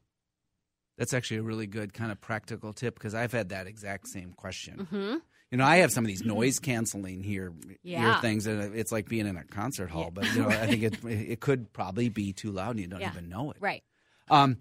That's 0.98 1.13
actually 1.13 1.38
a 1.38 1.43
really 1.43 1.67
good 1.67 1.93
kind 1.93 2.12
of 2.12 2.21
practical 2.21 2.71
tip 2.74 2.95
because 2.95 3.15
I've 3.15 3.32
had 3.32 3.50
that 3.50 3.67
exact 3.67 4.08
same 4.08 4.34
question. 4.34 4.88
hmm 4.89 5.15
You 5.51 5.58
know, 5.60 5.65
I 5.65 5.77
have 5.77 5.91
some 5.91 6.03
of 6.03 6.08
these 6.08 6.23
noise 6.25 6.60
canceling 6.60 7.23
here 7.23 7.53
ear 7.67 7.77
Yeah. 7.84 8.19
things, 8.19 8.47
and 8.47 8.75
it's 8.75 8.91
like 8.91 9.08
being 9.08 9.27
in 9.27 9.38
a 9.38 9.43
concert 9.43 9.89
hall. 9.89 10.10
But 10.13 10.34
you 10.34 10.41
know, 10.41 10.49
I 10.49 10.65
think 10.67 10.84
it 10.84 11.03
it 11.05 11.39
could 11.39 11.71
probably 11.71 12.10
be 12.10 12.34
too 12.34 12.51
loud, 12.51 12.71
and 12.71 12.79
you 12.79 12.88
don't 12.88 12.99
Yeah. 13.01 13.12
even 13.12 13.29
know 13.29 13.51
it. 13.51 13.58
Right. 13.60 13.84
Um, 14.29 14.58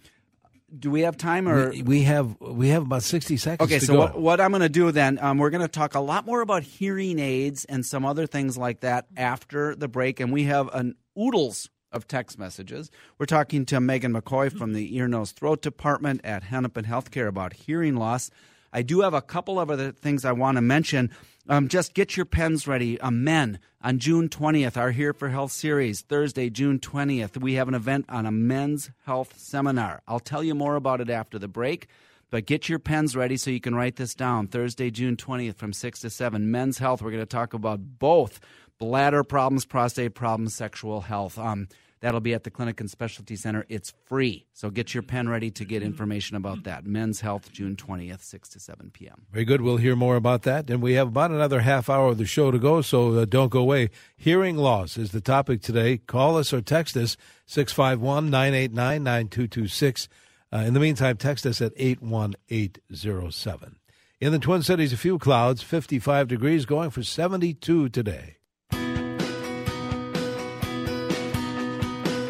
do 0.77 0.91
we 0.91 1.03
have 1.03 1.17
time 1.17 1.49
or? 1.49 1.71
We, 1.71 1.83
we 1.83 2.03
have 2.03 2.39
we 2.41 2.69
have 2.69 2.83
about 2.83 3.03
sixty 3.03 3.37
seconds. 3.37 3.67
Okay, 3.71 3.79
to 3.79 3.87
so 3.87 3.93
go. 3.95 3.99
what, 4.01 4.21
what 4.21 4.41
I'm 4.41 4.51
going 4.51 4.63
to 4.63 4.69
do 4.69 4.91
then, 4.93 5.19
um, 5.21 5.39
we're 5.39 5.51
going 5.51 5.63
to 5.63 5.69
talk 5.69 5.95
a 5.95 6.01
lot 6.01 6.27
more 6.27 6.43
about 6.43 6.63
hearing 6.65 7.19
aids 7.19 7.65
and 7.65 7.85
some 7.85 8.05
other 8.05 8.27
things 8.27 8.59
like 8.59 8.81
that 8.81 9.07
after 9.17 9.75
the 9.75 9.89
break. 9.89 10.21
And 10.21 10.33
we 10.33 10.45
have 10.45 10.69
an 10.75 10.97
oodles 11.19 11.71
of 11.93 12.07
text 12.09 12.39
messages. 12.39 12.91
We're 13.19 13.27
talking 13.27 13.65
to 13.67 13.81
Megan 13.81 14.13
McCoy 14.13 14.51
from 14.57 14.73
the 14.73 14.97
Ear, 14.97 15.07
Nose, 15.09 15.31
Throat 15.33 15.63
Department 15.63 16.21
at 16.25 16.43
Hennepin 16.43 16.85
Healthcare 16.85 17.29
about 17.29 17.53
hearing 17.53 17.95
loss. 17.97 18.31
I 18.75 18.83
do 18.83 19.03
have 19.03 19.15
a 19.15 19.23
couple 19.23 19.61
of 19.61 19.71
other 19.71 19.93
things 19.93 20.25
I 20.25 20.33
want 20.33 20.57
to 20.57 20.61
mention. 20.61 21.11
Um, 21.49 21.69
just 21.69 21.95
get 21.95 22.17
your 22.17 22.27
pens 22.27 22.67
ready. 22.67 23.01
Uh, 23.01 23.13
men 23.13 23.61
on 23.81 24.01
June 24.01 24.29
20th, 24.29 24.77
our 24.77 24.91
Here 24.91 25.13
for 25.13 25.29
Health 25.29 25.53
series. 25.53 26.01
Thursday, 26.01 26.51
June 26.51 26.81
20th, 26.81 27.41
we 27.41 27.55
have 27.55 27.69
an 27.69 27.75
event 27.75 28.07
on 28.09 28.27
a 28.27 28.33
men's 28.33 28.91
health 29.07 29.39
seminar. 29.39 30.03
I'll 30.09 30.19
tell 30.19 30.43
you 30.43 30.57
more 30.57 30.75
about 30.75 31.01
it 31.01 31.09
after 31.09 31.39
the 31.39 31.47
break. 31.47 31.87
But 32.31 32.47
get 32.47 32.69
your 32.69 32.81
pens 32.81 33.15
ready 33.15 33.37
so 33.37 33.53
you 33.53 33.61
can 33.61 33.77
write 33.77 33.95
this 33.95 34.13
down. 34.17 34.49
Thursday, 34.49 34.91
June 34.91 35.17
20th 35.17 35.55
from 35.55 35.73
6 35.73 36.01
to 36.01 36.11
7. 36.11 36.51
Men's 36.51 36.79
health. 36.79 37.01
We're 37.01 37.13
going 37.13 37.23
to 37.23 37.27
talk 37.27 37.55
about 37.55 37.79
both 38.01 38.41
bladder 38.81 39.23
problems, 39.23 39.65
prostate 39.65 40.15
problems, 40.15 40.53
sexual 40.53 41.03
health. 41.03 41.39
Um, 41.39 41.69
that'll 42.05 42.21
be 42.21 42.35
at 42.35 42.45
the 42.45 42.51
Clinic 42.51 42.81
and 42.81 42.91
Specialty 42.91 43.35
Center. 43.35 43.65
It's 43.71 43.95
free. 44.05 44.45
So 44.53 44.69
get 44.69 44.93
your 44.93 45.03
pen 45.03 45.27
ready 45.27 45.51
to 45.53 45.65
get 45.65 45.83
information 45.83 46.37
about 46.37 46.65
that. 46.65 46.85
Men's 46.85 47.23
health, 47.23 47.51
June 47.51 47.77
20th, 47.77 48.21
6 48.21 48.49
to 48.51 48.61
7 48.61 48.91
p.m. 48.93 49.23
Very 49.33 49.47
good. 49.47 49.63
We'll 49.63 49.79
hear 49.79 49.97
more 49.97 50.17
about 50.17 50.43
that. 50.43 50.69
And 50.69 50.83
we 50.83 50.93
have 50.95 51.09
about 51.09 51.31
another 51.31 51.61
half 51.61 51.89
hour 51.89 52.11
of 52.11 52.19
the 52.19 52.27
show 52.27 52.51
to 52.51 52.59
go, 52.59 52.83
so 52.83 53.15
uh, 53.15 53.25
don't 53.25 53.49
go 53.49 53.61
away. 53.61 53.89
Hearing 54.19 54.59
loss 54.59 54.99
is 54.99 55.13
the 55.13 55.23
topic 55.23 55.63
today. 55.63 55.97
Call 55.97 56.37
us 56.37 56.53
or 56.53 56.61
text 56.61 56.95
us 56.95 57.17
651 57.47 58.29
989 58.29 59.03
9226. 59.03 60.09
Uh, 60.53 60.59
In 60.59 60.75
the 60.75 60.81
meantime, 60.81 61.17
text 61.17 61.47
us 61.47 61.63
at 61.63 61.73
81807. 61.79 63.77
In 64.21 64.33
the 64.33 64.39
Twin 64.39 64.63
Cities, 64.63 64.93
a 64.93 64.99
few 64.99 65.19
clouds, 65.19 65.63
55 65.63 66.29
degrees, 66.29 66.67
going 66.67 66.91
for 66.91 67.03
72 67.03 67.89
today. 67.89 68.37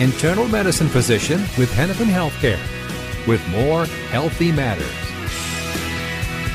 internal 0.00 0.48
medicine 0.48 0.88
physician 0.88 1.40
with 1.58 1.70
Hennepin 1.74 2.08
Healthcare, 2.08 2.58
with 3.26 3.46
more 3.50 3.84
Healthy 3.84 4.50
Matters. 4.50 4.90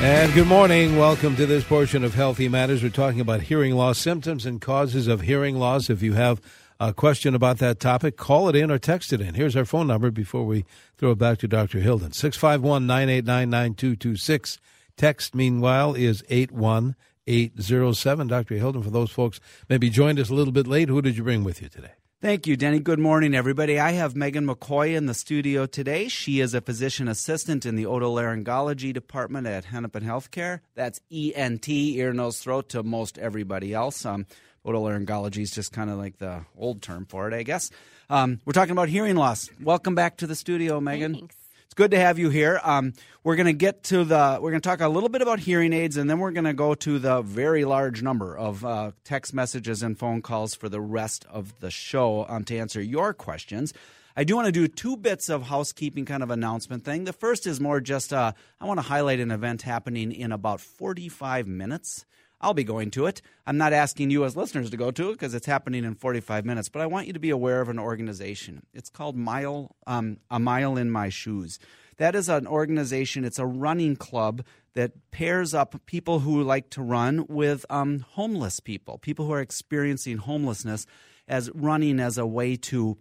And 0.02 0.34
good 0.34 0.48
morning. 0.48 0.96
Welcome 0.98 1.36
to 1.36 1.46
this 1.46 1.62
portion 1.62 2.02
of 2.02 2.12
Healthy 2.12 2.48
Matters. 2.48 2.82
We're 2.82 2.90
talking 2.90 3.20
about 3.20 3.42
hearing 3.42 3.76
loss, 3.76 3.98
symptoms 3.98 4.46
and 4.46 4.60
causes 4.60 5.06
of 5.06 5.20
hearing 5.20 5.60
loss. 5.60 5.88
If 5.88 6.02
you 6.02 6.14
have 6.14 6.40
a 6.80 6.92
question 6.92 7.36
about 7.36 7.58
that 7.58 7.78
topic, 7.78 8.16
call 8.16 8.48
it 8.48 8.56
in 8.56 8.68
or 8.68 8.80
text 8.80 9.12
it 9.12 9.20
in. 9.20 9.34
Here's 9.34 9.54
our 9.54 9.64
phone 9.64 9.86
number 9.86 10.10
before 10.10 10.44
we 10.44 10.64
throw 10.98 11.12
it 11.12 11.18
back 11.18 11.38
to 11.38 11.46
Dr. 11.46 11.78
Hilden 11.78 12.10
651 12.12 12.84
989 12.84 13.48
9226. 13.48 14.58
Text, 14.96 15.36
meanwhile, 15.36 15.94
is 15.94 16.24
81807. 16.28 18.26
Dr. 18.26 18.56
Hilden, 18.56 18.82
for 18.82 18.90
those 18.90 19.12
folks 19.12 19.38
maybe 19.68 19.88
joined 19.88 20.18
us 20.18 20.30
a 20.30 20.34
little 20.34 20.52
bit 20.52 20.66
late, 20.66 20.88
who 20.88 21.00
did 21.00 21.16
you 21.16 21.22
bring 21.22 21.44
with 21.44 21.62
you 21.62 21.68
today? 21.68 21.92
Thank 22.22 22.46
you, 22.46 22.56
Denny. 22.56 22.78
Good 22.78 22.98
morning, 22.98 23.34
everybody. 23.34 23.78
I 23.78 23.92
have 23.92 24.16
Megan 24.16 24.46
McCoy 24.46 24.96
in 24.96 25.04
the 25.04 25.12
studio 25.12 25.66
today. 25.66 26.08
She 26.08 26.40
is 26.40 26.54
a 26.54 26.62
physician 26.62 27.08
assistant 27.08 27.66
in 27.66 27.76
the 27.76 27.84
otolaryngology 27.84 28.94
department 28.94 29.46
at 29.46 29.66
Hennepin 29.66 30.02
Healthcare. 30.02 30.60
That's 30.74 30.98
ENT, 31.12 31.68
ear, 31.68 32.14
nose, 32.14 32.38
throat, 32.38 32.70
to 32.70 32.82
most 32.82 33.18
everybody 33.18 33.74
else. 33.74 34.06
Um, 34.06 34.24
otolaryngology 34.64 35.42
is 35.42 35.50
just 35.50 35.72
kind 35.74 35.90
of 35.90 35.98
like 35.98 36.16
the 36.16 36.46
old 36.56 36.80
term 36.80 37.04
for 37.04 37.28
it, 37.28 37.34
I 37.34 37.42
guess. 37.42 37.70
Um, 38.08 38.40
we're 38.46 38.54
talking 38.54 38.72
about 38.72 38.88
hearing 38.88 39.16
loss. 39.16 39.50
Welcome 39.62 39.94
back 39.94 40.16
to 40.16 40.26
the 40.26 40.34
studio, 40.34 40.80
Megan. 40.80 41.16
Thanks. 41.16 41.36
It's 41.66 41.74
good 41.74 41.90
to 41.90 41.98
have 41.98 42.18
you 42.18 42.30
here. 42.30 42.60
Um, 42.62 42.94
we're 43.24 43.34
going 43.34 43.46
to 43.46 43.52
get 43.52 43.82
to 43.84 44.04
the. 44.04 44.38
We're 44.40 44.50
going 44.50 44.62
to 44.62 44.68
talk 44.68 44.80
a 44.80 44.88
little 44.88 45.08
bit 45.08 45.20
about 45.20 45.40
hearing 45.40 45.72
aids, 45.72 45.96
and 45.96 46.08
then 46.08 46.20
we're 46.20 46.30
going 46.30 46.44
to 46.44 46.54
go 46.54 46.76
to 46.76 47.00
the 47.00 47.22
very 47.22 47.64
large 47.64 48.02
number 48.02 48.38
of 48.38 48.64
uh, 48.64 48.92
text 49.02 49.34
messages 49.34 49.82
and 49.82 49.98
phone 49.98 50.22
calls 50.22 50.54
for 50.54 50.68
the 50.68 50.80
rest 50.80 51.26
of 51.28 51.58
the 51.58 51.72
show 51.72 52.24
um, 52.28 52.44
to 52.44 52.56
answer 52.56 52.80
your 52.80 53.12
questions. 53.12 53.74
I 54.16 54.22
do 54.22 54.36
want 54.36 54.46
to 54.46 54.52
do 54.52 54.68
two 54.68 54.96
bits 54.96 55.28
of 55.28 55.42
housekeeping 55.42 56.04
kind 56.04 56.22
of 56.22 56.30
announcement 56.30 56.84
thing. 56.84 57.02
The 57.02 57.12
first 57.12 57.48
is 57.48 57.60
more 57.60 57.80
just 57.80 58.12
uh, 58.12 58.32
I 58.60 58.64
want 58.64 58.78
to 58.78 58.86
highlight 58.86 59.18
an 59.18 59.32
event 59.32 59.62
happening 59.62 60.12
in 60.12 60.30
about 60.30 60.60
45 60.60 61.48
minutes. 61.48 62.06
I'll 62.40 62.54
be 62.54 62.64
going 62.64 62.90
to 62.92 63.06
it. 63.06 63.22
I'm 63.46 63.56
not 63.56 63.72
asking 63.72 64.10
you 64.10 64.24
as 64.24 64.36
listeners 64.36 64.70
to 64.70 64.76
go 64.76 64.90
to 64.90 65.10
it 65.10 65.12
because 65.12 65.34
it's 65.34 65.46
happening 65.46 65.84
in 65.84 65.94
45 65.94 66.44
minutes, 66.44 66.68
but 66.68 66.82
I 66.82 66.86
want 66.86 67.06
you 67.06 67.12
to 67.14 67.18
be 67.18 67.30
aware 67.30 67.60
of 67.60 67.68
an 67.68 67.78
organization. 67.78 68.66
It's 68.74 68.90
called 68.90 69.16
Mile 69.16 69.74
um, 69.86 70.18
A 70.30 70.38
Mile 70.38 70.76
in 70.76 70.90
My 70.90 71.08
Shoes. 71.08 71.58
That 71.96 72.14
is 72.14 72.28
an 72.28 72.46
organization. 72.46 73.24
It's 73.24 73.38
a 73.38 73.46
running 73.46 73.96
club 73.96 74.44
that 74.74 75.10
pairs 75.10 75.54
up 75.54 75.80
people 75.86 76.20
who 76.20 76.42
like 76.42 76.68
to 76.70 76.82
run 76.82 77.24
with 77.28 77.64
um, 77.70 78.00
homeless 78.00 78.60
people, 78.60 78.98
people 78.98 79.24
who 79.26 79.32
are 79.32 79.40
experiencing 79.40 80.18
homelessness, 80.18 80.86
as 81.26 81.50
running 81.54 81.98
as 81.98 82.18
a 82.18 82.26
way 82.26 82.56
to 82.56 82.98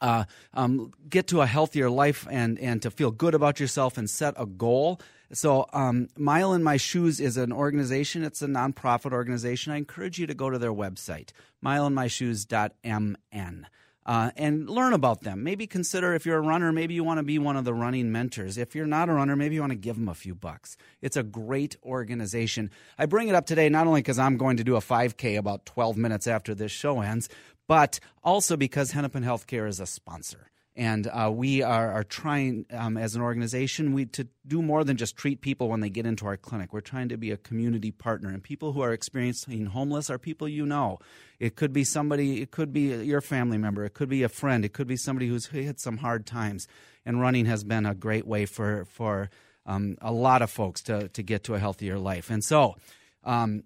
uh, 0.00 0.24
um, 0.54 0.92
get 1.08 1.28
to 1.28 1.40
a 1.40 1.46
healthier 1.46 1.88
life 1.90 2.26
and 2.30 2.58
and 2.58 2.82
to 2.82 2.90
feel 2.90 3.10
good 3.10 3.34
about 3.34 3.60
yourself 3.60 3.96
and 3.96 4.10
set 4.10 4.34
a 4.36 4.46
goal. 4.46 5.00
So, 5.34 5.66
um, 5.72 6.08
Mile 6.18 6.52
in 6.52 6.62
My 6.62 6.76
Shoes 6.76 7.18
is 7.18 7.38
an 7.38 7.52
organization. 7.52 8.22
It's 8.22 8.42
a 8.42 8.46
nonprofit 8.46 9.12
organization. 9.12 9.72
I 9.72 9.78
encourage 9.78 10.18
you 10.18 10.26
to 10.26 10.34
go 10.34 10.50
to 10.50 10.58
their 10.58 10.74
website, 10.74 11.30
mileinmyshoes.mn. 11.64 13.66
Uh, 14.04 14.30
and 14.36 14.68
learn 14.68 14.92
about 14.92 15.22
them. 15.22 15.44
Maybe 15.44 15.66
consider 15.66 16.12
if 16.12 16.26
you're 16.26 16.38
a 16.38 16.42
runner, 16.42 16.72
maybe 16.72 16.92
you 16.92 17.04
want 17.04 17.18
to 17.18 17.22
be 17.22 17.38
one 17.38 17.56
of 17.56 17.64
the 17.64 17.72
running 17.72 18.10
mentors. 18.10 18.58
If 18.58 18.74
you're 18.74 18.84
not 18.84 19.08
a 19.08 19.12
runner, 19.12 19.36
maybe 19.36 19.54
you 19.54 19.60
want 19.60 19.70
to 19.70 19.78
give 19.78 19.94
them 19.94 20.08
a 20.08 20.14
few 20.14 20.34
bucks. 20.34 20.76
It's 21.00 21.16
a 21.16 21.22
great 21.22 21.76
organization. 21.84 22.72
I 22.98 23.06
bring 23.06 23.28
it 23.28 23.36
up 23.36 23.46
today 23.46 23.68
not 23.68 23.86
only 23.86 24.00
because 24.00 24.18
I'm 24.18 24.36
going 24.36 24.56
to 24.56 24.64
do 24.64 24.74
a 24.74 24.80
5K 24.80 25.38
about 25.38 25.64
12 25.66 25.96
minutes 25.96 26.26
after 26.26 26.52
this 26.52 26.72
show 26.72 27.00
ends, 27.00 27.28
but 27.68 28.00
also 28.24 28.56
because 28.56 28.90
Hennepin 28.90 29.22
Healthcare 29.22 29.68
is 29.68 29.78
a 29.78 29.86
sponsor 29.86 30.50
and 30.74 31.06
uh, 31.06 31.30
we 31.32 31.62
are, 31.62 31.92
are 31.92 32.04
trying 32.04 32.64
um, 32.70 32.96
as 32.96 33.14
an 33.14 33.20
organization 33.20 33.92
we 33.92 34.06
to 34.06 34.26
do 34.46 34.62
more 34.62 34.84
than 34.84 34.96
just 34.96 35.16
treat 35.16 35.42
people 35.42 35.68
when 35.68 35.80
they 35.80 35.90
get 35.90 36.06
into 36.06 36.24
our 36.24 36.38
clinic. 36.38 36.72
We're 36.72 36.80
trying 36.80 37.10
to 37.10 37.18
be 37.18 37.30
a 37.30 37.36
community 37.36 37.90
partner. 37.90 38.30
And 38.30 38.42
people 38.42 38.72
who 38.72 38.80
are 38.80 38.92
experiencing 38.92 39.66
homeless 39.66 40.08
are 40.08 40.18
people 40.18 40.48
you 40.48 40.64
know. 40.64 40.98
It 41.38 41.56
could 41.56 41.74
be 41.74 41.84
somebody 41.84 42.40
it 42.40 42.52
could 42.52 42.72
be 42.72 43.04
your 43.04 43.20
family 43.20 43.58
member. 43.58 43.84
It 43.84 43.92
could 43.92 44.08
be 44.08 44.22
a 44.22 44.30
friend. 44.30 44.64
It 44.64 44.72
could 44.72 44.86
be 44.86 44.96
somebody 44.96 45.28
who's 45.28 45.46
hit 45.46 45.78
some 45.78 45.98
hard 45.98 46.24
times. 46.24 46.66
And 47.04 47.20
running 47.20 47.46
has 47.46 47.64
been 47.64 47.84
a 47.84 47.94
great 47.94 48.26
way 48.26 48.46
for 48.46 48.86
for 48.86 49.28
um, 49.66 49.96
a 50.00 50.12
lot 50.12 50.40
of 50.40 50.50
folks 50.50 50.80
to, 50.82 51.08
to 51.08 51.22
get 51.22 51.44
to 51.44 51.54
a 51.54 51.58
healthier 51.58 51.98
life. 51.98 52.30
And 52.30 52.42
so 52.42 52.76
um, 53.24 53.64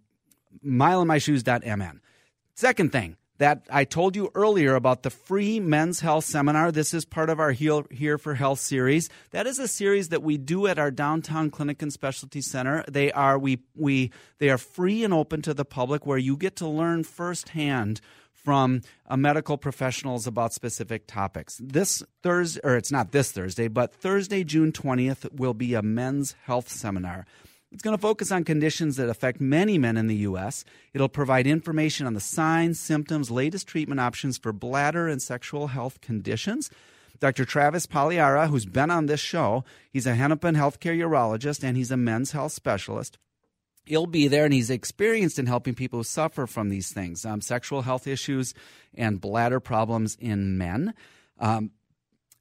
mileinmyshoes.mn 0.65 2.01
second 2.55 2.91
thing 2.91 3.17
that 3.39 3.67
I 3.71 3.85
told 3.85 4.17
you 4.17 4.31
earlier 4.35 4.75
about 4.75 5.03
the 5.03 5.11
free 5.11 5.61
men's 5.61 6.01
health 6.01 6.25
seminar. 6.25 6.73
This 6.73 6.95
is 6.95 7.05
part 7.05 7.31
of 7.31 7.41
our 7.41 7.53
Here 7.53 8.19
for 8.19 8.35
Health 8.35 8.61
series. 8.61 9.09
That 9.31 9.47
is 9.47 9.59
a 9.59 9.69
series 9.69 10.09
that 10.09 10.23
we 10.23 10.39
do 10.39 10.67
at 10.67 10.79
our 10.79 10.91
downtown 10.91 11.51
clinic 11.51 11.83
and 11.83 11.93
specialty 11.93 12.41
center. 12.41 12.85
They 12.89 13.13
are 13.13 13.39
we 13.39 13.59
we 13.75 14.11
they 14.39 14.49
are 14.51 14.59
free 14.59 15.05
and 15.05 15.13
open 15.13 15.43
to 15.43 15.55
the 15.55 15.65
public 15.65 16.07
where 16.07 16.19
you 16.19 16.37
get 16.37 16.57
to 16.57 16.69
learn 16.69 17.05
firsthand 17.05 18.01
from 18.47 18.81
uh, 19.07 19.17
medical 19.17 19.59
professionals 19.59 20.27
about 20.27 20.53
specific 20.53 21.09
topics. 21.09 21.61
This 21.61 22.03
Thursday, 22.23 22.61
or 22.63 22.77
it's 22.77 22.93
not 22.93 23.11
this 23.11 23.33
Thursday, 23.33 23.67
but 23.67 23.93
Thursday, 23.93 24.45
June 24.45 24.71
20th, 24.71 25.33
will 25.33 25.53
be 25.53 25.75
a 25.75 25.83
men's 25.83 26.37
health 26.45 26.69
seminar. 26.69 27.27
It's 27.73 27.83
going 27.83 27.97
to 27.97 28.01
focus 28.01 28.31
on 28.31 28.45
conditions 28.45 28.97
that 28.97 29.09
affect 29.09 29.41
many 29.41 29.77
men 29.77 29.97
in 29.97 30.07
the 30.07 30.17
U.S. 30.17 30.65
It'll 30.95 31.09
provide 31.09 31.47
information 31.47 32.07
on 32.07 32.15
the 32.15 32.21
signs, 32.21 32.79
symptoms, 32.79 33.31
latest 33.31 33.67
treatment 33.67 34.01
options 34.01 34.39
for 34.39 34.53
bladder 34.53 35.09
and 35.09 35.21
sexual 35.21 35.69
health 35.69 36.01
conditions. 36.01 36.71
Dr. 37.19 37.45
Travis 37.45 37.87
Pagliara, 37.87 38.49
who's 38.49 38.67
been 38.67 38.91
on 38.91 39.07
this 39.07 39.21
show, 39.21 39.65
he's 39.91 40.07
a 40.07 40.15
Hennepin 40.15 40.55
healthcare 40.55 40.97
urologist 40.97 41.65
and 41.65 41.77
he's 41.77 41.91
a 41.91 41.97
men's 41.97 42.33
health 42.33 42.53
specialist. 42.53 43.19
He'll 43.85 44.07
be 44.07 44.29
there 44.29 44.45
and 44.45 44.55
he's 44.55 44.71
experienced 44.71 45.39
in 45.39 45.47
helping 45.47 45.75
people 45.75 46.01
who 46.01 46.05
suffer 46.05 46.47
from 46.47 46.69
these 46.69 46.93
things 46.93 47.25
um, 47.25 47.41
sexual 47.41 47.83
health 47.83 48.07
issues 48.07 48.53
and 48.95 49.21
bladder 49.21 49.61
problems 49.61 50.17
in 50.21 50.59
men. 50.59 50.93
Um, 51.39 51.71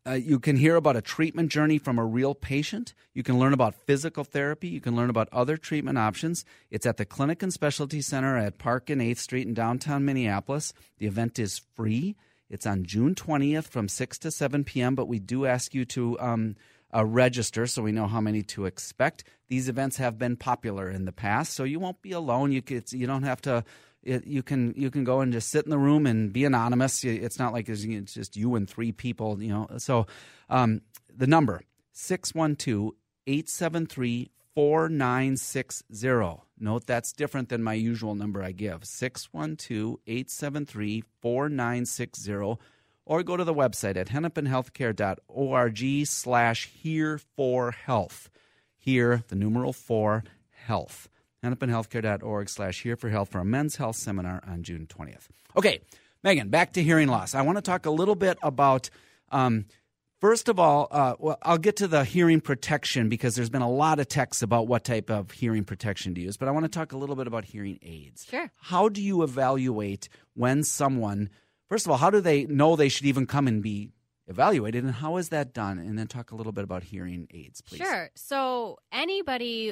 uh, 0.07 0.13
you 0.13 0.39
can 0.39 0.55
hear 0.55 0.75
about 0.75 0.95
a 0.95 1.01
treatment 1.01 1.51
journey 1.51 1.77
from 1.79 1.97
a 1.97 2.05
real 2.05 2.35
patient. 2.35 2.93
You 3.13 3.23
can 3.23 3.39
learn 3.39 3.53
about 3.53 3.73
physical 3.87 4.23
therapy. 4.23 4.67
You 4.67 4.79
can 4.79 4.95
learn 4.95 5.09
about 5.09 5.29
other 5.31 5.57
treatment 5.57 5.97
options. 5.97 6.45
It's 6.69 6.85
at 6.85 6.97
the 6.97 7.05
Clinic 7.05 7.41
and 7.41 7.51
Specialty 7.51 8.01
Center 8.01 8.37
at 8.37 8.59
Park 8.59 8.89
and 8.89 9.01
8th 9.01 9.17
Street 9.17 9.47
in 9.47 9.53
downtown 9.55 10.05
Minneapolis. 10.05 10.73
The 10.99 11.07
event 11.07 11.39
is 11.39 11.61
free. 11.75 12.15
It's 12.49 12.67
on 12.67 12.83
June 12.83 13.15
20th 13.15 13.67
from 13.67 13.87
6 13.87 14.19
to 14.19 14.31
7 14.31 14.63
p.m., 14.63 14.93
but 14.93 15.07
we 15.07 15.17
do 15.17 15.47
ask 15.47 15.73
you 15.73 15.85
to 15.85 16.19
um, 16.19 16.55
uh, 16.93 17.03
register 17.03 17.65
so 17.65 17.81
we 17.81 17.91
know 17.91 18.05
how 18.05 18.21
many 18.21 18.43
to 18.43 18.65
expect. 18.65 19.23
These 19.47 19.69
events 19.69 19.97
have 19.97 20.19
been 20.19 20.37
popular 20.37 20.89
in 20.89 21.05
the 21.05 21.11
past, 21.11 21.53
so 21.53 21.63
you 21.63 21.79
won't 21.79 22.03
be 22.03 22.11
alone. 22.11 22.51
You, 22.51 22.61
you 22.91 23.07
don't 23.07 23.23
have 23.23 23.41
to 23.41 23.63
it, 24.05 24.25
you 24.27 24.43
can 24.43 24.73
you 24.77 24.91
can 24.91 25.03
go 25.03 25.21
and 25.21 25.33
just 25.33 25.49
sit 25.49 25.65
in 25.65 25.71
the 25.71 25.77
room 25.77 26.05
and 26.05 26.31
be 26.31 26.45
anonymous. 26.45 27.03
It's 27.03 27.39
not 27.39 27.51
like 27.53 27.67
it's 27.67 27.81
just 28.13 28.37
you 28.37 28.53
and 28.55 28.69
three 28.69 28.91
people, 28.91 29.41
you 29.41 29.49
know. 29.49 29.67
So 29.77 30.05
um, 30.49 30.81
the 31.13 31.27
number 31.27 31.61
612-873 31.95 34.29
4960. 34.53 36.41
Note 36.57 36.87
that's 36.87 37.11
different 37.11 37.49
than 37.49 37.61
my 37.63 37.73
usual 37.73 38.15
number 38.15 38.41
I 38.41 38.53
give 38.53 38.85
612 38.85 39.97
873 40.07 41.03
4960. 41.21 42.57
Or 43.07 43.21
go 43.21 43.37
to 43.37 43.43
the 43.43 43.53
website 43.53 43.97
at 43.97 44.07
hennepinhealthcare.org 44.07 46.07
slash 46.07 46.65
here 46.67 47.19
for 47.35 47.69
health. 47.71 48.31
Here, 48.77 49.23
the 49.27 49.35
numeral 49.35 49.73
for 49.73 50.23
health 50.49 51.07
hennepinhealthcare.org 51.45 52.49
slash 52.49 52.81
here 52.81 52.95
for 52.95 53.10
health 53.10 53.29
for 53.29 53.39
a 53.39 53.45
men's 53.45 53.75
health 53.75 53.95
seminar 53.95 54.41
on 54.47 54.63
June 54.63 54.88
20th. 54.88 55.27
Okay, 55.55 55.81
Megan, 56.23 56.49
back 56.49 56.73
to 56.73 56.84
hearing 56.84 57.08
loss. 57.08 57.36
I 57.36 57.41
want 57.43 57.58
to 57.58 57.62
talk 57.62 57.86
a 57.86 57.91
little 57.91 58.15
bit 58.15 58.38
about, 58.41 58.89
um, 59.29 59.65
first 60.19 60.49
of 60.49 60.60
all, 60.60 60.88
uh, 60.89 61.15
well, 61.19 61.38
I'll 61.43 61.58
get 61.58 61.75
to 61.77 61.88
the 61.88 62.03
hearing 62.03 62.41
protection 62.41 63.10
because 63.10 63.36
there's 63.36 63.49
been 63.49 63.62
a 63.62 63.69
lot 63.69 63.99
of 63.99 64.08
texts 64.08 64.41
about 64.41 64.67
what 64.67 64.84
type 64.84 65.10
of 65.10 65.31
hearing 65.31 65.63
protection 65.63 66.15
to 66.15 66.21
use, 66.21 66.36
but 66.36 66.47
I 66.47 66.51
want 66.51 66.65
to 66.65 66.69
talk 66.69 66.93
a 66.93 66.97
little 66.97 67.15
bit 67.15 67.27
about 67.27 67.45
hearing 67.45 67.77
aids. 67.81 68.25
Sure. 68.29 68.51
How 68.60 68.89
do 68.89 69.01
you 69.01 69.21
evaluate 69.21 70.10
when 70.34 70.63
someone, 70.63 71.29
first 71.69 71.86
of 71.86 71.91
all, 71.91 71.97
how 71.97 72.10
do 72.10 72.21
they 72.21 72.45
know 72.45 72.75
they 72.75 72.89
should 72.89 73.05
even 73.05 73.27
come 73.27 73.47
and 73.47 73.62
be 73.62 73.91
evaluated 74.27 74.84
and 74.84 74.93
how 74.93 75.17
is 75.17 75.29
that 75.29 75.53
done 75.53 75.77
and 75.77 75.99
then 75.99 76.08
talk 76.08 76.31
a 76.31 76.36
little 76.36 76.51
bit 76.51 76.63
about 76.63 76.81
hearing 76.81 77.27
aids 77.31 77.62
please 77.62 77.77
sure 77.77 78.10
so 78.15 78.79
anybody 78.91 79.71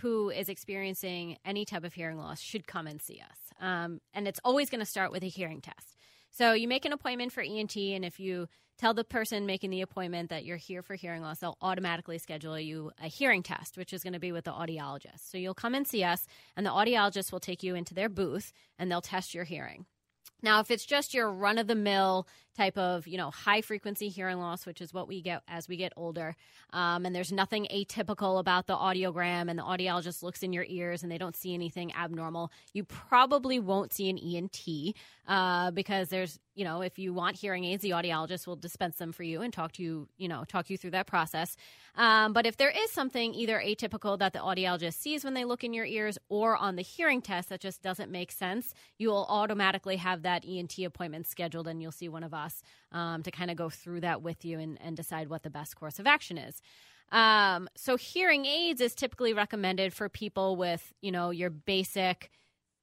who 0.00 0.30
is 0.30 0.48
experiencing 0.48 1.36
any 1.44 1.64
type 1.64 1.84
of 1.84 1.94
hearing 1.94 2.18
loss 2.18 2.40
should 2.40 2.66
come 2.66 2.86
and 2.86 3.00
see 3.00 3.20
us. 3.20 3.38
Um, 3.60 4.00
and 4.12 4.26
it's 4.26 4.40
always 4.44 4.70
going 4.70 4.80
to 4.80 4.86
start 4.86 5.12
with 5.12 5.22
a 5.22 5.28
hearing 5.28 5.60
test. 5.60 5.96
So 6.30 6.52
you 6.52 6.66
make 6.66 6.84
an 6.84 6.92
appointment 6.92 7.32
for 7.32 7.42
ENT, 7.42 7.76
and 7.76 8.04
if 8.04 8.18
you 8.18 8.48
tell 8.76 8.92
the 8.92 9.04
person 9.04 9.46
making 9.46 9.70
the 9.70 9.82
appointment 9.82 10.30
that 10.30 10.44
you're 10.44 10.56
here 10.56 10.82
for 10.82 10.96
hearing 10.96 11.22
loss, 11.22 11.38
they'll 11.38 11.56
automatically 11.62 12.18
schedule 12.18 12.58
you 12.58 12.90
a 13.00 13.06
hearing 13.06 13.44
test, 13.44 13.76
which 13.76 13.92
is 13.92 14.02
going 14.02 14.14
to 14.14 14.18
be 14.18 14.32
with 14.32 14.44
the 14.44 14.52
audiologist. 14.52 15.30
So 15.30 15.38
you'll 15.38 15.54
come 15.54 15.74
and 15.74 15.86
see 15.86 16.02
us, 16.02 16.26
and 16.56 16.66
the 16.66 16.70
audiologist 16.70 17.30
will 17.30 17.40
take 17.40 17.62
you 17.62 17.76
into 17.76 17.94
their 17.94 18.08
booth 18.08 18.52
and 18.78 18.90
they'll 18.90 19.00
test 19.00 19.32
your 19.32 19.44
hearing. 19.44 19.86
Now, 20.42 20.60
if 20.60 20.70
it's 20.70 20.84
just 20.84 21.14
your 21.14 21.30
run 21.30 21.58
of 21.58 21.66
the 21.66 21.74
mill 21.74 22.26
type 22.56 22.76
of, 22.76 23.06
you 23.06 23.16
know, 23.16 23.30
high 23.30 23.62
frequency 23.62 24.08
hearing 24.08 24.38
loss, 24.38 24.66
which 24.66 24.80
is 24.80 24.92
what 24.92 25.08
we 25.08 25.22
get 25.22 25.42
as 25.48 25.68
we 25.68 25.76
get 25.76 25.92
older, 25.96 26.36
um, 26.72 27.06
and 27.06 27.14
there's 27.14 27.32
nothing 27.32 27.66
atypical 27.72 28.38
about 28.38 28.66
the 28.66 28.76
audiogram, 28.76 29.48
and 29.48 29.58
the 29.58 29.62
audiologist 29.62 30.22
looks 30.22 30.42
in 30.42 30.52
your 30.52 30.66
ears 30.68 31.02
and 31.02 31.10
they 31.10 31.18
don't 31.18 31.36
see 31.36 31.54
anything 31.54 31.94
abnormal, 31.94 32.52
you 32.72 32.84
probably 32.84 33.58
won't 33.58 33.92
see 33.92 34.10
an 34.10 34.18
ENT 34.18 34.94
uh, 35.26 35.70
because 35.70 36.10
there's, 36.10 36.38
you 36.54 36.64
know, 36.64 36.82
if 36.82 36.98
you 36.98 37.12
want 37.12 37.36
hearing 37.36 37.64
aids, 37.64 37.82
the 37.82 37.90
audiologist 37.90 38.46
will 38.46 38.56
dispense 38.56 38.96
them 38.96 39.12
for 39.12 39.22
you 39.22 39.42
and 39.42 39.52
talk 39.52 39.72
to 39.72 39.82
you, 39.82 40.08
you 40.16 40.28
know, 40.28 40.44
talk 40.46 40.70
you 40.70 40.78
through 40.78 40.92
that 40.92 41.06
process. 41.06 41.56
Um, 41.96 42.32
but 42.32 42.46
if 42.46 42.56
there 42.56 42.70
is 42.70 42.90
something 42.90 43.34
either 43.34 43.58
atypical 43.58 44.18
that 44.18 44.32
the 44.32 44.38
audiologist 44.38 44.94
sees 44.94 45.24
when 45.24 45.34
they 45.34 45.44
look 45.44 45.64
in 45.64 45.72
your 45.72 45.84
ears 45.84 46.18
or 46.28 46.56
on 46.56 46.76
the 46.76 46.82
hearing 46.82 47.20
test 47.20 47.48
that 47.48 47.60
just 47.60 47.82
doesn't 47.82 48.10
make 48.10 48.30
sense, 48.30 48.72
you 48.98 49.08
will 49.08 49.26
automatically 49.28 49.96
have 49.96 50.22
that 50.22 50.44
ENT 50.46 50.78
appointment 50.78 51.26
scheduled 51.26 51.66
and 51.66 51.82
you'll 51.82 51.92
see 51.92 52.08
one 52.08 52.24
of 52.24 52.32
us 52.32 52.62
um, 52.92 53.22
to 53.22 53.30
kind 53.30 53.50
of 53.50 53.56
go 53.56 53.68
through 53.68 54.00
that 54.00 54.22
with 54.22 54.44
you 54.44 54.58
and, 54.58 54.78
and 54.80 54.96
decide 54.96 55.28
what 55.28 55.42
the 55.42 55.50
best 55.50 55.74
course 55.76 55.98
of 55.98 56.06
action 56.06 56.38
is. 56.38 56.60
Um, 57.10 57.68
so 57.76 57.96
hearing 57.96 58.46
aids 58.46 58.80
is 58.80 58.94
typically 58.94 59.34
recommended 59.34 59.92
for 59.92 60.08
people 60.08 60.56
with, 60.56 60.92
you 61.00 61.12
know, 61.12 61.30
your 61.30 61.50
basic 61.50 62.30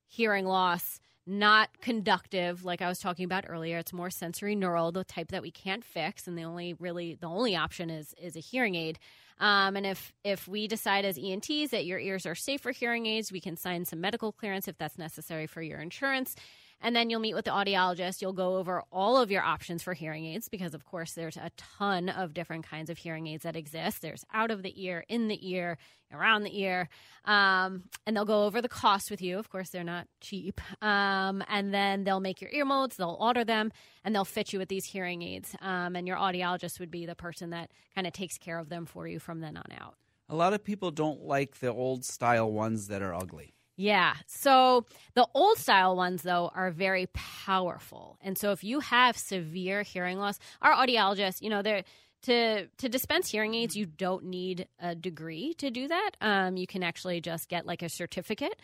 hearing 0.08 0.46
loss 0.46 1.00
not 1.28 1.70
conductive, 1.82 2.66
like 2.66 2.82
I 2.82 2.88
was 2.88 3.00
talking 3.00 3.26
about 3.26 3.46
earlier. 3.48 3.78
It's 3.78 3.94
more 3.94 4.10
sensorineural, 4.10 4.94
the 4.94 5.04
type 5.04 5.30
that 5.30 5.42
we 5.42 5.52
can't 5.52 5.84
fix, 5.84 6.28
and 6.28 6.38
the 6.38 6.44
only 6.44 6.74
really 6.74 7.16
the 7.16 7.28
only 7.28 7.56
option 7.56 7.90
is 7.90 8.14
is 8.22 8.36
a 8.36 8.40
hearing 8.40 8.76
aid. 8.76 9.00
Um, 9.40 9.76
and 9.76 9.86
if 9.86 10.14
if 10.24 10.48
we 10.48 10.68
decide 10.68 11.06
as 11.06 11.18
ENTs 11.18 11.72
that 11.72 11.86
your 11.86 12.00
ears 12.00 12.26
are 12.26 12.36
safe 12.36 12.62
for 12.62 12.72
hearing 12.72 13.06
aids, 13.06 13.32
we 13.32 13.40
can 13.40 13.58
sign 13.58 13.86
some 13.86 14.02
medical 14.02 14.32
clearance 14.32 14.68
if 14.68 14.78
that's 14.78 14.98
necessary 14.98 15.48
for 15.48 15.62
your 15.62 15.80
insurance. 15.80 16.36
And 16.82 16.96
then 16.96 17.10
you'll 17.10 17.20
meet 17.20 17.36
with 17.36 17.46
the 17.46 17.52
audiologist. 17.52 18.22
You'll 18.22 18.34
go 18.34 18.58
over 18.58 18.84
all 18.92 19.18
of 19.18 19.30
your 19.30 19.44
options 19.44 19.84
for 19.84 19.94
hearing 19.94 20.26
aids 20.26 20.50
because, 20.50 20.74
of 20.74 20.86
course, 20.86 21.14
there's 21.14 21.38
a 21.38 21.52
ton 21.56 22.10
of 22.10 22.34
different 22.34 22.68
kinds 22.68 22.90
of 22.90 22.98
hearing 22.98 23.28
aids 23.28 23.44
that 23.44 23.56
exist. 23.56 24.02
There's 24.02 24.26
out 24.34 24.52
of 24.52 24.64
the 24.64 24.84
ear, 24.84 25.06
in 25.08 25.28
the 25.28 25.50
ear, 25.50 25.78
around 26.12 26.44
the 26.44 26.60
ear. 26.60 26.90
Um, 27.26 27.84
and 28.06 28.16
they'll 28.16 28.26
go 28.26 28.46
over 28.46 28.62
the 28.62 28.70
cost 28.70 29.12
with 29.12 29.22
you. 29.22 29.38
Of 29.38 29.50
course, 29.50 29.70
they're 29.70 29.84
not 29.84 30.08
cheap. 30.20 30.60
Um, 30.84 31.44
and 31.48 31.74
then 31.74 32.04
they'll 32.04 32.20
make 32.20 32.42
your 32.42 32.52
ear 32.52 32.66
molds, 32.66 32.98
they'll 32.98 33.18
order 33.20 33.44
them, 33.44 33.72
and 34.04 34.16
they'll 34.16 34.26
fit 34.26 34.52
you 34.52 34.60
with 34.60 34.70
these 34.70 34.86
hearing 34.86 35.22
aids. 35.22 35.56
Um, 35.62 35.96
and 35.96 36.08
your 36.08 36.18
audiologist 36.18 36.80
would 36.80 36.92
be 36.92 37.06
the 37.06 37.16
person 37.16 37.52
that 37.52 37.72
kind 37.94 38.08
of 38.08 38.14
takes 38.14 38.38
care 38.38 38.58
of 38.58 38.70
them 38.70 38.86
for 38.86 39.08
you 39.08 39.20
from 39.20 39.40
then 39.40 39.58
on 39.58 39.72
out. 39.80 39.96
A 40.30 40.36
lot 40.36 40.54
of 40.54 40.64
people 40.64 40.92
don't 40.92 41.22
like 41.22 41.60
the 41.60 41.72
old 41.74 42.06
style 42.06 42.52
ones 42.52 42.88
that 42.88 43.02
are 43.02 43.14
ugly. 43.14 43.54
Yeah. 43.82 44.14
So 44.28 44.86
the 45.16 45.28
old 45.34 45.58
style 45.58 45.96
ones, 45.96 46.22
though, 46.22 46.52
are 46.54 46.70
very 46.70 47.08
powerful. 47.14 48.20
And 48.22 48.38
so 48.38 48.52
if 48.52 48.64
you 48.64 48.80
have 48.80 49.18
severe 49.18 49.82
hearing 49.82 50.20
loss, 50.20 50.38
our 50.62 50.72
audiologists, 50.74 51.42
you 51.42 51.50
know, 51.50 51.64
they're 51.64 51.84
to 52.24 52.68
to 52.78 52.90
dispense 52.90 53.30
hearing 53.30 53.56
aids 53.56 53.76
you 53.76 53.86
don't 53.86 54.26
need 54.26 54.68
a 54.80 54.96
degree 54.96 55.54
to 55.56 55.70
do 55.72 55.88
that 55.88 56.12
um, 56.22 56.58
you 56.58 56.68
can 56.68 56.84
actually 56.84 57.22
just 57.22 57.50
get 57.50 57.66
like 57.66 57.82
a 57.82 57.90
certificate 57.90 58.56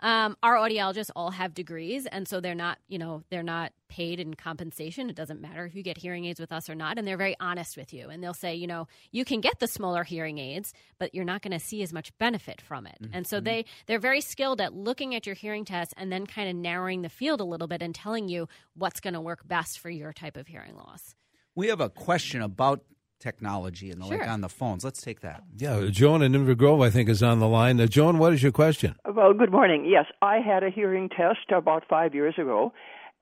um, 0.00 0.36
our 0.42 0.56
audiologists 0.56 1.10
all 1.16 1.30
have 1.30 1.54
degrees, 1.54 2.06
and 2.06 2.28
so 2.28 2.40
they're 2.40 2.54
not, 2.54 2.78
you 2.86 2.98
know, 2.98 3.22
they're 3.30 3.42
not 3.42 3.72
paid 3.88 4.20
in 4.20 4.34
compensation. 4.34 5.08
It 5.08 5.16
doesn't 5.16 5.40
matter 5.40 5.64
if 5.64 5.74
you 5.74 5.82
get 5.82 5.96
hearing 5.96 6.26
aids 6.26 6.38
with 6.38 6.52
us 6.52 6.68
or 6.68 6.74
not, 6.74 6.98
and 6.98 7.08
they're 7.08 7.16
very 7.16 7.34
honest 7.40 7.78
with 7.78 7.94
you. 7.94 8.08
And 8.10 8.22
they'll 8.22 8.34
say, 8.34 8.54
you 8.54 8.66
know, 8.66 8.88
you 9.10 9.24
can 9.24 9.40
get 9.40 9.58
the 9.58 9.66
smaller 9.66 10.04
hearing 10.04 10.36
aids, 10.38 10.74
but 10.98 11.14
you're 11.14 11.24
not 11.24 11.40
going 11.40 11.58
to 11.58 11.64
see 11.64 11.82
as 11.82 11.94
much 11.94 12.16
benefit 12.18 12.60
from 12.60 12.86
it. 12.86 12.98
Mm-hmm. 13.00 13.14
And 13.14 13.26
so 13.26 13.40
they 13.40 13.64
they're 13.86 13.98
very 13.98 14.20
skilled 14.20 14.60
at 14.60 14.74
looking 14.74 15.14
at 15.14 15.24
your 15.24 15.34
hearing 15.34 15.64
test 15.64 15.94
and 15.96 16.12
then 16.12 16.26
kind 16.26 16.50
of 16.50 16.56
narrowing 16.56 17.00
the 17.00 17.08
field 17.08 17.40
a 17.40 17.44
little 17.44 17.68
bit 17.68 17.82
and 17.82 17.94
telling 17.94 18.28
you 18.28 18.48
what's 18.74 19.00
going 19.00 19.14
to 19.14 19.20
work 19.20 19.48
best 19.48 19.78
for 19.78 19.88
your 19.88 20.12
type 20.12 20.36
of 20.36 20.46
hearing 20.46 20.76
loss. 20.76 21.14
We 21.54 21.68
have 21.68 21.80
a 21.80 21.88
question 21.88 22.42
about 22.42 22.82
technology 23.18 23.90
and 23.90 24.00
the 24.00 24.06
sure. 24.06 24.18
like 24.18 24.28
on 24.28 24.40
the 24.40 24.48
phones. 24.48 24.84
Let's 24.84 25.02
take 25.02 25.20
that. 25.20 25.42
Yeah, 25.56 25.86
Joan 25.90 26.22
in 26.22 26.32
Inver 26.32 26.56
Grove, 26.56 26.80
I 26.80 26.90
think, 26.90 27.08
is 27.08 27.22
on 27.22 27.40
the 27.40 27.48
line. 27.48 27.80
Uh, 27.80 27.86
Joan, 27.86 28.18
what 28.18 28.32
is 28.32 28.42
your 28.42 28.52
question? 28.52 28.96
Well, 29.04 29.32
good 29.32 29.50
morning. 29.50 29.86
Yes, 29.86 30.06
I 30.22 30.38
had 30.38 30.62
a 30.62 30.70
hearing 30.70 31.08
test 31.08 31.50
about 31.50 31.84
five 31.88 32.14
years 32.14 32.34
ago, 32.38 32.72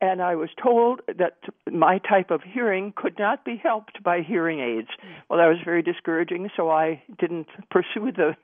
and 0.01 0.21
I 0.21 0.35
was 0.35 0.51
told 0.63 1.01
that 1.07 1.39
my 1.71 1.99
type 1.99 2.31
of 2.31 2.43
hearing 2.43 2.93
could 2.97 3.19
not 3.19 3.45
be 3.45 3.57
helped 3.63 4.03
by 4.03 4.21
hearing 4.21 4.61
aids. 4.61 4.89
Well, 5.29 5.39
that 5.39 5.47
was 5.47 5.59
very 5.65 5.83
discouraging, 5.83 6.51
so 6.57 6.71
I 6.71 7.03
didn't 7.19 7.47
pursue 7.71 8.13
the 8.13 8.37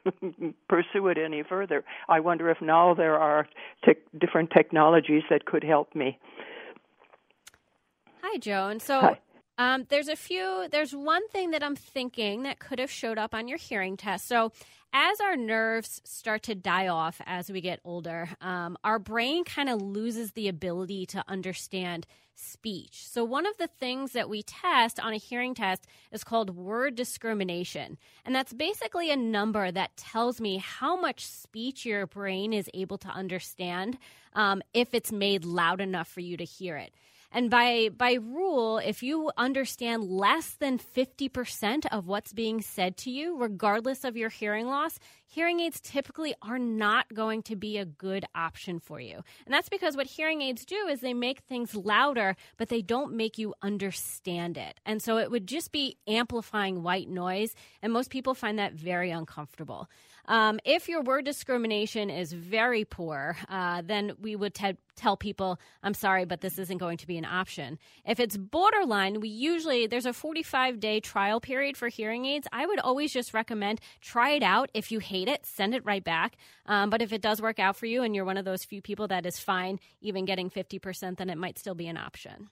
pursue 0.69 1.09
it 1.09 1.19
any 1.19 1.43
further. 1.43 1.85
I 2.09 2.21
wonder 2.21 2.51
if 2.51 2.59
now 2.61 2.95
there 2.95 3.19
are 3.19 3.49
te- 3.85 3.95
different 4.19 4.51
technologies 4.51 5.23
that 5.31 5.45
could 5.45 5.65
help 5.65 5.95
me. 5.95 6.19
Hi, 8.23 8.39
Joan. 8.39 8.81
So. 8.81 9.01
Hi 9.01 9.19
um, 9.61 9.85
there's 9.91 10.09
a 10.09 10.17
few. 10.17 10.69
There's 10.71 10.97
one 10.97 11.29
thing 11.29 11.51
that 11.51 11.63
I'm 11.63 11.77
thinking 11.77 12.45
that 12.45 12.61
could 12.61 12.79
have 12.79 12.91
showed 12.91 13.19
up 13.19 13.35
on 13.35 13.47
your 13.47 13.59
hearing 13.59 13.99
test. 13.99 14.27
So, 14.27 14.53
as 14.95 15.21
our 15.21 15.37
nerves 15.37 16.01
start 16.03 16.45
to 16.45 16.55
die 16.55 16.89
off 16.89 17.21
as 17.27 17.51
we 17.51 17.61
get 17.61 17.79
older, 17.85 18.31
um, 18.41 18.79
our 18.83 18.99
brain 18.99 19.45
kind 19.45 19.69
of 19.69 19.83
loses 19.83 20.33
the 20.33 20.49
ability 20.49 21.05
to 21.07 21.23
understand 21.29 22.07
speech. 22.35 23.07
So, 23.07 23.23
one 23.23 23.45
of 23.45 23.55
the 23.59 23.67
things 23.67 24.13
that 24.13 24.31
we 24.31 24.43
test 24.45 24.99
on 24.99 25.13
a 25.13 25.19
hearing 25.19 25.55
test 25.55 25.87
is 26.11 26.25
called 26.25 26.57
word 26.57 26.95
discrimination. 26.95 27.99
And 28.25 28.35
that's 28.35 28.55
basically 28.55 29.11
a 29.11 29.17
number 29.17 29.71
that 29.71 29.95
tells 29.95 30.41
me 30.41 30.57
how 30.57 30.99
much 30.99 31.27
speech 31.27 31.85
your 31.85 32.07
brain 32.07 32.55
is 32.55 32.71
able 32.73 32.97
to 32.97 33.09
understand 33.09 33.99
um, 34.33 34.63
if 34.73 34.95
it's 34.95 35.13
made 35.13 35.45
loud 35.45 35.83
enough 35.83 36.09
for 36.09 36.21
you 36.21 36.39
to 36.39 36.45
hear 36.45 36.79
it. 36.79 36.95
And 37.33 37.49
by 37.49 37.91
by 37.97 38.15
rule, 38.15 38.79
if 38.79 39.03
you 39.03 39.31
understand 39.37 40.05
less 40.05 40.51
than 40.51 40.79
50% 40.79 41.87
of 41.93 42.07
what's 42.07 42.33
being 42.33 42.61
said 42.61 42.97
to 42.99 43.11
you, 43.11 43.39
regardless 43.39 44.03
of 44.03 44.17
your 44.17 44.31
hearing 44.31 44.67
loss, 44.67 44.99
hearing 45.27 45.61
aids 45.61 45.81
typically 45.81 46.35
are 46.43 46.59
not 46.59 47.07
going 47.15 47.43
to 47.45 47.55
be 47.55 47.79
a 47.79 47.85
good 47.85 48.25
option 48.35 48.81
for 48.81 48.99
you. 48.99 49.23
And 49.47 49.55
that's 49.55 49.69
because 49.69 49.97
what 49.97 50.07
hearing 50.09 50.43
aids 50.43 50.65
do 50.65 50.89
is 50.89 51.01
they 51.01 51.15
make 51.15 51.41
things 51.41 51.75
louder, 51.75 52.35
but 52.57 52.69
they 52.69 52.83
don't 52.83 53.15
make 53.15 53.39
you 53.39 53.55
understand 53.63 54.59
it. 54.59 54.81
And 54.85 55.01
so 55.01 55.19
it 55.19 55.31
would 55.31 55.47
just 55.47 55.71
be 55.71 55.99
amplifying 56.09 56.83
white 56.83 57.09
noise, 57.09 57.55
and 57.81 57.93
most 57.93 58.11
people 58.11 58.35
find 58.35 58.59
that 58.59 58.73
very 58.73 59.13
uncomfortable. 59.13 59.89
Um, 60.27 60.61
if 60.65 60.89
your 60.89 61.03
word 61.03 61.25
discrimination 61.25 62.11
is 62.11 62.33
very 62.33 62.85
poor, 62.85 63.37
uh, 63.49 63.83
then 63.85 64.13
we 64.21 64.37
would 64.37 64.55
te- 64.55 64.77
tell 64.97 65.17
people, 65.17 65.59
I'm 65.83 65.95
sorry, 65.95 66.25
but 66.25 66.41
this 66.41 66.59
isn't 66.59 66.79
going 66.79 66.99
to 66.99 67.07
be 67.07 67.17
an 67.19 67.25
option. 67.25 67.79
If 68.05 68.21
it's 68.21 68.37
borderline, 68.37 69.21
we 69.21 69.29
usually, 69.29 69.87
there's 69.87 70.07
a 70.07 70.13
45 70.13 70.79
day 70.79 71.01
trial 71.01 71.41
period 71.41 71.77
for 71.77 71.89
hearing 71.89 72.27
aids. 72.27 72.47
I 72.53 72.67
would 72.67 72.79
always 72.79 73.13
just 73.13 73.35
recommend 73.35 73.81
try 74.01 74.31
it 74.31 74.43
out. 74.43 74.71
If 74.75 74.93
you 74.93 74.99
hate 74.99 75.29
it, 75.29 75.47
send 75.47 75.75
it 75.75 75.85
right 75.85 76.05
back. 76.05 76.37
Um, 76.67 76.91
but 76.91 77.03
if 77.03 77.13
it 77.13 77.23
does 77.23 77.41
work 77.41 77.59
out 77.59 77.77
for 77.77 77.87
you 77.87 78.03
and 78.03 78.15
you're 78.15 78.25
one 78.25 78.37
of 78.37 78.45
those 78.45 78.65
few 78.65 78.83
people 78.83 79.09
that 79.09 79.27
is 79.27 79.39
fine 79.39 79.81
even 80.01 80.25
getting 80.25 80.51
50%, 80.51 81.17
then 81.17 81.31
it 81.31 81.39
might 81.39 81.59
still 81.59 81.75
be 81.75 81.89
an 81.89 81.97
option. 81.97 82.51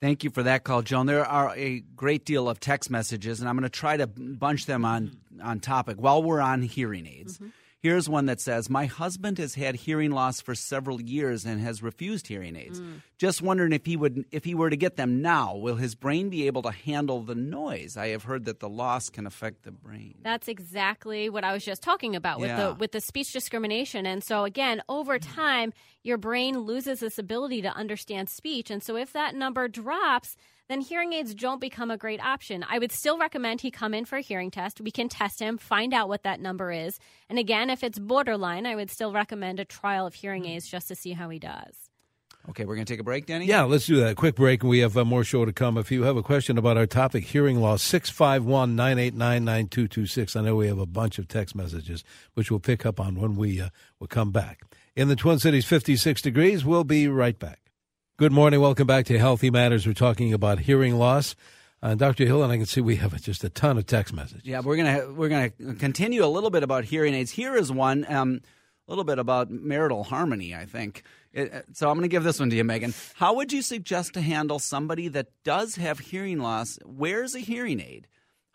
Thank 0.00 0.24
you 0.24 0.30
for 0.30 0.42
that 0.42 0.62
call, 0.64 0.82
Joan. 0.82 1.06
There 1.06 1.24
are 1.24 1.56
a 1.56 1.80
great 1.96 2.26
deal 2.26 2.48
of 2.48 2.60
text 2.60 2.90
messages, 2.90 3.40
and 3.40 3.48
I'm 3.48 3.56
going 3.56 3.62
to 3.62 3.70
try 3.70 3.96
to 3.96 4.06
bunch 4.06 4.66
them 4.66 4.84
on 4.84 5.16
on 5.42 5.60
topic 5.60 5.96
while 5.98 6.22
we're 6.22 6.40
on 6.40 6.62
hearing 6.62 7.06
aids. 7.06 7.38
Mm-hmm. 7.38 7.48
Here's 7.86 8.08
one 8.08 8.26
that 8.26 8.40
says, 8.40 8.68
My 8.68 8.86
husband 8.86 9.38
has 9.38 9.54
had 9.54 9.76
hearing 9.76 10.10
loss 10.10 10.40
for 10.40 10.56
several 10.56 11.00
years 11.00 11.44
and 11.44 11.60
has 11.60 11.84
refused 11.84 12.26
hearing 12.26 12.56
aids. 12.56 12.80
Mm. 12.80 13.00
Just 13.16 13.42
wondering 13.42 13.72
if 13.72 13.86
he 13.86 13.96
would 13.96 14.24
if 14.32 14.42
he 14.42 14.56
were 14.56 14.70
to 14.70 14.76
get 14.76 14.96
them 14.96 15.22
now, 15.22 15.54
will 15.54 15.76
his 15.76 15.94
brain 15.94 16.28
be 16.28 16.48
able 16.48 16.62
to 16.62 16.72
handle 16.72 17.22
the 17.22 17.36
noise? 17.36 17.96
I 17.96 18.08
have 18.08 18.24
heard 18.24 18.46
that 18.46 18.58
the 18.58 18.68
loss 18.68 19.08
can 19.08 19.24
affect 19.24 19.62
the 19.62 19.70
brain. 19.70 20.16
That's 20.20 20.48
exactly 20.48 21.30
what 21.30 21.44
I 21.44 21.52
was 21.52 21.64
just 21.64 21.80
talking 21.80 22.16
about 22.16 22.40
with 22.40 22.48
yeah. 22.48 22.56
the 22.70 22.74
with 22.74 22.90
the 22.90 23.00
speech 23.00 23.32
discrimination. 23.32 24.04
And 24.04 24.24
so 24.24 24.42
again, 24.42 24.82
over 24.88 25.20
time, 25.20 25.72
your 26.02 26.18
brain 26.18 26.58
loses 26.58 26.98
this 26.98 27.20
ability 27.20 27.62
to 27.62 27.68
understand 27.68 28.28
speech. 28.28 28.68
And 28.68 28.82
so 28.82 28.96
if 28.96 29.12
that 29.12 29.36
number 29.36 29.68
drops, 29.68 30.34
then 30.68 30.80
hearing 30.80 31.12
aids 31.12 31.34
don't 31.34 31.60
become 31.60 31.90
a 31.90 31.96
great 31.96 32.20
option. 32.20 32.64
I 32.68 32.78
would 32.78 32.92
still 32.92 33.18
recommend 33.18 33.60
he 33.60 33.70
come 33.70 33.94
in 33.94 34.04
for 34.04 34.16
a 34.16 34.20
hearing 34.20 34.50
test. 34.50 34.80
We 34.80 34.90
can 34.90 35.08
test 35.08 35.40
him, 35.40 35.58
find 35.58 35.94
out 35.94 36.08
what 36.08 36.24
that 36.24 36.40
number 36.40 36.72
is. 36.72 36.98
And 37.28 37.38
again, 37.38 37.70
if 37.70 37.84
it's 37.84 37.98
borderline, 37.98 38.66
I 38.66 38.74
would 38.74 38.90
still 38.90 39.12
recommend 39.12 39.60
a 39.60 39.64
trial 39.64 40.06
of 40.06 40.14
hearing 40.14 40.42
hmm. 40.44 40.50
aids 40.50 40.68
just 40.68 40.88
to 40.88 40.94
see 40.94 41.12
how 41.12 41.28
he 41.28 41.38
does. 41.38 41.90
Okay, 42.48 42.64
we're 42.64 42.76
going 42.76 42.86
to 42.86 42.92
take 42.92 43.00
a 43.00 43.04
break, 43.04 43.26
Danny? 43.26 43.46
Yeah, 43.46 43.64
let's 43.64 43.86
do 43.86 43.96
that. 43.96 44.16
Quick 44.16 44.36
break, 44.36 44.62
and 44.62 44.70
we 44.70 44.78
have 44.78 44.96
uh, 44.96 45.04
more 45.04 45.24
show 45.24 45.44
to 45.44 45.52
come. 45.52 45.76
If 45.76 45.90
you 45.90 46.04
have 46.04 46.16
a 46.16 46.22
question 46.22 46.56
about 46.56 46.76
our 46.76 46.86
topic, 46.86 47.24
hearing 47.24 47.60
loss, 47.60 47.82
651 47.82 48.76
989 48.76 49.44
9226. 49.44 50.36
I 50.36 50.42
know 50.42 50.54
we 50.54 50.68
have 50.68 50.78
a 50.78 50.86
bunch 50.86 51.18
of 51.18 51.26
text 51.26 51.56
messages, 51.56 52.04
which 52.34 52.48
we'll 52.48 52.60
pick 52.60 52.86
up 52.86 53.00
on 53.00 53.16
when 53.16 53.34
we 53.34 53.60
uh, 53.60 53.70
will 53.98 54.06
come 54.06 54.30
back. 54.30 54.62
In 54.94 55.08
the 55.08 55.16
Twin 55.16 55.40
Cities, 55.40 55.64
56 55.64 56.22
degrees. 56.22 56.64
We'll 56.64 56.84
be 56.84 57.08
right 57.08 57.36
back. 57.36 57.65
Good 58.18 58.32
morning. 58.32 58.62
Welcome 58.62 58.86
back 58.86 59.04
to 59.06 59.18
Healthy 59.18 59.50
Matters. 59.50 59.86
We're 59.86 59.92
talking 59.92 60.32
about 60.32 60.60
hearing 60.60 60.96
loss. 60.96 61.36
Uh, 61.82 61.94
Dr. 61.94 62.24
Hill, 62.24 62.42
and 62.42 62.50
I 62.50 62.56
can 62.56 62.64
see 62.64 62.80
we 62.80 62.96
have 62.96 63.20
just 63.20 63.44
a 63.44 63.50
ton 63.50 63.76
of 63.76 63.84
text 63.84 64.14
messages. 64.14 64.40
Yeah, 64.42 64.60
we're 64.60 64.78
gonna 64.78 65.12
we're 65.12 65.28
gonna 65.28 65.50
continue 65.74 66.24
a 66.24 66.26
little 66.26 66.48
bit 66.48 66.62
about 66.62 66.84
hearing 66.84 67.12
aids. 67.12 67.30
Here 67.30 67.54
is 67.54 67.70
one, 67.70 68.10
um, 68.10 68.40
a 68.88 68.90
little 68.90 69.04
bit 69.04 69.18
about 69.18 69.50
marital 69.50 70.02
harmony. 70.02 70.54
I 70.54 70.64
think 70.64 71.02
it, 71.34 71.52
uh, 71.52 71.60
so. 71.74 71.90
I'm 71.90 71.96
gonna 71.98 72.08
give 72.08 72.24
this 72.24 72.40
one 72.40 72.48
to 72.48 72.56
you, 72.56 72.64
Megan. 72.64 72.94
How 73.16 73.34
would 73.34 73.52
you 73.52 73.60
suggest 73.60 74.14
to 74.14 74.22
handle 74.22 74.60
somebody 74.60 75.08
that 75.08 75.26
does 75.44 75.74
have 75.76 75.98
hearing 75.98 76.38
loss, 76.38 76.78
wears 76.86 77.34
a 77.34 77.40
hearing 77.40 77.80
aid, 77.80 78.06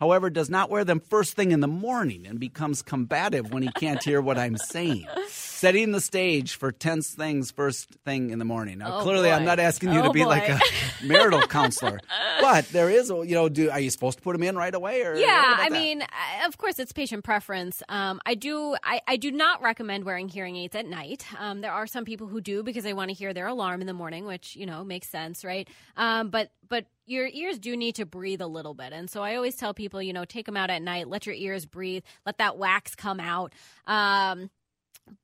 however, 0.02 0.32
does 0.32 0.50
not 0.50 0.72
wear 0.72 0.84
them 0.84 1.00
first 1.00 1.36
thing 1.36 1.52
in 1.52 1.60
the 1.60 1.68
morning 1.68 2.26
and 2.26 2.40
becomes 2.40 2.82
combative 2.82 3.54
when 3.54 3.62
he 3.62 3.70
can't 3.74 4.04
hear 4.04 4.20
what 4.20 4.36
I'm 4.36 4.58
saying. 4.58 5.06
Setting 5.30 5.92
the 5.92 6.02
stage 6.02 6.56
for 6.56 6.72
tense 6.72 7.12
things 7.12 7.52
first 7.52 7.88
thing 8.04 8.32
in 8.32 8.40
the 8.40 8.46
morning. 8.46 8.80
Now, 8.80 8.98
oh 8.98 9.04
clearly, 9.04 9.30
boy. 9.30 9.36
I'm 9.36 9.46
not 9.46 9.60
asking 9.60 9.94
you 9.94 10.00
oh 10.00 10.06
to 10.06 10.12
be 10.12 10.24
boy. 10.24 10.30
like 10.30 10.50
a 10.50 10.60
marital 11.06 11.44
counselor, 11.44 12.00
but 12.42 12.68
there 12.70 12.90
is, 12.90 13.10
you 13.10 13.36
know, 13.36 13.48
do 13.48 13.70
are 13.70 13.80
you 13.80 13.92
supposed 13.92 14.18
to 14.18 14.24
put 14.24 14.34
them 14.34 14.42
in 14.42 14.56
right 14.56 14.74
away? 14.74 15.04
Or 15.04 15.16
yeah, 15.16 15.56
I 15.60 15.70
that? 15.70 15.72
mean, 15.72 16.04
of 16.48 16.58
course, 16.58 16.80
it's 16.80 16.92
patient 16.92 17.24
preference. 17.24 17.84
Um, 17.88 18.20
I 18.26 18.34
do, 18.34 18.76
I, 18.84 19.02
I, 19.08 19.18
do 19.18 19.32
not 19.32 19.62
recommend 19.62 20.04
wearing 20.04 20.30
hearing 20.30 20.56
aids 20.56 20.76
at 20.76 20.88
night. 20.88 21.24
Um, 21.38 21.62
there 21.62 21.72
are 21.72 21.86
some 21.86 22.06
people 22.06 22.26
who 22.26 22.42
do 22.42 22.64
because 22.64 22.84
they 22.84 22.94
want 22.94 23.10
to 23.10 23.14
hear 23.14 23.32
their 23.32 23.46
alarm 23.46 23.82
in 23.82 23.88
the 23.88 23.94
morning, 23.94 24.26
which 24.26 24.56
you 24.56 24.66
know 24.66 24.84
makes 24.84 25.10
sense, 25.10 25.46
right? 25.46 25.70
Um, 25.96 26.30
but 26.30 26.50
but 26.72 26.86
your 27.06 27.28
ears 27.28 27.60
do 27.60 27.76
need 27.76 27.96
to 27.96 28.06
breathe 28.06 28.40
a 28.40 28.48
little 28.48 28.74
bit. 28.74 28.94
And 28.94 29.10
so 29.10 29.22
I 29.22 29.36
always 29.36 29.58
tell 29.58 29.74
people, 29.74 30.02
you 30.02 30.14
know, 30.14 30.24
take 30.24 30.46
them 30.46 30.56
out 30.56 30.70
at 30.70 30.82
night, 30.82 31.10
let 31.10 31.26
your 31.26 31.36
ears 31.36 31.66
breathe, 31.66 32.04
let 32.26 32.38
that 32.38 32.58
wax 32.58 32.96
come 32.96 33.20
out. 33.20 33.52
Um, 33.86 34.50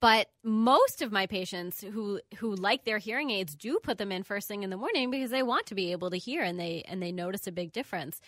but 0.02 0.28
most 0.44 1.02
of 1.02 1.14
my 1.14 1.26
patients 1.26 1.82
who 1.82 2.20
who 2.40 2.54
like 2.54 2.84
their 2.84 2.98
hearing 2.98 3.30
aids 3.30 3.56
do 3.56 3.80
put 3.82 3.98
them 3.98 4.12
in 4.12 4.24
first 4.24 4.50
thing 4.50 4.64
in 4.64 4.70
the 4.70 4.76
morning 4.76 5.10
because 5.10 5.32
they 5.32 5.42
want 5.42 5.68
to 5.68 5.76
be 5.76 5.94
able 5.94 6.10
to 6.10 6.18
hear 6.18 6.44
and 6.44 6.60
they 6.60 6.84
and 6.86 7.02
they 7.02 7.14
notice 7.14 7.48
a 7.48 7.52
big 7.54 7.72
difference. 7.72 8.20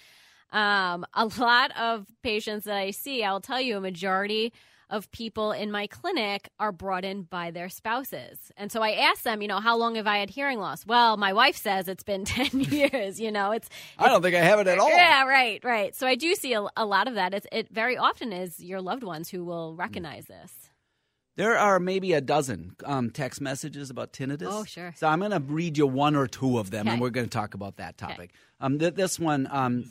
Um, 0.53 1.05
a 1.13 1.25
lot 1.25 1.77
of 1.77 2.05
patients 2.23 2.63
that 2.65 2.77
I 2.77 2.91
see, 2.91 3.25
I'll 3.25 3.41
tell 3.41 3.59
you, 3.59 3.75
a 3.75 3.81
majority 3.81 4.53
of 4.89 5.11
people 5.11 5.51
in 5.51 5.71
my 5.71 5.85
clinic 5.87 6.49
are 6.59 6.71
brought 6.71 7.05
in 7.05 7.23
by 7.23 7.51
their 7.51 7.69
spouses. 7.69 8.51
And 8.57 8.71
so 8.71 8.81
I 8.81 8.91
ask 8.93 9.21
them, 9.23 9.41
you 9.41 9.47
know, 9.47 9.59
how 9.59 9.77
long 9.77 9.95
have 9.95 10.07
I 10.07 10.17
had 10.17 10.29
hearing 10.29 10.59
loss? 10.59 10.85
Well, 10.85 11.15
my 11.17 11.33
wife 11.33 11.55
says 11.57 11.87
it's 11.87 12.03
been 12.03 12.25
10 12.25 12.59
years, 12.61 13.19
you 13.19 13.31
know, 13.31 13.51
it's, 13.51 13.67
it's 13.67 13.77
I 13.99 14.07
don't 14.07 14.21
think 14.21 14.35
I 14.35 14.41
have 14.41 14.59
it 14.59 14.67
at 14.67 14.79
all. 14.79 14.89
Yeah, 14.89 15.25
right, 15.25 15.63
right. 15.63 15.95
So 15.95 16.07
I 16.07 16.15
do 16.15 16.33
see 16.35 16.53
a, 16.53 16.65
a 16.75 16.85
lot 16.85 17.07
of 17.07 17.15
that. 17.15 17.33
It's, 17.33 17.47
it 17.51 17.69
very 17.69 17.97
often 17.97 18.33
is 18.33 18.59
your 18.59 18.81
loved 18.81 19.03
ones 19.03 19.29
who 19.29 19.45
will 19.45 19.75
recognize 19.75 20.25
this. 20.25 20.51
There 21.35 21.57
are 21.57 21.79
maybe 21.79 22.11
a 22.13 22.19
dozen 22.19 22.75
um, 22.83 23.11
text 23.11 23.39
messages 23.39 23.89
about 23.89 24.11
tinnitus. 24.11 24.47
Oh, 24.49 24.65
sure. 24.65 24.93
So 24.97 25.07
I'm 25.07 25.19
going 25.19 25.31
to 25.31 25.39
read 25.39 25.77
you 25.77 25.87
one 25.87 26.15
or 26.17 26.27
two 26.27 26.57
of 26.59 26.69
them, 26.69 26.87
Okay. 26.87 26.93
and 26.93 27.01
we're 27.01 27.11
going 27.11 27.27
to 27.27 27.29
talk 27.29 27.53
about 27.53 27.77
that 27.77 27.97
topic. 27.97 28.31
Um, 28.59 28.77
th- 28.77 28.95
this 28.95 29.17
one, 29.17 29.47
um, 29.49 29.85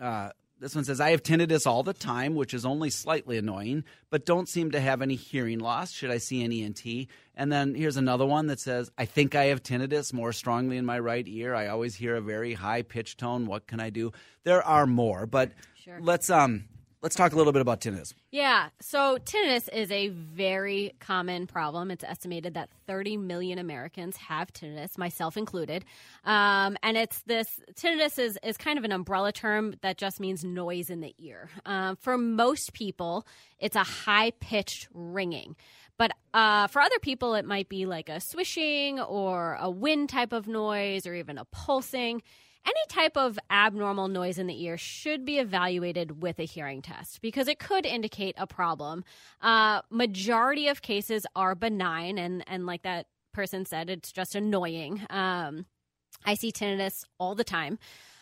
uh, 0.00 0.28
this 0.62 0.74
one 0.76 0.84
says, 0.84 1.00
"I 1.00 1.10
have 1.10 1.22
tinnitus 1.22 1.66
all 1.66 1.82
the 1.82 1.92
time, 1.92 2.34
which 2.36 2.54
is 2.54 2.64
only 2.64 2.88
slightly 2.88 3.36
annoying, 3.36 3.82
but 4.10 4.24
don't 4.24 4.48
seem 4.48 4.70
to 4.70 4.80
have 4.80 5.02
any 5.02 5.16
hearing 5.16 5.58
loss. 5.58 5.90
Should 5.90 6.10
I 6.10 6.18
see 6.18 6.42
an 6.44 6.52
ENT?" 6.52 7.08
And 7.34 7.50
then 7.50 7.74
here's 7.74 7.96
another 7.96 8.24
one 8.24 8.46
that 8.46 8.60
says, 8.60 8.90
"I 8.96 9.04
think 9.04 9.34
I 9.34 9.46
have 9.46 9.62
tinnitus 9.62 10.12
more 10.12 10.32
strongly 10.32 10.76
in 10.76 10.86
my 10.86 10.98
right 10.98 11.26
ear. 11.26 11.54
I 11.54 11.66
always 11.66 11.96
hear 11.96 12.14
a 12.14 12.20
very 12.20 12.54
high 12.54 12.82
pitch 12.82 13.16
tone. 13.16 13.46
What 13.46 13.66
can 13.66 13.80
I 13.80 13.90
do?" 13.90 14.12
There 14.44 14.62
are 14.62 14.86
more, 14.86 15.26
but 15.26 15.52
Sure. 15.74 15.98
let's 16.00 16.30
um, 16.30 16.64
let's 17.02 17.16
talk 17.16 17.32
a 17.32 17.36
little 17.36 17.52
bit 17.52 17.60
about 17.60 17.80
tinnitus. 17.80 18.14
Yeah. 18.30 18.68
So 18.80 19.18
tinnitus 19.18 19.68
is 19.72 19.90
a 19.90 20.08
very 20.08 20.94
common 21.00 21.46
problem. 21.46 21.90
It's 21.90 22.04
estimated 22.04 22.54
that 22.54 22.70
30 22.86 23.16
million 23.16 23.58
Americans 23.58 24.16
have 24.16 24.52
tinnitus, 24.52 24.96
myself 24.96 25.36
included. 25.36 25.84
Um, 26.24 26.76
and 26.82 26.96
it's 26.96 27.20
this 27.22 27.60
tinnitus 27.74 28.18
is, 28.18 28.38
is 28.42 28.56
kind 28.56 28.78
of 28.78 28.84
an 28.84 28.92
umbrella 28.92 29.32
term 29.32 29.74
that 29.82 29.98
just 29.98 30.20
means 30.20 30.44
noise 30.44 30.88
in 30.90 31.00
the 31.00 31.14
ear. 31.18 31.50
Um, 31.66 31.96
for 31.96 32.16
most 32.16 32.72
people, 32.72 33.26
it's 33.58 33.76
a 33.76 33.84
high 33.84 34.30
pitched 34.40 34.88
ringing. 34.94 35.56
But 35.98 36.12
uh, 36.32 36.68
for 36.68 36.80
other 36.80 36.98
people, 37.00 37.34
it 37.34 37.44
might 37.44 37.68
be 37.68 37.86
like 37.86 38.08
a 38.08 38.20
swishing 38.20 38.98
or 38.98 39.56
a 39.60 39.70
wind 39.70 40.08
type 40.08 40.32
of 40.32 40.48
noise 40.48 41.06
or 41.06 41.14
even 41.14 41.38
a 41.38 41.44
pulsing. 41.46 42.22
Any 42.64 42.74
type 42.88 43.16
of 43.16 43.38
abnormal 43.50 44.08
noise 44.08 44.38
in 44.38 44.46
the 44.46 44.62
ear 44.64 44.78
should 44.78 45.24
be 45.24 45.38
evaluated 45.38 46.22
with 46.22 46.38
a 46.38 46.44
hearing 46.44 46.80
test 46.80 47.20
because 47.20 47.48
it 47.48 47.58
could 47.58 47.84
indicate 47.84 48.36
a 48.38 48.46
problem. 48.46 49.04
Uh, 49.40 49.82
majority 49.90 50.68
of 50.68 50.80
cases 50.80 51.26
are 51.34 51.54
benign, 51.54 52.18
and, 52.18 52.44
and 52.46 52.64
like 52.64 52.82
that 52.82 53.06
person 53.32 53.66
said, 53.66 53.90
it's 53.90 54.12
just 54.12 54.34
annoying. 54.34 55.04
Um, 55.10 55.66
I 56.24 56.34
see 56.34 56.52
tinnitus 56.52 57.04
all 57.18 57.34
the 57.34 57.44
time. 57.44 57.78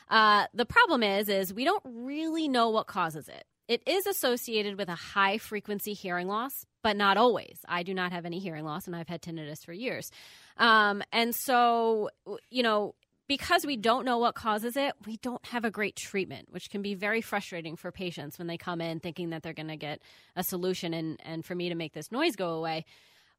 Uh, 0.09 0.47
the 0.55 0.65
problem 0.67 1.03
is, 1.03 1.29
is 1.29 1.53
we 1.53 1.65
don't 1.65 1.83
really 1.85 2.49
know 2.49 2.71
what 2.71 2.87
causes 2.87 3.29
it. 3.29 3.45
It 3.69 3.83
is 3.87 4.07
associated 4.07 4.79
with 4.79 4.89
a 4.89 4.97
high 4.97 5.39
frequency 5.39 5.93
hearing 5.93 6.27
loss, 6.27 6.67
but 6.83 6.97
not 6.97 7.17
always. 7.17 7.59
I 7.69 7.85
do 7.85 7.95
not 7.95 8.11
have 8.11 8.27
any 8.27 8.41
hearing 8.41 8.65
loss, 8.65 8.89
and 8.89 8.97
I've 8.97 9.07
had 9.07 9.23
tinnitus 9.23 9.65
for 9.65 9.73
years. 9.73 10.11
Um, 10.57 11.05
and 11.13 11.35
so, 11.35 12.11
you 12.51 12.65
know, 12.65 12.97
because 13.31 13.65
we 13.65 13.77
don't 13.77 14.05
know 14.05 14.19
what 14.19 14.35
causes 14.35 14.77
it, 14.77 14.93
we 15.07 15.17
don't 15.19 15.47
have 15.47 15.65
a 15.65 15.71
great 15.71 15.95
treatment, 15.95 16.49
which 16.51 16.69
can 16.69 16.83
be 16.83 16.95
very 16.95 17.21
frustrating 17.21 17.77
for 17.77 17.93
patients 17.93 18.39
when 18.39 18.49
they 18.49 18.57
come 18.57 18.81
in 18.81 18.99
thinking 18.99 19.31
that 19.31 19.45
they're 19.45 19.53
going 19.53 19.69
to 19.69 19.77
get 19.77 20.03
a 20.35 20.43
solution 20.43 20.93
and, 20.93 21.17
and 21.25 21.45
for 21.45 21.55
me 21.55 21.69
to 21.69 21.77
make 21.77 21.93
this 21.93 22.11
noise 22.11 22.35
go 22.35 22.55
away. 22.55 22.85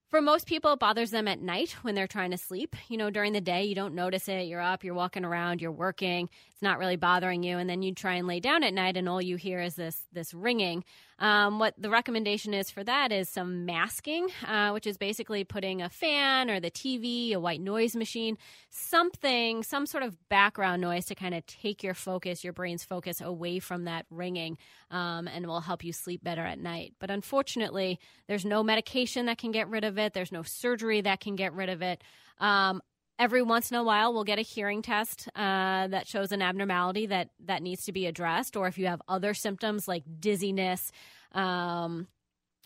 For 0.07 0.21
most 0.21 0.45
people, 0.45 0.71
it 0.71 0.79
bothers 0.79 1.11
them 1.11 1.27
at 1.27 1.41
night 1.41 1.75
when 1.81 1.93
they're 1.93 2.07
trying 2.07 2.31
to 2.31 2.37
sleep. 2.37 2.73
You 2.87 2.95
know, 2.95 3.09
during 3.09 3.33
the 3.33 3.41
day, 3.41 3.65
you 3.65 3.75
don't 3.75 3.93
notice 3.93 4.29
it. 4.29 4.47
You're 4.47 4.61
up, 4.61 4.85
you're 4.85 4.93
walking 4.93 5.25
around, 5.25 5.61
you're 5.61 5.73
working. 5.73 6.29
It's 6.53 6.61
not 6.61 6.79
really 6.79 6.95
bothering 6.95 7.43
you, 7.43 7.57
and 7.57 7.69
then 7.69 7.81
you 7.81 7.93
try 7.93 8.13
and 8.13 8.27
lay 8.27 8.39
down 8.39 8.63
at 8.63 8.73
night, 8.73 8.95
and 8.95 9.09
all 9.09 9.21
you 9.21 9.35
hear 9.35 9.59
is 9.59 9.75
this 9.75 10.01
this 10.13 10.33
ringing. 10.33 10.85
Um, 11.21 11.59
what 11.59 11.75
the 11.77 11.91
recommendation 11.91 12.55
is 12.55 12.71
for 12.71 12.83
that 12.83 13.11
is 13.11 13.29
some 13.29 13.63
masking, 13.67 14.27
uh, 14.47 14.71
which 14.71 14.87
is 14.87 14.97
basically 14.97 15.43
putting 15.43 15.83
a 15.83 15.87
fan 15.87 16.49
or 16.49 16.59
the 16.59 16.71
TV, 16.71 17.33
a 17.33 17.39
white 17.39 17.61
noise 17.61 17.95
machine, 17.95 18.39
something, 18.71 19.61
some 19.61 19.85
sort 19.85 20.01
of 20.01 20.17
background 20.29 20.81
noise 20.81 21.05
to 21.05 21.15
kind 21.15 21.35
of 21.35 21.45
take 21.45 21.83
your 21.83 21.93
focus, 21.93 22.43
your 22.43 22.53
brain's 22.53 22.83
focus 22.83 23.21
away 23.21 23.59
from 23.59 23.85
that 23.85 24.07
ringing, 24.09 24.57
um, 24.89 25.27
and 25.27 25.45
will 25.45 25.61
help 25.61 25.83
you 25.83 25.93
sleep 25.93 26.23
better 26.23 26.43
at 26.43 26.57
night. 26.57 26.95
But 26.99 27.11
unfortunately, 27.11 27.99
there's 28.27 28.43
no 28.43 28.63
medication 28.63 29.27
that 29.27 29.37
can 29.37 29.51
get 29.51 29.69
rid 29.69 29.83
of 29.83 29.99
it. 29.99 30.13
There's 30.13 30.31
no 30.31 30.41
surgery 30.41 31.01
that 31.01 31.19
can 31.19 31.35
get 31.35 31.53
rid 31.53 31.69
of 31.69 31.83
it. 31.83 32.03
Um, 32.39 32.81
every 33.21 33.43
once 33.43 33.69
in 33.69 33.77
a 33.77 33.83
while 33.83 34.11
we'll 34.11 34.23
get 34.23 34.39
a 34.39 34.41
hearing 34.41 34.81
test 34.81 35.29
uh, 35.35 35.87
that 35.87 36.07
shows 36.07 36.31
an 36.31 36.41
abnormality 36.41 37.05
that 37.05 37.29
that 37.45 37.61
needs 37.61 37.85
to 37.85 37.91
be 37.91 38.07
addressed 38.07 38.57
or 38.57 38.67
if 38.67 38.79
you 38.79 38.87
have 38.87 38.99
other 39.07 39.35
symptoms 39.35 39.87
like 39.87 40.03
dizziness 40.19 40.91
um, 41.33 42.07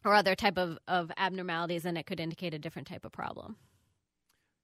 or 0.05 0.13
other 0.13 0.33
type 0.33 0.57
of, 0.57 0.79
of 0.87 1.11
abnormalities 1.17 1.83
then 1.83 1.97
it 1.97 2.05
could 2.05 2.21
indicate 2.21 2.53
a 2.53 2.59
different 2.59 2.87
type 2.87 3.03
of 3.03 3.11
problem 3.11 3.57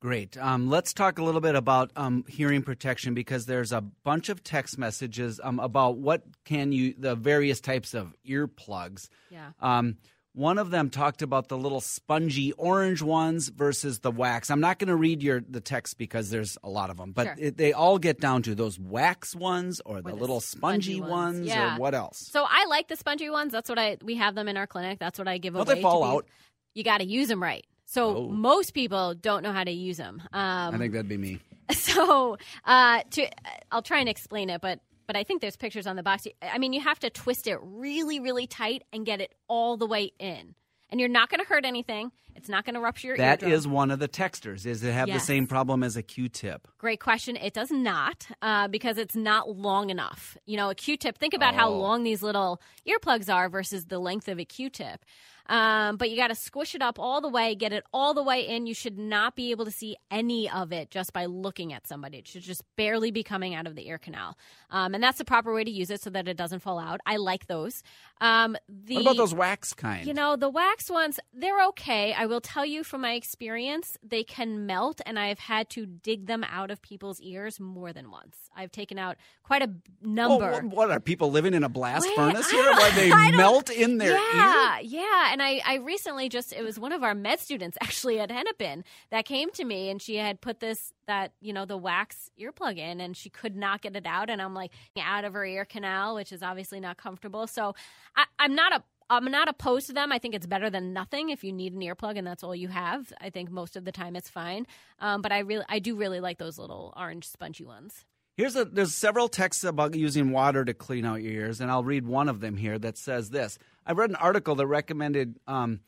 Great. 0.01 0.35
Um, 0.35 0.67
let's 0.67 0.93
talk 0.93 1.19
a 1.19 1.23
little 1.23 1.41
bit 1.41 1.53
about 1.53 1.91
um, 1.95 2.25
hearing 2.27 2.63
protection 2.63 3.13
because 3.13 3.45
there's 3.45 3.71
a 3.71 3.81
bunch 3.81 4.29
of 4.29 4.43
text 4.43 4.79
messages 4.79 5.39
um, 5.43 5.59
about 5.59 5.99
what 5.99 6.23
can 6.43 6.71
you 6.71 6.95
the 6.97 7.13
various 7.13 7.61
types 7.61 7.93
of 7.93 8.15
earplugs. 8.27 9.09
yeah 9.29 9.51
Um, 9.59 9.97
one 10.33 10.57
of 10.57 10.69
them 10.71 10.89
talked 10.89 11.21
about 11.21 11.49
the 11.49 11.57
little 11.57 11.81
spongy 11.81 12.53
orange 12.53 13.01
ones 13.01 13.49
versus 13.49 13.99
the 13.99 14.11
wax. 14.11 14.49
I'm 14.49 14.61
not 14.61 14.79
going 14.79 14.87
to 14.87 14.95
read 14.95 15.21
your 15.21 15.41
the 15.41 15.59
text 15.61 15.97
because 15.97 16.29
there's 16.29 16.57
a 16.63 16.69
lot 16.69 16.89
of 16.89 16.97
them, 16.97 17.11
but 17.11 17.25
Sure. 17.27 17.35
it, 17.37 17.57
they 17.57 17.73
all 17.73 17.97
get 17.99 18.19
down 18.21 18.41
to 18.43 18.55
those 18.55 18.79
wax 18.79 19.35
ones 19.35 19.81
or 19.85 20.01
the, 20.01 20.09
the 20.11 20.15
little 20.15 20.39
spongy, 20.39 20.93
spongy 20.97 21.01
ones, 21.01 21.11
ones. 21.39 21.47
Yeah. 21.47 21.75
or 21.75 21.79
what 21.79 21.93
else. 21.93 22.17
so 22.31 22.45
i 22.47 22.65
like 22.69 22.87
the 22.87 22.95
spongy 22.95 23.29
ones 23.29 23.51
that's 23.51 23.67
what 23.69 23.77
i 23.77 23.97
we 24.03 24.15
have 24.15 24.33
them 24.35 24.47
in 24.47 24.55
our 24.57 24.67
clinic 24.67 24.99
that's 24.99 25.19
what 25.19 25.27
i 25.27 25.37
give 25.37 25.55
away 25.55 25.65
they 25.75 25.81
fall 25.81 26.03
out? 26.03 26.25
you 26.73 26.83
got 26.83 26.99
to 26.99 27.05
use 27.05 27.27
them 27.27 27.41
right 27.43 27.65
so 27.85 28.15
Oh. 28.15 28.29
most 28.29 28.73
people 28.73 29.13
don't 29.15 29.43
know 29.43 29.51
how 29.51 29.63
to 29.65 29.71
use 29.71 29.97
them 29.97 30.21
um, 30.31 30.73
I 30.75 30.77
think 30.77 30.93
that'd 30.93 31.09
be 31.09 31.17
me. 31.17 31.39
so 31.71 32.37
uh, 32.65 33.01
to 33.11 33.27
I'll 33.71 33.81
try 33.81 33.99
and 33.99 34.07
explain 34.09 34.49
it, 34.49 34.61
but 34.61 34.79
but 35.11 35.19
I 35.19 35.23
think 35.25 35.41
there's 35.41 35.57
pictures 35.57 35.87
on 35.87 35.97
the 35.97 36.03
box. 36.03 36.25
I 36.41 36.57
mean, 36.57 36.71
you 36.71 36.79
have 36.79 36.97
to 36.99 37.09
twist 37.09 37.45
it 37.45 37.57
really, 37.61 38.21
really 38.21 38.47
tight 38.47 38.83
and 38.93 39.05
get 39.05 39.19
it 39.19 39.35
all 39.49 39.75
the 39.75 39.85
way 39.85 40.13
in, 40.19 40.55
and 40.89 41.01
you're 41.01 41.09
not 41.09 41.29
going 41.29 41.41
to 41.41 41.45
hurt 41.45 41.65
anything. 41.65 42.13
It's 42.33 42.47
not 42.47 42.63
going 42.63 42.75
to 42.75 42.79
rupture 42.79 43.07
your 43.09 43.17
That 43.17 43.43
eardrum. 43.43 43.51
is 43.51 43.67
one 43.67 43.91
of 43.91 43.99
the 43.99 44.07
textures. 44.07 44.65
Is 44.65 44.81
it 44.85 44.93
have 44.93 45.09
the 45.09 45.19
same 45.19 45.47
problem 45.47 45.83
as 45.83 45.97
a 45.97 46.01
Q-tip? 46.01 46.65
Great 46.77 47.01
question. 47.01 47.35
It 47.35 47.53
does 47.53 47.71
not 47.71 48.25
uh, 48.41 48.69
because 48.69 48.97
it's 48.97 49.17
not 49.17 49.49
long 49.57 49.89
enough. 49.89 50.37
You 50.45 50.55
know, 50.55 50.69
a 50.69 50.75
Q-tip. 50.75 51.17
Think 51.17 51.33
about 51.33 51.55
how 51.55 51.67
Oh. 51.69 51.77
long 51.77 52.03
these 52.03 52.23
little 52.23 52.61
earplugs 52.87 53.27
are 53.33 53.49
versus 53.49 53.87
the 53.87 53.99
length 53.99 54.29
of 54.29 54.39
a 54.39 54.45
Q-tip. 54.45 55.03
Um, 55.51 55.97
but 55.97 56.09
you 56.09 56.15
got 56.15 56.29
to 56.29 56.35
squish 56.35 56.75
it 56.75 56.81
up 56.81 56.97
all 56.97 57.19
the 57.19 57.27
way, 57.27 57.55
get 57.55 57.73
it 57.73 57.83
all 57.93 58.13
the 58.13 58.23
way 58.23 58.47
in. 58.47 58.67
You 58.67 58.73
should 58.73 58.97
not 58.97 59.35
be 59.35 59.51
able 59.51 59.65
to 59.65 59.71
see 59.71 59.97
any 60.09 60.49
of 60.49 60.71
it 60.71 60.89
just 60.89 61.11
by 61.11 61.25
looking 61.25 61.73
at 61.73 61.85
somebody. 61.87 62.19
It 62.19 62.27
should 62.29 62.41
just 62.43 62.63
barely 62.77 63.11
be 63.11 63.21
coming 63.21 63.53
out 63.53 63.67
of 63.67 63.75
the 63.75 63.85
ear 63.89 63.97
canal, 63.97 64.37
um, 64.69 64.93
and 64.95 65.03
that's 65.03 65.17
the 65.17 65.25
proper 65.25 65.53
way 65.53 65.65
to 65.65 65.69
use 65.71 65.89
it 65.89 66.01
so 66.01 66.09
that 66.11 66.27
it 66.29 66.37
doesn't 66.37 66.59
fall 66.59 66.79
out. 66.79 67.01
I 67.05 67.17
like 67.17 67.47
those. 67.47 67.83
Um, 68.21 68.55
the, 68.69 68.95
What 68.95 69.01
about 69.01 69.17
those 69.17 69.33
wax 69.33 69.73
kind? 69.73 70.07
you 70.07 70.13
know, 70.13 70.35
the 70.37 70.49
wax 70.49 70.89
ones, 70.89 71.19
they're 71.33 71.61
okay. 71.69 72.13
I 72.13 72.27
will 72.27 72.39
tell 72.41 72.65
you 72.65 72.83
from 72.85 73.01
my 73.01 73.13
experience, 73.13 73.97
they 74.03 74.23
can 74.23 74.65
melt, 74.65 75.01
and 75.05 75.19
I've 75.19 75.39
had 75.39 75.69
to 75.71 75.85
dig 75.85 76.27
them 76.27 76.45
out 76.45 76.71
of 76.71 76.81
people's 76.81 77.19
ears 77.19 77.59
more 77.59 77.91
than 77.91 78.09
once. 78.09 78.37
I've 78.55 78.71
taken 78.71 78.97
out 78.97 79.17
quite 79.43 79.63
a 79.63 79.67
b- 79.67 79.81
Well, 80.03 80.13
number. 80.39 80.51
what, 80.51 80.63
what 80.63 80.91
are 80.91 80.99
people 81.01 81.31
living 81.31 81.53
in 81.53 81.63
a 81.63 81.69
blast 81.69 82.05
Wait, 82.07 82.15
furnace 82.15 82.49
here? 82.51 82.71
Why 82.71 82.91
they 82.95 83.09
melt 83.35 83.69
in 83.69 83.97
their 83.97 84.11
yeah, 84.15 84.77
ear? 84.77 84.83
yeah. 84.83 85.29
And 85.33 85.40
I, 85.41 85.61
I 85.65 85.75
recently 85.75 86.29
just 86.29 86.53
it 86.53 86.63
was 86.63 86.79
one 86.79 86.91
of 86.91 87.03
our 87.03 87.15
med 87.15 87.39
students 87.39 87.77
actually 87.81 88.19
at 88.19 88.31
Hennepin 88.31 88.83
that 89.09 89.25
came 89.25 89.51
to 89.51 89.63
me 89.63 89.89
and 89.89 90.01
she 90.01 90.15
had 90.17 90.41
put 90.41 90.59
this 90.59 90.93
that 91.07 91.33
you 91.41 91.53
know 91.53 91.65
the 91.65 91.77
wax 91.77 92.29
earplug 92.39 92.77
in 92.77 93.01
and 93.01 93.15
she 93.15 93.29
could 93.29 93.55
not 93.55 93.81
get 93.81 93.95
it 93.95 94.05
out 94.05 94.29
and 94.29 94.41
I'm 94.41 94.53
like 94.53 94.71
out 94.99 95.25
of 95.25 95.33
her 95.33 95.45
ear 95.45 95.65
canal, 95.65 96.15
which 96.15 96.31
is 96.31 96.43
obviously 96.43 96.79
not 96.79 96.97
comfortable. 96.97 97.47
So 97.47 97.75
I, 98.15 98.25
I'm 98.39 98.55
not 98.55 98.73
a 98.73 98.83
I'm 99.09 99.25
not 99.25 99.49
opposed 99.49 99.87
to 99.87 99.93
them. 99.93 100.13
I 100.13 100.19
think 100.19 100.33
it's 100.33 100.45
better 100.45 100.69
than 100.69 100.93
nothing 100.93 101.29
if 101.29 101.43
you 101.43 101.51
need 101.51 101.73
an 101.73 101.81
earplug 101.81 102.17
and 102.17 102.25
that's 102.25 102.43
all 102.43 102.55
you 102.55 102.69
have. 102.69 103.11
I 103.19 103.29
think 103.29 103.51
most 103.51 103.75
of 103.75 103.83
the 103.83 103.91
time 103.91 104.15
it's 104.15 104.29
fine. 104.29 104.65
Um, 104.99 105.21
but 105.21 105.33
I 105.33 105.39
really 105.39 105.65
I 105.67 105.79
do 105.79 105.95
really 105.95 106.21
like 106.21 106.37
those 106.37 106.57
little 106.57 106.93
orange 106.95 107.27
spongy 107.27 107.65
ones. 107.65 108.05
Here's 108.37 108.55
a 108.55 108.65
there's 108.65 108.95
several 108.95 109.27
texts 109.27 109.63
about 109.63 109.93
using 109.95 110.31
water 110.31 110.63
to 110.63 110.73
clean 110.73 111.05
out 111.05 111.21
your 111.21 111.33
ears, 111.33 111.61
and 111.61 111.69
I'll 111.69 111.83
read 111.83 112.05
one 112.05 112.29
of 112.29 112.39
them 112.39 112.57
here 112.57 112.79
that 112.79 112.97
says 112.97 113.29
this. 113.29 113.57
I 113.85 113.91
read 113.91 114.09
an 114.09 114.15
article 114.15 114.55
that 114.55 114.67
recommended 114.67 115.39
um, 115.47 115.81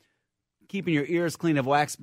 keeping 0.67 0.93
your 0.93 1.05
ears 1.05 1.35
clean 1.35 1.57
of 1.57 1.65
wax 1.65 1.97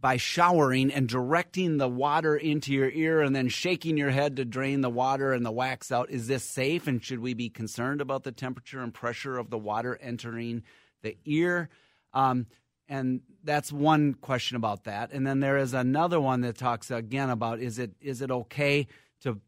by 0.00 0.16
showering 0.16 0.92
and 0.92 1.08
directing 1.08 1.78
the 1.78 1.88
water 1.88 2.36
into 2.36 2.72
your 2.72 2.90
ear 2.90 3.22
and 3.22 3.34
then 3.34 3.48
shaking 3.48 3.96
your 3.96 4.10
head 4.10 4.36
to 4.36 4.44
drain 4.44 4.80
the 4.80 4.90
water 4.90 5.32
and 5.32 5.46
the 5.46 5.52
wax 5.52 5.90
out. 5.90 6.10
Is 6.10 6.26
this 6.26 6.44
safe? 6.44 6.86
And 6.86 7.02
should 7.02 7.20
we 7.20 7.34
be 7.34 7.48
concerned 7.48 8.00
about 8.00 8.24
the 8.24 8.32
temperature 8.32 8.80
and 8.80 8.92
pressure 8.92 9.38
of 9.38 9.50
the 9.50 9.58
water 9.58 9.98
entering 10.00 10.64
the 11.02 11.16
ear? 11.24 11.68
Um, 12.12 12.46
and 12.88 13.20
that's 13.42 13.72
one 13.72 14.14
question 14.14 14.56
about 14.56 14.84
that. 14.84 15.12
And 15.12 15.26
then 15.26 15.40
there 15.40 15.56
is 15.56 15.74
another 15.74 16.20
one 16.20 16.42
that 16.42 16.58
talks 16.58 16.90
again 16.90 17.30
about 17.30 17.60
is 17.60 17.78
it 17.78 17.92
is 18.00 18.22
it 18.22 18.30
okay 18.30 18.86
to 19.22 19.40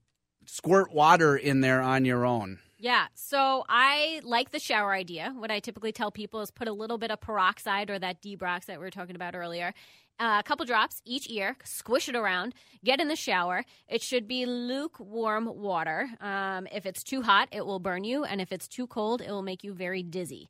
squirt 0.48 0.92
water 0.92 1.36
in 1.36 1.60
there 1.60 1.80
on 1.80 2.04
your 2.04 2.24
own? 2.24 2.58
Yeah, 2.80 3.06
so 3.14 3.64
I 3.68 4.20
like 4.22 4.50
the 4.50 4.60
shower 4.60 4.92
idea. 4.92 5.34
What 5.36 5.50
I 5.50 5.58
typically 5.58 5.90
tell 5.90 6.12
people 6.12 6.40
is 6.40 6.50
put 6.50 6.68
a 6.68 6.72
little 6.72 6.96
bit 6.96 7.10
of 7.10 7.20
peroxide 7.20 7.90
or 7.90 7.98
that 7.98 8.22
Debrox 8.22 8.66
that 8.66 8.78
we 8.78 8.84
were 8.84 8.90
talking 8.90 9.16
about 9.16 9.34
earlier. 9.34 9.74
Uh, 10.20 10.38
a 10.40 10.42
couple 10.42 10.66
drops 10.66 11.00
each 11.04 11.30
ear, 11.30 11.56
squish 11.64 12.08
it 12.08 12.16
around, 12.16 12.54
get 12.84 13.00
in 13.00 13.08
the 13.08 13.16
shower. 13.16 13.64
It 13.88 14.02
should 14.02 14.26
be 14.26 14.46
lukewarm 14.46 15.46
water. 15.46 16.08
Um, 16.20 16.66
if 16.72 16.86
it's 16.86 17.04
too 17.04 17.22
hot, 17.22 17.48
it 17.52 17.64
will 17.66 17.78
burn 17.78 18.04
you, 18.04 18.24
and 18.24 18.40
if 18.40 18.50
it's 18.50 18.66
too 18.66 18.86
cold, 18.88 19.20
it 19.22 19.30
will 19.30 19.42
make 19.42 19.62
you 19.62 19.72
very 19.72 20.02
dizzy. 20.02 20.48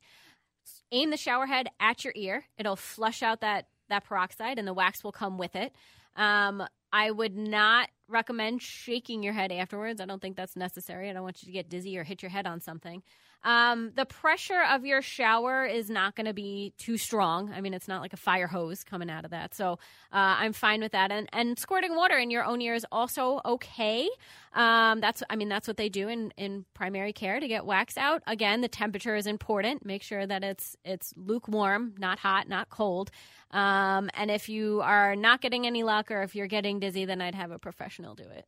Aim 0.91 1.11
the 1.11 1.17
shower 1.17 1.45
head 1.45 1.67
at 1.79 2.03
your 2.03 2.13
ear. 2.15 2.45
It'll 2.57 2.75
flush 2.75 3.21
out 3.21 3.41
that 3.41 3.67
that 3.89 4.05
peroxide, 4.05 4.59
and 4.59 4.67
the 4.67 4.73
wax 4.73 5.03
will 5.03 5.11
come 5.11 5.37
with 5.37 5.55
it. 5.55 5.73
Um, 6.15 6.63
I 6.91 7.11
would 7.11 7.35
not 7.35 7.89
recommend 8.09 8.61
shaking 8.61 9.23
your 9.23 9.33
head 9.33 9.51
afterwards. 9.51 10.01
I 10.01 10.05
don't 10.05 10.21
think 10.21 10.35
that's 10.35 10.55
necessary. 10.55 11.09
I 11.09 11.13
don't 11.13 11.23
want 11.23 11.41
you 11.43 11.47
to 11.47 11.51
get 11.53 11.69
dizzy 11.69 11.97
or 11.97 12.03
hit 12.03 12.21
your 12.21 12.31
head 12.31 12.47
on 12.47 12.59
something. 12.59 13.03
Um, 13.43 13.91
the 13.95 14.05
pressure 14.05 14.61
of 14.69 14.85
your 14.85 15.01
shower 15.01 15.65
is 15.65 15.89
not 15.89 16.15
going 16.15 16.25
to 16.25 16.33
be 16.33 16.73
too 16.77 16.97
strong. 16.97 17.51
I 17.53 17.61
mean, 17.61 17.73
it's 17.73 17.87
not 17.87 18.01
like 18.01 18.11
a 18.11 18.17
fire 18.17 18.47
hose 18.47 18.83
coming 18.83 19.09
out 19.09 19.23
of 19.23 19.31
that. 19.31 19.55
So 19.55 19.73
uh, 20.11 20.35
I'm 20.39 20.51
fine 20.51 20.81
with 20.81 20.91
that. 20.91 21.11
And, 21.11 21.29
and 21.31 21.57
squirting 21.57 21.95
water 21.95 22.17
in 22.17 22.31
your 22.31 22.43
own 22.43 22.61
ear 22.61 22.73
is 22.73 22.85
also 22.91 23.39
okay. 23.45 24.09
Um, 24.53 24.99
that's, 24.99 25.23
I 25.29 25.37
mean, 25.37 25.47
that's 25.47 25.67
what 25.67 25.77
they 25.77 25.87
do 25.87 26.09
in, 26.09 26.31
in 26.37 26.65
primary 26.73 27.13
care 27.13 27.39
to 27.39 27.47
get 27.47 27.65
wax 27.65 27.97
out. 27.97 28.23
Again, 28.27 28.61
the 28.61 28.67
temperature 28.67 29.15
is 29.15 29.25
important. 29.25 29.85
Make 29.85 30.03
sure 30.03 30.25
that 30.25 30.43
it's 30.43 30.75
it's 30.83 31.13
lukewarm, 31.15 31.95
not 31.97 32.19
hot, 32.19 32.49
not 32.49 32.69
cold. 32.69 33.09
Um, 33.51 34.09
and 34.15 34.29
if 34.29 34.49
you 34.49 34.81
are 34.81 35.15
not 35.15 35.41
getting 35.41 35.65
any 35.65 35.83
luck 35.83 36.11
or 36.11 36.23
if 36.23 36.35
you're 36.35 36.47
getting 36.47 36.79
dizzy, 36.79 37.05
then 37.05 37.21
I'd 37.21 37.35
have 37.35 37.51
a 37.51 37.59
professional 37.59 38.15
do 38.15 38.23
it. 38.23 38.45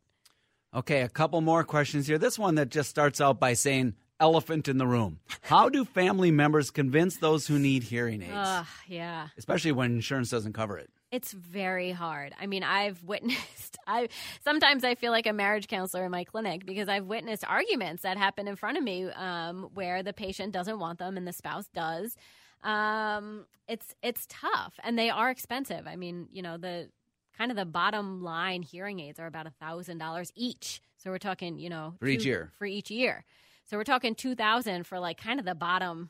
Okay, 0.73 1.01
a 1.01 1.09
couple 1.09 1.41
more 1.41 1.63
questions 1.63 2.07
here. 2.07 2.17
This 2.17 2.39
one 2.39 2.55
that 2.55 2.69
just 2.69 2.89
starts 2.89 3.19
out 3.19 3.39
by 3.39 3.53
saying, 3.53 3.95
elephant 4.22 4.67
in 4.69 4.78
the 4.78 4.88
room. 4.88 5.19
How 5.41 5.67
do 5.67 5.84
family 5.84 6.32
members 6.32 6.72
convince 6.72 7.17
those 7.17 7.47
who 7.47 7.59
need 7.59 7.84
hearing 7.84 8.22
aids? 8.22 8.32
Ugh, 8.34 8.65
yeah. 8.88 9.28
Especially 9.38 9.74
when 9.74 9.91
insurance 9.95 10.30
doesn't 10.30 10.53
cover 10.53 10.78
it. 10.78 10.89
It's 11.11 11.34
very 11.34 11.91
hard. 11.91 12.34
I 12.39 12.45
mean, 12.45 12.63
I've 12.63 13.03
witnessed 13.03 13.78
I 13.88 14.07
sometimes 14.43 14.84
I 14.86 14.95
feel 14.95 15.11
like 15.11 15.28
a 15.28 15.34
marriage 15.34 15.67
counselor 15.67 16.05
in 16.05 16.11
my 16.11 16.24
clinic 16.24 16.65
because 16.65 16.88
I've 16.88 17.05
witnessed 17.05 17.43
arguments 17.45 18.03
that 18.03 18.17
happen 18.17 18.47
in 18.47 18.55
front 18.55 18.78
of 18.78 18.84
me 18.84 19.09
um, 19.09 19.69
where 19.74 20.03
the 20.03 20.13
patient 20.13 20.53
doesn't 20.53 20.80
want 20.80 20.99
them 20.99 21.17
and 21.17 21.28
the 21.28 21.34
spouse 21.34 21.67
does. 21.74 22.15
Um, 22.63 23.45
it's 23.67 23.95
it's 24.01 24.28
tough 24.30 24.76
and 24.84 24.97
they 24.97 25.09
are 25.09 25.30
expensive. 25.30 25.88
I 25.88 25.95
mean, 25.95 26.28
you 26.32 26.43
know, 26.43 26.57
the 26.57 26.89
kind 27.38 27.51
of 27.51 27.57
the 27.57 27.65
bottom 27.65 28.22
line 28.22 28.61
hearing 28.61 28.99
aids 28.99 29.19
are 29.19 29.28
about 29.28 29.47
a 29.47 29.53
thousand 29.59 29.97
dollars 29.97 30.32
each. 30.36 30.82
So 30.97 31.09
we're 31.09 31.17
talking, 31.17 31.57
you 31.57 31.69
know, 31.69 31.95
For 31.99 32.07
each 32.07 32.24
year. 32.26 32.51
For 32.59 32.65
each 32.65 32.91
year. 32.91 33.26
So 33.72 33.78
we're 33.78 33.86
talking 33.86 34.15
two 34.15 34.36
thousand 34.36 34.86
for 34.86 34.99
like 34.99 35.17
kind 35.17 35.39
of 35.39 35.45
the 35.45 35.55
bottom. 35.55 36.09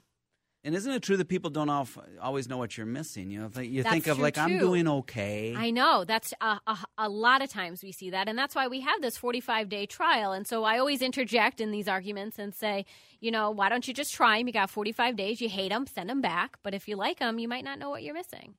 And 0.63 0.73
isn't 0.73 0.91
it 0.91 1.03
true 1.03 1.15
that 1.17 1.27
people 1.27 1.51
don't 1.51 1.69
al- 1.69 1.87
always 2.19 2.49
know 2.49 2.57
what 2.57 2.75
you're 2.75 2.87
missing? 2.87 3.29
You 3.29 3.41
know, 3.41 3.61
you 3.61 3.83
That's 3.83 3.93
think 3.93 4.07
of 4.07 4.17
like 4.17 4.35
I'm 4.35 4.57
doing 4.57 4.87
okay. 4.87 5.53
I 5.55 5.69
know 5.69 6.03
that's 6.03 6.33
a, 6.41 6.59
a, 6.65 6.77
a 6.97 7.07
lot 7.07 7.43
of 7.43 7.51
times 7.51 7.83
we 7.83 7.91
see 7.91 8.09
that, 8.09 8.27
and 8.27 8.35
that's 8.35 8.55
why 8.55 8.67
we 8.67 8.79
have 8.79 8.99
this 9.03 9.15
45 9.15 9.69
day 9.69 9.85
trial. 9.85 10.31
And 10.31 10.47
so 10.47 10.63
I 10.63 10.79
always 10.79 11.03
interject 11.03 11.61
in 11.61 11.69
these 11.69 11.87
arguments 11.87 12.39
and 12.39 12.51
say, 12.55 12.83
you 13.19 13.29
know, 13.29 13.51
why 13.51 13.69
don't 13.69 13.87
you 13.87 13.93
just 13.93 14.11
try 14.11 14.39
them? 14.39 14.47
You 14.47 14.53
got 14.53 14.71
45 14.71 15.15
days. 15.15 15.39
You 15.39 15.47
hate 15.47 15.69
them, 15.69 15.85
send 15.85 16.09
them 16.09 16.19
back. 16.19 16.57
But 16.63 16.73
if 16.73 16.87
you 16.87 16.95
like 16.95 17.19
them, 17.19 17.37
you 17.37 17.47
might 17.47 17.63
not 17.63 17.77
know 17.77 17.91
what 17.91 18.01
you're 18.01 18.15
missing. 18.15 18.55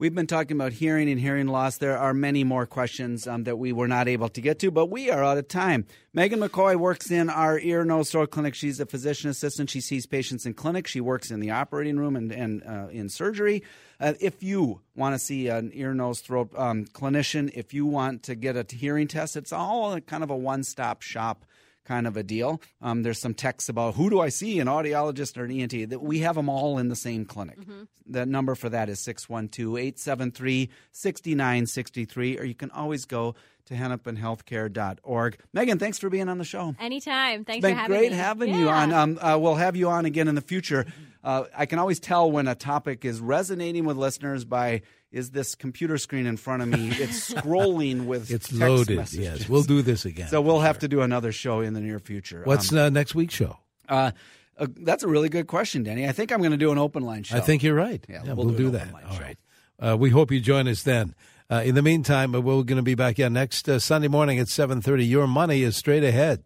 We've 0.00 0.14
been 0.14 0.28
talking 0.28 0.56
about 0.56 0.74
hearing 0.74 1.10
and 1.10 1.18
hearing 1.18 1.48
loss. 1.48 1.78
There 1.78 1.98
are 1.98 2.14
many 2.14 2.44
more 2.44 2.66
questions 2.66 3.26
um, 3.26 3.42
that 3.42 3.58
we 3.58 3.72
were 3.72 3.88
not 3.88 4.06
able 4.06 4.28
to 4.28 4.40
get 4.40 4.60
to, 4.60 4.70
but 4.70 4.86
we 4.86 5.10
are 5.10 5.24
out 5.24 5.38
of 5.38 5.48
time. 5.48 5.86
Megan 6.14 6.38
McCoy 6.38 6.76
works 6.76 7.10
in 7.10 7.28
our 7.28 7.58
ear, 7.58 7.84
nose, 7.84 8.12
throat 8.12 8.30
clinic. 8.30 8.54
She's 8.54 8.78
a 8.78 8.86
physician 8.86 9.28
assistant. 9.28 9.70
She 9.70 9.80
sees 9.80 10.06
patients 10.06 10.46
in 10.46 10.54
clinic. 10.54 10.86
She 10.86 11.00
works 11.00 11.32
in 11.32 11.40
the 11.40 11.50
operating 11.50 11.98
room 11.98 12.14
and, 12.14 12.30
and 12.30 12.62
uh, 12.62 12.86
in 12.92 13.08
surgery. 13.08 13.64
Uh, 13.98 14.14
if 14.20 14.40
you 14.40 14.82
want 14.94 15.16
to 15.16 15.18
see 15.18 15.48
an 15.48 15.72
ear, 15.74 15.92
nose, 15.94 16.20
throat 16.20 16.52
um, 16.56 16.84
clinician, 16.84 17.50
if 17.54 17.74
you 17.74 17.84
want 17.84 18.22
to 18.22 18.36
get 18.36 18.54
a 18.54 18.64
hearing 18.72 19.08
test, 19.08 19.36
it's 19.36 19.52
all 19.52 20.00
kind 20.02 20.22
of 20.22 20.30
a 20.30 20.36
one 20.36 20.62
stop 20.62 21.02
shop 21.02 21.44
kind 21.88 22.06
of 22.06 22.16
a 22.16 22.22
deal. 22.22 22.60
Um, 22.82 23.02
there's 23.02 23.18
some 23.18 23.34
texts 23.34 23.68
about 23.68 23.94
who 23.94 24.10
do 24.10 24.20
I 24.20 24.28
see, 24.28 24.60
an 24.60 24.68
audiologist 24.68 25.38
or 25.38 25.44
an 25.44 25.50
ENT. 25.50 25.90
That 25.90 26.02
We 26.02 26.20
have 26.20 26.36
them 26.36 26.48
all 26.48 26.78
in 26.78 26.88
the 26.88 26.96
same 26.96 27.24
clinic. 27.24 27.58
The 28.06 28.26
number 28.26 28.54
for 28.54 28.68
that 28.68 28.88
is 28.88 29.00
612 29.00 29.76
873 29.76 30.68
6963, 30.92 32.38
or 32.38 32.44
you 32.44 32.54
can 32.54 32.70
always 32.70 33.06
go 33.06 33.34
to 33.68 33.74
hennepinhealthcare.org. 33.74 35.38
Megan, 35.52 35.78
thanks 35.78 35.98
for 35.98 36.10
being 36.10 36.28
on 36.28 36.38
the 36.38 36.44
show. 36.44 36.74
Anytime. 36.80 37.44
Thanks 37.44 37.58
It's 37.58 37.62
been 37.62 37.74
for 37.74 37.80
having 37.80 37.98
great 37.98 38.10
me. 38.12 38.16
having 38.18 38.54
you 38.54 38.68
on. 38.68 38.92
Um, 38.92 39.18
uh, 39.20 39.38
we'll 39.40 39.54
have 39.56 39.76
you 39.76 39.88
on 39.88 40.04
again 40.04 40.28
in 40.28 40.34
the 40.34 40.40
future. 40.40 40.86
Uh, 41.22 41.44
I 41.56 41.66
can 41.66 41.78
always 41.78 42.00
tell 42.00 42.30
when 42.30 42.48
a 42.48 42.54
topic 42.54 43.04
is 43.04 43.20
resonating 43.20 43.84
with 43.84 43.96
listeners 43.96 44.44
by 44.44 44.82
is 45.10 45.30
this 45.30 45.54
computer 45.54 45.96
screen 45.98 46.26
in 46.26 46.36
front 46.36 46.62
of 46.62 46.68
me? 46.68 46.88
It's 46.98 47.32
scrolling 47.32 48.04
with 48.06 48.30
It's 48.30 48.48
text 48.48 48.60
loaded. 48.60 48.96
messages. 48.98 49.40
Yes, 49.40 49.48
we'll 49.48 49.62
do 49.62 49.80
this 49.82 50.04
again. 50.04 50.28
So 50.28 50.40
we'll 50.40 50.60
have 50.60 50.78
to 50.80 50.88
do 50.88 51.00
another 51.00 51.32
show 51.32 51.60
in 51.60 51.72
the 51.74 51.80
near 51.80 51.98
future. 51.98 52.42
What's 52.44 52.72
Um, 52.72 52.78
uh, 52.78 52.90
next 52.90 53.14
week's 53.14 53.34
show? 53.34 53.58
uh, 53.88 54.10
uh, 54.58 54.66
that's 54.80 55.04
a 55.04 55.08
really 55.08 55.28
good 55.28 55.46
question, 55.46 55.84
Danny. 55.84 56.06
I 56.08 56.12
think 56.12 56.32
I'm 56.32 56.40
going 56.40 56.50
to 56.50 56.56
do 56.58 56.72
an 56.72 56.78
open 56.78 57.04
line 57.04 57.22
show. 57.22 57.36
I 57.36 57.40
think 57.40 57.62
you're 57.62 57.74
right. 57.76 58.04
Yeah, 58.08 58.22
Yeah, 58.24 58.32
we'll 58.32 58.46
we'll, 58.46 58.56
do 58.56 58.64
do, 58.64 58.70
that. 58.72 58.92
line 58.92 59.04
All 59.04 59.14
show. 59.14 59.22
right. 59.22 59.38
Uh, 59.80 59.96
we 59.96 60.10
hope 60.10 60.32
you 60.32 60.40
join 60.40 60.66
us 60.66 60.82
then. 60.82 61.14
Uh, 61.50 61.62
in 61.64 61.74
the 61.74 61.82
meantime, 61.82 62.32
we're 62.32 62.40
going 62.40 62.76
to 62.76 62.82
be 62.82 62.94
back 62.94 63.16
yeah 63.16 63.28
next 63.28 63.68
uh, 63.68 63.78
Sunday 63.78 64.08
morning 64.08 64.38
at 64.38 64.48
7:30. 64.48 65.08
Your 65.08 65.26
money 65.26 65.62
is 65.62 65.76
straight 65.76 66.04
ahead. 66.04 66.44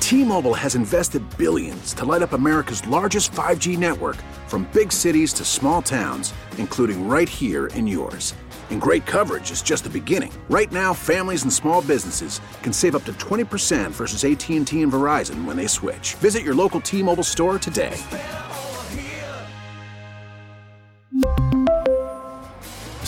T-Mobile 0.00 0.54
has 0.54 0.74
invested 0.74 1.22
billions 1.38 1.94
to 1.94 2.04
light 2.04 2.22
up 2.22 2.32
America's 2.32 2.84
largest 2.88 3.30
5G 3.30 3.78
network 3.78 4.16
from 4.48 4.68
big 4.72 4.90
cities 4.90 5.32
to 5.34 5.44
small 5.44 5.82
towns, 5.82 6.34
including 6.58 7.08
right 7.08 7.28
here 7.28 7.68
in 7.76 7.86
yours. 7.86 8.34
And 8.70 8.80
great 8.80 9.06
coverage 9.06 9.52
is 9.52 9.62
just 9.62 9.84
the 9.84 9.90
beginning. 9.90 10.32
Right 10.48 10.72
now, 10.72 10.92
families 10.92 11.44
and 11.44 11.52
small 11.52 11.82
businesses 11.82 12.40
can 12.62 12.72
save 12.72 12.96
up 12.96 13.04
to 13.04 13.12
20% 13.14 13.90
versus 13.92 14.24
AT&T 14.24 14.56
and 14.56 14.66
Verizon 14.66 15.44
when 15.44 15.56
they 15.56 15.68
switch. 15.68 16.14
Visit 16.14 16.42
your 16.42 16.54
local 16.54 16.80
T-Mobile 16.80 17.22
store 17.22 17.58
today. 17.58 17.96